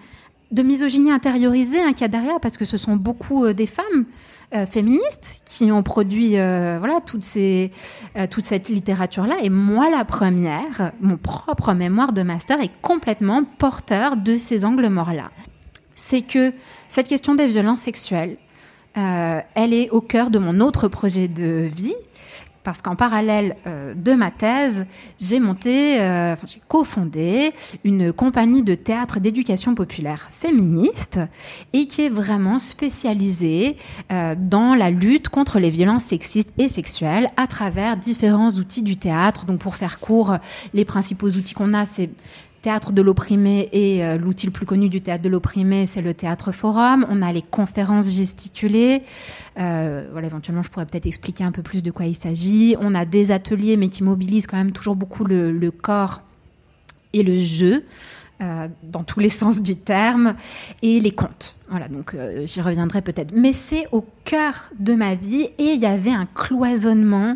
de 0.51 0.63
misogynie 0.63 1.11
intériorisée 1.11 1.79
hein, 1.79 1.93
qu'il 1.93 2.01
y 2.01 2.05
a 2.05 2.07
derrière, 2.09 2.39
parce 2.41 2.57
que 2.57 2.65
ce 2.65 2.75
sont 2.75 2.95
beaucoup 2.97 3.45
euh, 3.45 3.53
des 3.53 3.67
femmes 3.67 4.05
euh, 4.53 4.65
féministes 4.65 5.41
qui 5.45 5.71
ont 5.71 5.83
produit 5.83 6.37
euh, 6.37 6.77
voilà 6.79 7.01
toutes 7.05 7.23
ces, 7.23 7.71
euh, 8.17 8.25
toute 8.27 8.43
cette 8.43 8.69
littérature-là. 8.69 9.35
Et 9.41 9.49
moi, 9.49 9.89
la 9.89 10.05
première, 10.05 10.91
mon 11.01 11.17
propre 11.17 11.73
mémoire 11.73 12.13
de 12.13 12.23
master 12.23 12.59
est 12.61 12.71
complètement 12.81 13.43
porteur 13.43 14.17
de 14.17 14.37
ces 14.37 14.65
angles 14.65 14.89
morts-là. 14.89 15.31
C'est 15.95 16.21
que 16.21 16.53
cette 16.87 17.07
question 17.07 17.35
des 17.35 17.47
violences 17.47 17.81
sexuelles, 17.81 18.37
euh, 18.97 19.41
elle 19.53 19.73
est 19.73 19.89
au 19.91 20.01
cœur 20.01 20.31
de 20.31 20.39
mon 20.39 20.59
autre 20.61 20.87
projet 20.87 21.27
de 21.27 21.69
vie, 21.71 21.95
parce 22.63 22.81
qu'en 22.81 22.95
parallèle 22.95 23.55
euh, 23.67 23.93
de 23.93 24.13
ma 24.13 24.31
thèse, 24.31 24.85
j'ai 25.19 25.39
monté, 25.39 26.01
euh, 26.01 26.35
cofondé 26.67 27.51
une 27.83 28.11
compagnie 28.13 28.63
de 28.63 28.75
théâtre 28.75 29.19
d'éducation 29.19 29.75
populaire 29.75 30.29
féministe 30.31 31.19
et 31.73 31.87
qui 31.87 32.01
est 32.03 32.09
vraiment 32.09 32.59
spécialisée 32.59 33.77
euh, 34.11 34.35
dans 34.37 34.75
la 34.75 34.89
lutte 34.89 35.29
contre 35.29 35.59
les 35.59 35.69
violences 35.69 36.05
sexistes 36.05 36.51
et 36.57 36.67
sexuelles 36.67 37.27
à 37.37 37.47
travers 37.47 37.97
différents 37.97 38.49
outils 38.51 38.83
du 38.83 38.97
théâtre. 38.97 39.45
Donc, 39.45 39.59
pour 39.59 39.75
faire 39.75 39.99
court, 39.99 40.37
les 40.73 40.85
principaux 40.85 41.29
outils 41.29 41.53
qu'on 41.53 41.73
a, 41.73 41.85
c'est 41.85 42.09
théâtre 42.61 42.91
de 42.91 43.01
l'opprimé 43.01 43.69
et 43.71 44.03
euh, 44.03 44.17
l'outil 44.17 44.45
le 44.45 44.51
plus 44.51 44.65
connu 44.65 44.89
du 44.89 45.01
théâtre 45.01 45.23
de 45.23 45.29
l'opprimé, 45.29 45.85
c'est 45.85 46.01
le 46.01 46.13
théâtre 46.13 46.51
forum. 46.51 47.05
On 47.09 47.21
a 47.21 47.31
les 47.31 47.41
conférences 47.41 48.11
gesticulées. 48.11 49.01
Euh, 49.59 50.07
voilà, 50.11 50.27
éventuellement, 50.27 50.63
je 50.63 50.69
pourrais 50.69 50.85
peut-être 50.85 51.05
expliquer 51.05 51.43
un 51.43 51.51
peu 51.51 51.61
plus 51.61 51.83
de 51.83 51.91
quoi 51.91 52.05
il 52.05 52.15
s'agit. 52.15 52.75
On 52.79 52.95
a 52.95 53.05
des 53.05 53.31
ateliers, 53.31 53.77
mais 53.77 53.87
qui 53.87 54.03
mobilisent 54.03 54.47
quand 54.47 54.57
même 54.57 54.71
toujours 54.71 54.95
beaucoup 54.95 55.23
le, 55.23 55.71
corps 55.71 56.21
et 57.13 57.23
le 57.23 57.39
jeu. 57.39 57.83
Euh, 58.41 58.69
dans 58.83 59.03
tous 59.03 59.19
les 59.19 59.29
sens 59.41 59.61
du 59.61 59.75
terme, 59.75 60.35
et 60.81 61.01
les 61.01 61.11
contes. 61.11 61.57
Voilà, 61.69 61.89
donc 61.89 62.15
j'y 62.45 62.61
reviendrai 62.61 63.01
peut-être. 63.01 63.33
Mais 63.35 63.51
c'est 63.51 63.87
au 63.91 64.05
cœur 64.23 64.69
de 64.79 64.93
ma 64.93 65.15
vie 65.15 65.49
et 65.57 65.73
il 65.73 65.81
y 65.81 65.85
avait 65.85 66.11
un 66.11 66.25
cloisonnement, 66.25 67.35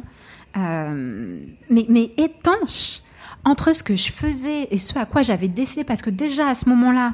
mais, 0.55 1.85
mais 1.89 2.11
étanche 2.17 3.01
entre 3.45 3.73
ce 3.75 3.83
que 3.83 3.95
je 3.95 4.11
faisais 4.11 4.67
et 4.71 4.77
ce 4.77 4.97
à 4.97 5.05
quoi 5.05 5.21
j'avais 5.21 5.47
décidé, 5.47 5.83
parce 5.83 6.01
que 6.01 6.09
déjà 6.09 6.47
à 6.47 6.55
ce 6.55 6.69
moment-là, 6.69 7.13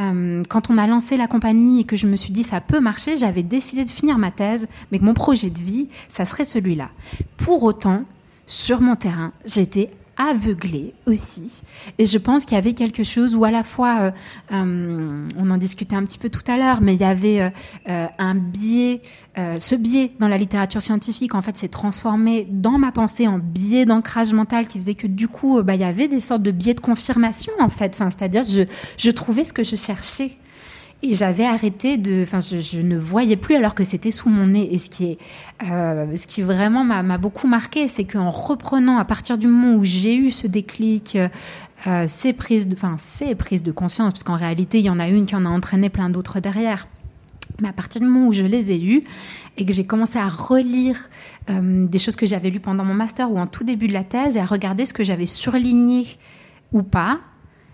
euh, 0.00 0.42
quand 0.48 0.70
on 0.70 0.78
a 0.78 0.86
lancé 0.86 1.16
la 1.16 1.26
compagnie 1.26 1.80
et 1.80 1.84
que 1.84 1.96
je 1.96 2.06
me 2.06 2.16
suis 2.16 2.32
dit 2.32 2.42
ça 2.42 2.60
peut 2.60 2.80
marcher, 2.80 3.16
j'avais 3.16 3.42
décidé 3.42 3.84
de 3.84 3.90
finir 3.90 4.18
ma 4.18 4.30
thèse, 4.30 4.68
mais 4.90 4.98
que 4.98 5.04
mon 5.04 5.14
projet 5.14 5.50
de 5.50 5.58
vie, 5.58 5.88
ça 6.08 6.24
serait 6.24 6.44
celui-là. 6.44 6.90
Pour 7.36 7.62
autant, 7.62 8.04
sur 8.46 8.80
mon 8.80 8.96
terrain, 8.96 9.32
j'étais 9.44 9.90
aveuglée 10.16 10.94
aussi. 11.06 11.62
Et 11.98 12.06
je 12.06 12.18
pense 12.18 12.44
qu'il 12.44 12.54
y 12.54 12.58
avait 12.58 12.72
quelque 12.72 13.02
chose 13.02 13.34
où 13.34 13.44
à 13.44 13.50
la 13.50 13.62
fois, 13.62 14.00
euh, 14.00 14.10
euh, 14.52 15.28
on 15.36 15.50
en 15.50 15.58
discutait 15.58 15.96
un 15.96 16.04
petit 16.04 16.18
peu 16.18 16.30
tout 16.30 16.42
à 16.46 16.56
l'heure, 16.56 16.80
mais 16.80 16.94
il 16.94 17.00
y 17.00 17.04
avait 17.04 17.52
euh, 17.88 18.06
un 18.18 18.34
biais, 18.34 19.02
ce 19.36 19.74
biais 19.74 20.12
dans 20.18 20.28
la 20.28 20.38
littérature 20.38 20.82
scientifique, 20.82 21.34
en 21.34 21.42
fait, 21.42 21.56
s'est 21.56 21.68
transformé 21.68 22.46
dans 22.50 22.78
ma 22.78 22.92
pensée 22.92 23.28
en 23.28 23.38
biais 23.38 23.84
d'ancrage 23.84 24.32
mental 24.32 24.66
qui 24.66 24.78
faisait 24.78 24.94
que 24.94 25.06
du 25.06 25.28
coup, 25.28 25.62
bah, 25.62 25.74
il 25.74 25.80
y 25.80 25.84
avait 25.84 26.08
des 26.08 26.20
sortes 26.20 26.42
de 26.42 26.50
biais 26.50 26.74
de 26.74 26.80
confirmation, 26.80 27.52
en 27.60 27.68
fait. 27.68 27.96
C'est-à-dire, 27.96 28.42
je, 28.48 28.62
je 28.96 29.10
trouvais 29.10 29.44
ce 29.44 29.52
que 29.52 29.62
je 29.62 29.76
cherchais. 29.76 30.32
Et 31.02 31.14
j'avais 31.14 31.44
arrêté 31.44 31.98
de, 31.98 32.22
enfin, 32.22 32.40
je, 32.40 32.80
ne 32.80 32.96
voyais 32.96 33.36
plus 33.36 33.54
alors 33.54 33.74
que 33.74 33.84
c'était 33.84 34.10
sous 34.10 34.28
mon 34.28 34.46
nez. 34.46 34.68
Et 34.72 34.78
ce 34.78 34.88
qui 34.88 35.04
est, 35.12 35.18
euh, 35.70 36.16
ce 36.16 36.26
qui 36.26 36.42
vraiment 36.42 36.84
m'a 36.84 37.18
beaucoup 37.18 37.46
marqué, 37.46 37.86
c'est 37.86 38.04
qu'en 38.04 38.30
reprenant 38.30 38.98
à 38.98 39.04
partir 39.04 39.36
du 39.36 39.46
moment 39.46 39.76
où 39.76 39.84
j'ai 39.84 40.16
eu 40.16 40.30
ce 40.30 40.46
déclic, 40.46 41.18
euh, 41.86 42.04
ces 42.08 42.32
prises, 42.32 42.66
de, 42.66 42.74
enfin, 42.74 42.96
ces 42.98 43.34
prises 43.34 43.62
de 43.62 43.72
conscience, 43.72 44.12
parce 44.12 44.22
qu'en 44.22 44.36
réalité, 44.36 44.78
il 44.78 44.86
y 44.86 44.90
en 44.90 44.98
a 44.98 45.08
une 45.08 45.26
qui 45.26 45.36
en 45.36 45.44
a 45.44 45.50
entraîné 45.50 45.90
plein 45.90 46.08
d'autres 46.08 46.40
derrière. 46.40 46.88
Mais 47.60 47.68
à 47.68 47.72
partir 47.72 48.00
du 48.00 48.06
moment 48.06 48.26
où 48.26 48.32
je 48.32 48.44
les 48.44 48.72
ai 48.72 48.82
eues 48.82 49.02
et 49.56 49.64
que 49.64 49.72
j'ai 49.72 49.86
commencé 49.86 50.18
à 50.18 50.28
relire 50.28 51.08
euh, 51.48 51.86
des 51.86 51.98
choses 51.98 52.16
que 52.16 52.26
j'avais 52.26 52.50
lues 52.50 52.60
pendant 52.60 52.84
mon 52.84 52.94
master 52.94 53.30
ou 53.30 53.38
en 53.38 53.46
tout 53.46 53.64
début 53.64 53.88
de 53.88 53.92
la 53.92 54.04
thèse 54.04 54.36
et 54.36 54.40
à 54.40 54.44
regarder 54.44 54.84
ce 54.84 54.92
que 54.92 55.04
j'avais 55.04 55.26
surligné 55.26 56.06
ou 56.72 56.82
pas, 56.82 57.20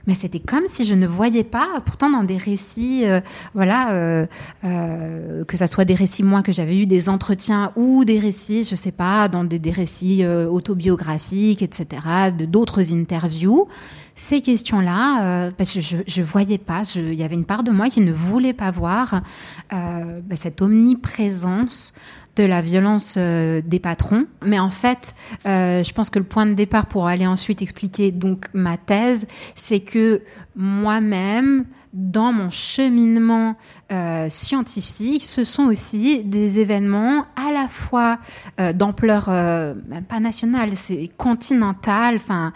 mais 0.06 0.14
c'était 0.14 0.40
comme 0.40 0.66
si 0.66 0.84
je 0.84 0.94
ne 0.94 1.06
voyais 1.06 1.44
pas, 1.44 1.80
pourtant 1.84 2.10
dans 2.10 2.24
des 2.24 2.36
récits, 2.36 3.02
euh, 3.04 3.20
voilà, 3.54 3.92
euh, 3.92 4.26
euh, 4.64 5.44
que 5.44 5.56
ça 5.56 5.66
soit 5.66 5.84
des 5.84 5.94
récits 5.94 6.22
moi 6.22 6.42
que 6.42 6.52
j'avais 6.52 6.76
eu 6.76 6.86
des 6.86 7.08
entretiens 7.08 7.72
ou 7.76 8.04
des 8.04 8.18
récits, 8.18 8.64
je 8.64 8.74
sais 8.74 8.92
pas, 8.92 9.28
dans 9.28 9.44
des, 9.44 9.58
des 9.58 9.70
récits 9.70 10.26
autobiographiques, 10.26 11.62
etc., 11.62 11.86
d'autres 12.32 12.92
interviews. 12.92 13.68
Ces 14.14 14.42
questions-là, 14.42 15.50
bah, 15.50 15.64
je, 15.64 15.96
je, 16.06 16.22
voyais 16.22 16.58
pas. 16.58 16.82
Il 16.96 17.14
y 17.14 17.22
avait 17.22 17.34
une 17.34 17.46
part 17.46 17.62
de 17.62 17.70
moi 17.70 17.88
qui 17.88 18.00
ne 18.00 18.12
voulait 18.12 18.52
pas 18.52 18.70
voir 18.70 19.22
bah, 19.70 20.36
cette 20.36 20.60
omniprésence 20.60 21.94
de 22.36 22.44
la 22.44 22.62
violence 22.62 23.16
euh, 23.18 23.60
des 23.64 23.78
patrons. 23.78 24.26
Mais 24.44 24.58
en 24.58 24.70
fait, 24.70 25.14
euh, 25.46 25.82
je 25.82 25.92
pense 25.92 26.10
que 26.10 26.18
le 26.18 26.24
point 26.24 26.46
de 26.46 26.54
départ 26.54 26.86
pour 26.86 27.06
aller 27.06 27.26
ensuite 27.26 27.62
expliquer 27.62 28.10
donc 28.10 28.46
ma 28.54 28.76
thèse, 28.76 29.26
c'est 29.54 29.80
que 29.80 30.22
moi-même, 30.56 31.66
dans 31.92 32.32
mon 32.32 32.50
cheminement 32.50 33.56
euh, 33.90 34.28
scientifique, 34.30 35.24
ce 35.24 35.44
sont 35.44 35.64
aussi 35.64 36.24
des 36.24 36.58
événements 36.58 37.26
à 37.36 37.52
la 37.52 37.68
fois 37.68 38.18
euh, 38.60 38.72
d'ampleur 38.72 39.26
euh, 39.28 39.74
pas 40.08 40.18
nationale, 40.18 40.70
c'est 40.74 41.10
continentale, 41.16 42.16
enfin 42.16 42.52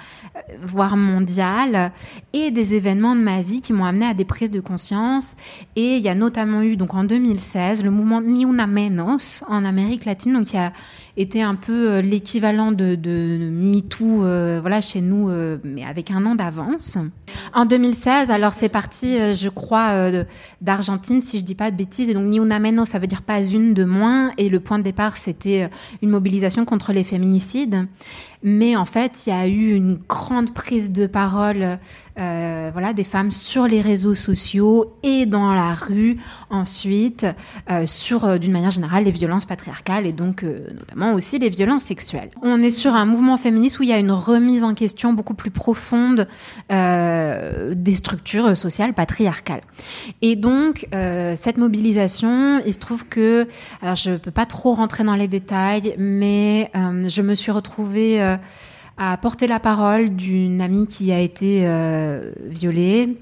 voire 0.62 0.96
mondiale, 0.96 1.92
et 2.32 2.50
des 2.50 2.74
événements 2.74 3.14
de 3.14 3.20
ma 3.20 3.42
vie 3.42 3.60
qui 3.60 3.72
m'ont 3.72 3.84
amené 3.84 4.06
à 4.06 4.14
des 4.14 4.24
prises 4.24 4.50
de 4.50 4.60
conscience. 4.60 5.36
Et 5.76 5.96
il 5.96 6.02
y 6.02 6.08
a 6.08 6.14
notamment 6.14 6.62
eu 6.62 6.76
donc 6.76 6.94
en 6.94 7.04
2016 7.04 7.84
le 7.84 7.90
mouvement 7.90 8.22
Ni 8.22 8.44
Una 8.44 8.66
Menos 8.66 9.44
en 9.48 9.64
Amérique 9.66 10.06
latine, 10.06 10.32
donc 10.32 10.52
il 10.52 10.56
y 10.56 10.58
a 10.58 10.72
était 11.16 11.40
un 11.40 11.54
peu 11.54 11.90
euh, 11.90 12.02
l'équivalent 12.02 12.72
de, 12.72 12.94
de 12.94 13.48
MeToo, 13.50 14.24
euh, 14.24 14.58
voilà, 14.60 14.80
chez 14.80 15.00
nous, 15.00 15.30
euh, 15.30 15.58
mais 15.64 15.84
avec 15.84 16.10
un 16.10 16.24
an 16.26 16.34
d'avance. 16.34 16.98
En 17.54 17.64
2016, 17.64 18.30
alors 18.30 18.52
c'est 18.52 18.68
parti, 18.68 19.16
je 19.34 19.48
crois, 19.48 20.10
d'Argentine, 20.60 21.20
si 21.20 21.38
je 21.38 21.44
dis 21.44 21.54
pas 21.54 21.70
de 21.70 21.76
bêtises, 21.76 22.08
et 22.10 22.14
donc 22.14 22.24
ni 22.24 22.38
una 22.38 22.58
menos, 22.58 22.88
ça 22.88 22.98
veut 22.98 23.06
dire 23.06 23.22
pas 23.22 23.42
une 23.42 23.74
de 23.74 23.84
moins, 23.84 24.30
et 24.36 24.48
le 24.48 24.60
point 24.60 24.78
de 24.78 24.84
départ, 24.84 25.16
c'était 25.16 25.70
une 26.02 26.10
mobilisation 26.10 26.64
contre 26.64 26.92
les 26.92 27.04
féminicides. 27.04 27.86
Mais 28.42 28.76
en 28.76 28.84
fait, 28.84 29.26
il 29.26 29.30
y 29.30 29.32
a 29.32 29.46
eu 29.46 29.74
une 29.74 29.98
grande 30.08 30.52
prise 30.52 30.92
de 30.92 31.06
parole, 31.06 31.78
euh, 32.18 32.70
voilà, 32.72 32.92
des 32.92 33.04
femmes 33.04 33.30
sur 33.30 33.66
les 33.66 33.82
réseaux 33.82 34.14
sociaux 34.14 34.96
et 35.02 35.26
dans 35.26 35.52
la 35.52 35.74
rue 35.74 36.16
ensuite 36.48 37.26
euh, 37.70 37.86
sur, 37.86 38.24
euh, 38.24 38.38
d'une 38.38 38.52
manière 38.52 38.70
générale, 38.70 39.04
les 39.04 39.10
violences 39.10 39.44
patriarcales 39.44 40.06
et 40.06 40.12
donc 40.12 40.42
notamment 40.42 41.12
aussi 41.12 41.38
les 41.38 41.50
violences 41.50 41.82
sexuelles. 41.82 42.30
On 42.42 42.62
est 42.62 42.70
sur 42.70 42.94
un 42.94 43.04
mouvement 43.04 43.36
féministe 43.36 43.78
où 43.80 43.82
il 43.82 43.90
y 43.90 43.92
a 43.92 43.98
une 43.98 44.12
remise 44.12 44.64
en 44.64 44.74
question 44.74 45.12
beaucoup 45.12 45.34
plus 45.34 45.50
profonde 45.50 46.26
des 46.70 47.94
structures 47.94 48.56
sociales 48.56 48.94
patriarcales. 48.94 49.60
Et 50.22 50.36
donc 50.36 50.88
cette 50.92 51.58
mobilisation, 51.58 52.60
il 52.64 52.72
se 52.72 52.78
trouve 52.78 53.06
que, 53.06 53.46
alors 53.82 53.96
je 53.96 54.16
peux 54.16 54.30
pas 54.30 54.46
trop 54.46 54.74
rentrer 54.74 55.04
dans 55.04 55.14
les 55.14 55.28
détails, 55.28 55.94
mais 55.98 56.70
je 56.74 57.22
me 57.22 57.34
suis 57.34 57.52
retrouvée 57.52 58.20
à 58.96 59.16
porter 59.16 59.46
la 59.46 59.60
parole 59.60 60.10
d'une 60.10 60.60
amie 60.60 60.86
qui 60.86 61.12
a 61.12 61.20
été 61.20 61.62
euh, 61.66 62.32
violée. 62.46 63.16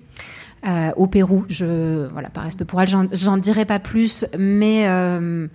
Euh, 0.67 0.93
au 0.97 1.07
Pérou, 1.07 1.45
je 1.49 2.07
voilà, 2.13 2.31
par 2.31 2.45
respect 2.45 2.65
pour 2.65 2.81
elle, 2.81 2.89
j'en 3.13 3.37
dirai 3.37 3.67
pas 3.67 3.79
plus, 3.79 4.25
mais 4.39 4.89
euh, 4.89 5.47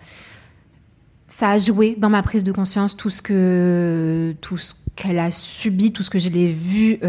ça 1.27 1.51
a 1.51 1.57
joué 1.57 1.95
dans 1.97 2.09
ma 2.09 2.21
prise 2.21 2.43
de 2.43 2.51
conscience 2.51 2.95
tout 2.95 3.09
ce 3.09 3.23
que 3.23 4.35
tout 4.41 4.59
ce 4.59 4.73
qu'elle 4.95 5.17
a 5.17 5.31
subi, 5.31 5.91
tout 5.93 6.03
ce 6.03 6.11
que 6.11 6.19
je 6.19 6.29
l'ai 6.29 6.51
vu 6.51 6.99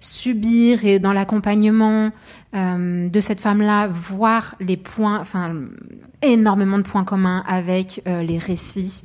subir 0.00 0.84
et 0.84 0.98
dans 0.98 1.14
l'accompagnement 1.14 2.10
de 2.52 3.20
cette 3.20 3.40
femme-là, 3.40 3.86
voir 3.86 4.56
les 4.60 4.76
points, 4.76 5.20
enfin 5.20 5.54
énormément 6.20 6.76
de 6.76 6.82
points 6.82 7.04
communs 7.04 7.44
avec 7.46 8.02
les 8.04 8.38
récits 8.38 9.04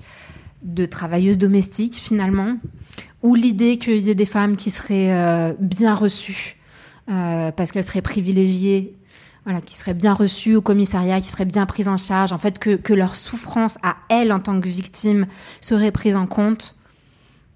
de 0.63 0.85
travailleuses 0.85 1.37
domestiques 1.37 1.95
finalement, 1.95 2.57
ou 3.23 3.35
l'idée 3.35 3.77
qu'il 3.77 3.99
y 4.01 4.09
ait 4.09 4.15
des 4.15 4.25
femmes 4.25 4.55
qui 4.55 4.71
seraient 4.71 5.13
euh, 5.13 5.53
bien 5.59 5.93
reçues 5.93 6.57
euh, 7.09 7.51
parce 7.51 7.71
qu'elles 7.71 7.85
seraient 7.85 8.01
privilégiées, 8.01 8.95
voilà, 9.43 9.61
qui 9.61 9.75
seraient 9.75 9.93
bien 9.93 10.13
reçues 10.13 10.55
au 10.55 10.61
commissariat, 10.61 11.21
qui 11.21 11.29
seraient 11.29 11.45
bien 11.45 11.65
prises 11.65 11.87
en 11.87 11.97
charge, 11.97 12.33
en 12.33 12.37
fait 12.37 12.57
que, 12.57 12.75
que 12.75 12.93
leur 12.93 13.15
souffrance 13.15 13.77
à 13.83 13.95
elles 14.09 14.31
en 14.31 14.39
tant 14.39 14.59
que 14.59 14.67
victimes 14.67 15.27
serait 15.61 15.91
prise 15.91 16.15
en 16.15 16.25
compte. 16.25 16.75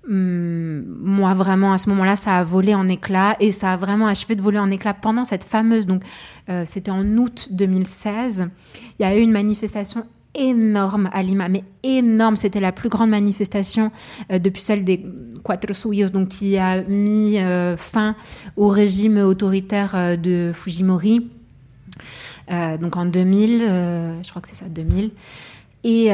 Hum, 0.07 0.85
moi 1.01 1.33
vraiment 1.33 1.73
à 1.73 1.77
ce 1.77 1.89
moment-là 1.89 2.15
ça 2.15 2.38
a 2.38 2.43
volé 2.43 2.73
en 2.73 2.88
éclats 2.88 3.35
et 3.41 3.51
ça 3.51 3.73
a 3.73 3.77
vraiment 3.77 4.07
achevé 4.07 4.35
de 4.35 4.41
voler 4.41 4.57
en 4.57 4.71
éclats 4.71 4.93
pendant 4.93 5.25
cette 5.25 5.43
fameuse 5.43 5.85
donc 5.85 6.03
euh, 6.47 6.63
c'était 6.65 6.89
en 6.89 7.05
août 7.17 7.49
2016 7.51 8.49
il 8.97 9.03
y 9.03 9.05
a 9.05 9.15
eu 9.15 9.19
une 9.19 9.33
manifestation 9.33 10.07
énorme 10.35 11.09
à 11.11 11.23
Lima, 11.23 11.49
mais 11.49 11.63
énorme. 11.83 12.35
C'était 12.35 12.59
la 12.59 12.71
plus 12.71 12.89
grande 12.89 13.09
manifestation 13.09 13.91
euh, 14.31 14.39
depuis 14.39 14.61
celle 14.61 14.83
des 14.83 15.05
Cuatro 15.43 15.73
Suyos, 15.73 16.09
donc 16.09 16.29
qui 16.29 16.57
a 16.57 16.81
mis 16.83 17.39
euh, 17.39 17.77
fin 17.77 18.15
au 18.55 18.67
régime 18.67 19.17
autoritaire 19.17 19.95
euh, 19.95 20.15
de 20.15 20.51
Fujimori. 20.53 21.29
donc 22.49 22.97
en 22.97 23.06
2000, 23.06 23.60
je 24.23 24.29
crois 24.29 24.41
que 24.41 24.47
c'est 24.47 24.56
ça, 24.56 24.65
2000. 24.65 25.12
Et 25.83 26.10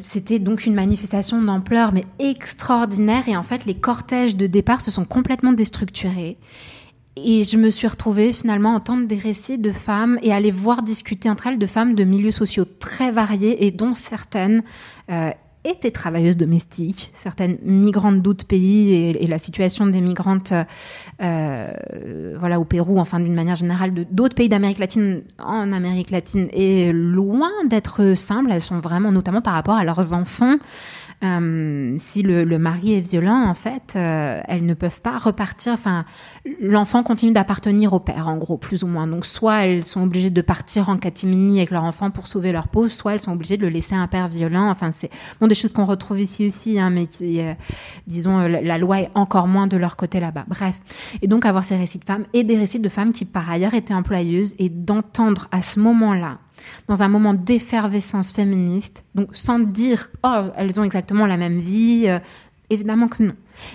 c'était 0.00 0.38
donc 0.38 0.66
une 0.66 0.74
manifestation 0.74 1.40
d'ampleur, 1.42 1.92
mais 1.92 2.04
extraordinaire. 2.18 3.28
Et 3.28 3.36
en 3.36 3.42
fait, 3.42 3.64
les 3.64 3.74
cortèges 3.74 4.36
de 4.36 4.46
départ 4.46 4.80
se 4.80 4.90
sont 4.90 5.04
complètement 5.04 5.52
déstructurés. 5.52 6.36
Et 7.24 7.44
je 7.44 7.56
me 7.56 7.70
suis 7.70 7.86
retrouvée 7.86 8.32
finalement 8.32 8.72
à 8.72 8.76
entendre 8.76 9.06
des 9.06 9.18
récits 9.18 9.58
de 9.58 9.72
femmes 9.72 10.18
et 10.22 10.32
aller 10.32 10.50
voir 10.50 10.82
discuter 10.82 11.28
entre 11.28 11.46
elles 11.46 11.58
de 11.58 11.66
femmes 11.66 11.94
de 11.94 12.04
milieux 12.04 12.30
sociaux 12.30 12.64
très 12.64 13.10
variés 13.12 13.66
et 13.66 13.70
dont 13.70 13.94
certaines 13.94 14.62
euh, 15.10 15.30
étaient 15.64 15.90
travailleuses 15.90 16.36
domestiques, 16.36 17.10
certaines 17.12 17.58
migrantes 17.62 18.22
d'autres 18.22 18.46
pays 18.46 18.92
et, 18.94 19.26
la 19.26 19.38
situation 19.38 19.86
des 19.86 20.00
migrantes, 20.00 20.52
euh, 21.22 22.36
voilà, 22.38 22.60
au 22.60 22.64
Pérou, 22.64 22.98
enfin 22.98 23.20
d'une 23.20 23.34
manière 23.34 23.56
générale, 23.56 23.92
d'autres 24.10 24.34
pays 24.34 24.48
d'Amérique 24.48 24.78
latine 24.78 25.22
en 25.38 25.72
Amérique 25.72 26.10
latine 26.10 26.48
est 26.52 26.92
loin 26.92 27.50
d'être 27.68 28.14
simple. 28.14 28.50
Elles 28.52 28.62
sont 28.62 28.78
vraiment, 28.78 29.12
notamment 29.12 29.42
par 29.42 29.54
rapport 29.54 29.74
à 29.74 29.84
leurs 29.84 30.14
enfants, 30.14 30.56
euh, 31.24 31.96
si 31.98 32.22
le, 32.22 32.44
le, 32.44 32.58
mari 32.58 32.94
est 32.94 33.00
violent, 33.00 33.44
en 33.48 33.54
fait, 33.54 33.94
euh, 33.96 34.40
elles 34.46 34.64
ne 34.64 34.74
peuvent 34.74 35.00
pas 35.00 35.18
repartir. 35.18 35.72
Enfin, 35.72 36.04
l'enfant 36.60 37.02
continue 37.02 37.32
d'appartenir 37.32 37.92
au 37.92 37.98
père, 37.98 38.28
en 38.28 38.36
gros, 38.36 38.56
plus 38.56 38.84
ou 38.84 38.86
moins. 38.86 39.08
Donc, 39.08 39.26
soit 39.26 39.66
elles 39.66 39.84
sont 39.84 40.02
obligées 40.04 40.30
de 40.30 40.40
partir 40.42 40.88
en 40.88 40.96
catimini 40.96 41.58
avec 41.58 41.72
leur 41.72 41.82
enfant 41.82 42.12
pour 42.12 42.28
sauver 42.28 42.52
leur 42.52 42.68
peau, 42.68 42.88
soit 42.88 43.14
elles 43.14 43.20
sont 43.20 43.32
obligées 43.32 43.56
de 43.56 43.62
le 43.62 43.68
laisser 43.68 43.96
à 43.96 43.98
un 43.98 44.06
père 44.06 44.28
violent. 44.28 44.70
Enfin, 44.70 44.92
c'est 44.92 45.10
bon 45.40 45.48
des 45.48 45.56
choses 45.56 45.72
qu'on 45.72 45.86
retrouve 45.86 46.20
ici 46.20 46.46
aussi, 46.46 46.78
hein, 46.78 46.90
mais 46.90 47.06
qui, 47.06 47.40
euh, 47.40 47.54
disons, 48.06 48.38
la, 48.38 48.78
loi 48.78 49.00
est 49.00 49.10
encore 49.14 49.48
moins 49.48 49.66
de 49.66 49.76
leur 49.76 49.96
côté 49.96 50.20
là-bas. 50.20 50.44
Bref, 50.46 50.78
et 51.20 51.26
donc 51.26 51.46
avoir 51.46 51.64
ces 51.64 51.76
récits 51.76 51.98
de 51.98 52.04
femmes 52.04 52.26
et 52.32 52.44
des 52.44 52.56
récits 52.56 52.78
de 52.78 52.88
femmes 52.88 53.10
qui 53.12 53.24
par 53.24 53.50
ailleurs 53.50 53.74
étaient 53.74 53.94
employeuses 53.94 54.54
et 54.60 54.68
d'entendre 54.68 55.48
à 55.50 55.62
ce 55.62 55.80
moment-là 55.80 56.38
dans 56.86 57.02
un 57.02 57.08
moment 57.08 57.34
d'effervescence 57.34 58.32
féministe, 58.32 59.04
donc 59.14 59.28
sans 59.32 59.58
dire 59.58 60.10
oh 60.24 60.48
elles 60.56 60.80
ont 60.80 60.84
exactement 60.84 61.26
la 61.26 61.36
même 61.36 61.58
vie, 61.58 62.04
euh, 62.06 62.18
évidemment 62.70 63.08
que 63.08 63.22
non, 63.22 63.34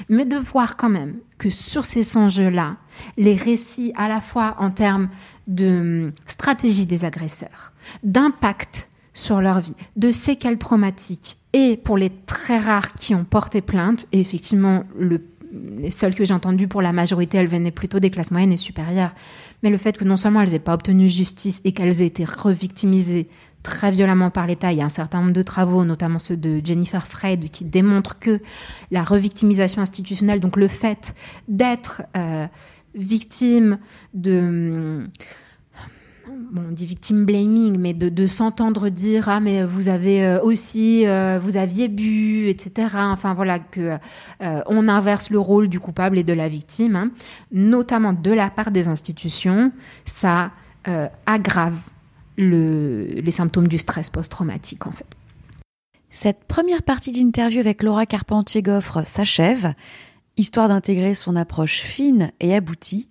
mais 0.09 0.25
de 0.25 0.37
voir 0.37 0.77
quand 0.77 0.89
même 0.89 1.15
que 1.37 1.49
sur 1.49 1.85
ces 1.85 2.17
enjeux-là, 2.17 2.77
les 3.17 3.35
récits 3.35 3.93
à 3.95 4.07
la 4.07 4.21
fois 4.21 4.55
en 4.59 4.69
termes 4.69 5.09
de 5.47 6.05
hum, 6.05 6.11
stratégie 6.25 6.85
des 6.85 7.05
agresseurs, 7.05 7.73
d'impact 8.03 8.89
sur 9.13 9.41
leur 9.41 9.59
vie, 9.59 9.75
de 9.95 10.09
séquelles 10.09 10.57
traumatiques 10.57 11.37
et 11.53 11.77
pour 11.77 11.97
les 11.97 12.09
très 12.09 12.57
rares 12.57 12.93
qui 12.93 13.13
ont 13.13 13.25
porté 13.25 13.61
plainte, 13.61 14.07
et 14.11 14.19
effectivement 14.19 14.83
le 14.97 15.21
les 15.53 15.91
seules 15.91 16.15
que 16.15 16.25
j'ai 16.25 16.33
entendues 16.33 16.67
pour 16.67 16.81
la 16.81 16.93
majorité, 16.93 17.37
elles 17.37 17.47
venaient 17.47 17.71
plutôt 17.71 17.99
des 17.99 18.09
classes 18.09 18.31
moyennes 18.31 18.53
et 18.53 18.57
supérieures. 18.57 19.13
Mais 19.63 19.69
le 19.69 19.77
fait 19.77 19.97
que 19.97 20.03
non 20.03 20.17
seulement 20.17 20.41
elles 20.41 20.51
n'aient 20.51 20.59
pas 20.59 20.73
obtenu 20.73 21.09
justice 21.09 21.61
et 21.63 21.71
qu'elles 21.71 22.01
aient 22.01 22.07
été 22.07 22.25
revictimisées 22.25 23.27
très 23.63 23.91
violemment 23.91 24.29
par 24.29 24.45
l'État, 24.45 24.73
il 24.73 24.77
y 24.77 24.81
a 24.81 24.85
un 24.85 24.89
certain 24.89 25.21
nombre 25.21 25.33
de 25.33 25.41
travaux, 25.41 25.85
notamment 25.85 26.19
ceux 26.19 26.35
de 26.35 26.61
Jennifer 26.63 27.07
Freyd, 27.07 27.49
qui 27.49 27.63
démontrent 27.63 28.19
que 28.19 28.41
la 28.91 29.03
revictimisation 29.03 29.81
institutionnelle, 29.81 30.41
donc 30.41 30.57
le 30.57 30.67
fait 30.67 31.15
d'être 31.47 32.03
euh, 32.17 32.45
victime 32.93 33.79
de 34.13 35.07
on 36.55 36.71
dit 36.71 36.85
victim 36.85 37.25
blaming, 37.25 37.77
mais 37.79 37.93
de, 37.93 38.25
s'entendre 38.25 38.89
dire 38.89 39.29
ah 39.29 39.39
mais 39.39 39.63
vous 39.63 39.89
avez 39.89 40.23
euh, 40.23 40.41
aussi 40.41 41.05
euh, 41.05 41.39
vous 41.41 41.57
aviez 41.57 41.87
bu, 41.87 42.47
etc. 42.47 42.89
Enfin 42.93 43.33
voilà 43.33 43.59
que 43.59 43.97
euh, 44.41 44.61
on 44.67 44.87
inverse 44.87 45.29
le 45.29 45.39
rôle 45.39 45.67
du 45.67 45.79
coupable 45.79 46.17
et 46.17 46.23
de 46.23 46.33
la 46.33 46.49
victime, 46.49 46.95
hein. 46.95 47.11
notamment 47.51 48.13
de 48.13 48.31
la 48.31 48.49
part 48.49 48.71
des 48.71 48.87
institutions, 48.87 49.71
ça 50.05 50.51
aggrave 51.25 51.79
les 52.37 53.31
symptômes 53.31 53.69
du 53.69 53.77
stress 53.77 54.09
post-traumatique 54.09 54.85
en 54.85 54.91
fait. 54.91 55.05
Cette 56.09 56.43
première 56.43 56.83
partie 56.83 57.13
d'interview 57.13 57.61
avec 57.61 57.83
Laura 57.83 58.05
Carpentier-Goffre 58.05 59.05
s'achève, 59.05 59.73
histoire 60.35 60.67
d'intégrer 60.67 61.13
son 61.13 61.37
approche 61.37 61.79
fine 61.79 62.33
et 62.41 62.53
aboutie 62.53 63.07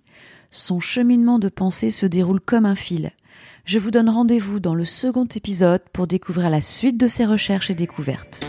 son 0.53 0.79
cheminement 0.79 1.39
de 1.39 1.49
pensée 1.49 1.89
se 1.89 2.05
déroule 2.05 2.39
comme 2.39 2.65
un 2.65 2.75
fil. 2.75 3.11
Je 3.65 3.79
vous 3.79 3.91
donne 3.91 4.09
rendez-vous 4.09 4.59
dans 4.59 4.75
le 4.75 4.83
second 4.83 5.23
épisode 5.23 5.81
pour 5.93 6.05
découvrir 6.05 6.49
la 6.49 6.59
suite 6.59 6.97
de 6.97 7.07
ses 7.07 7.23
recherches 7.23 7.71
et 7.71 7.75
découvertes. 7.75 8.41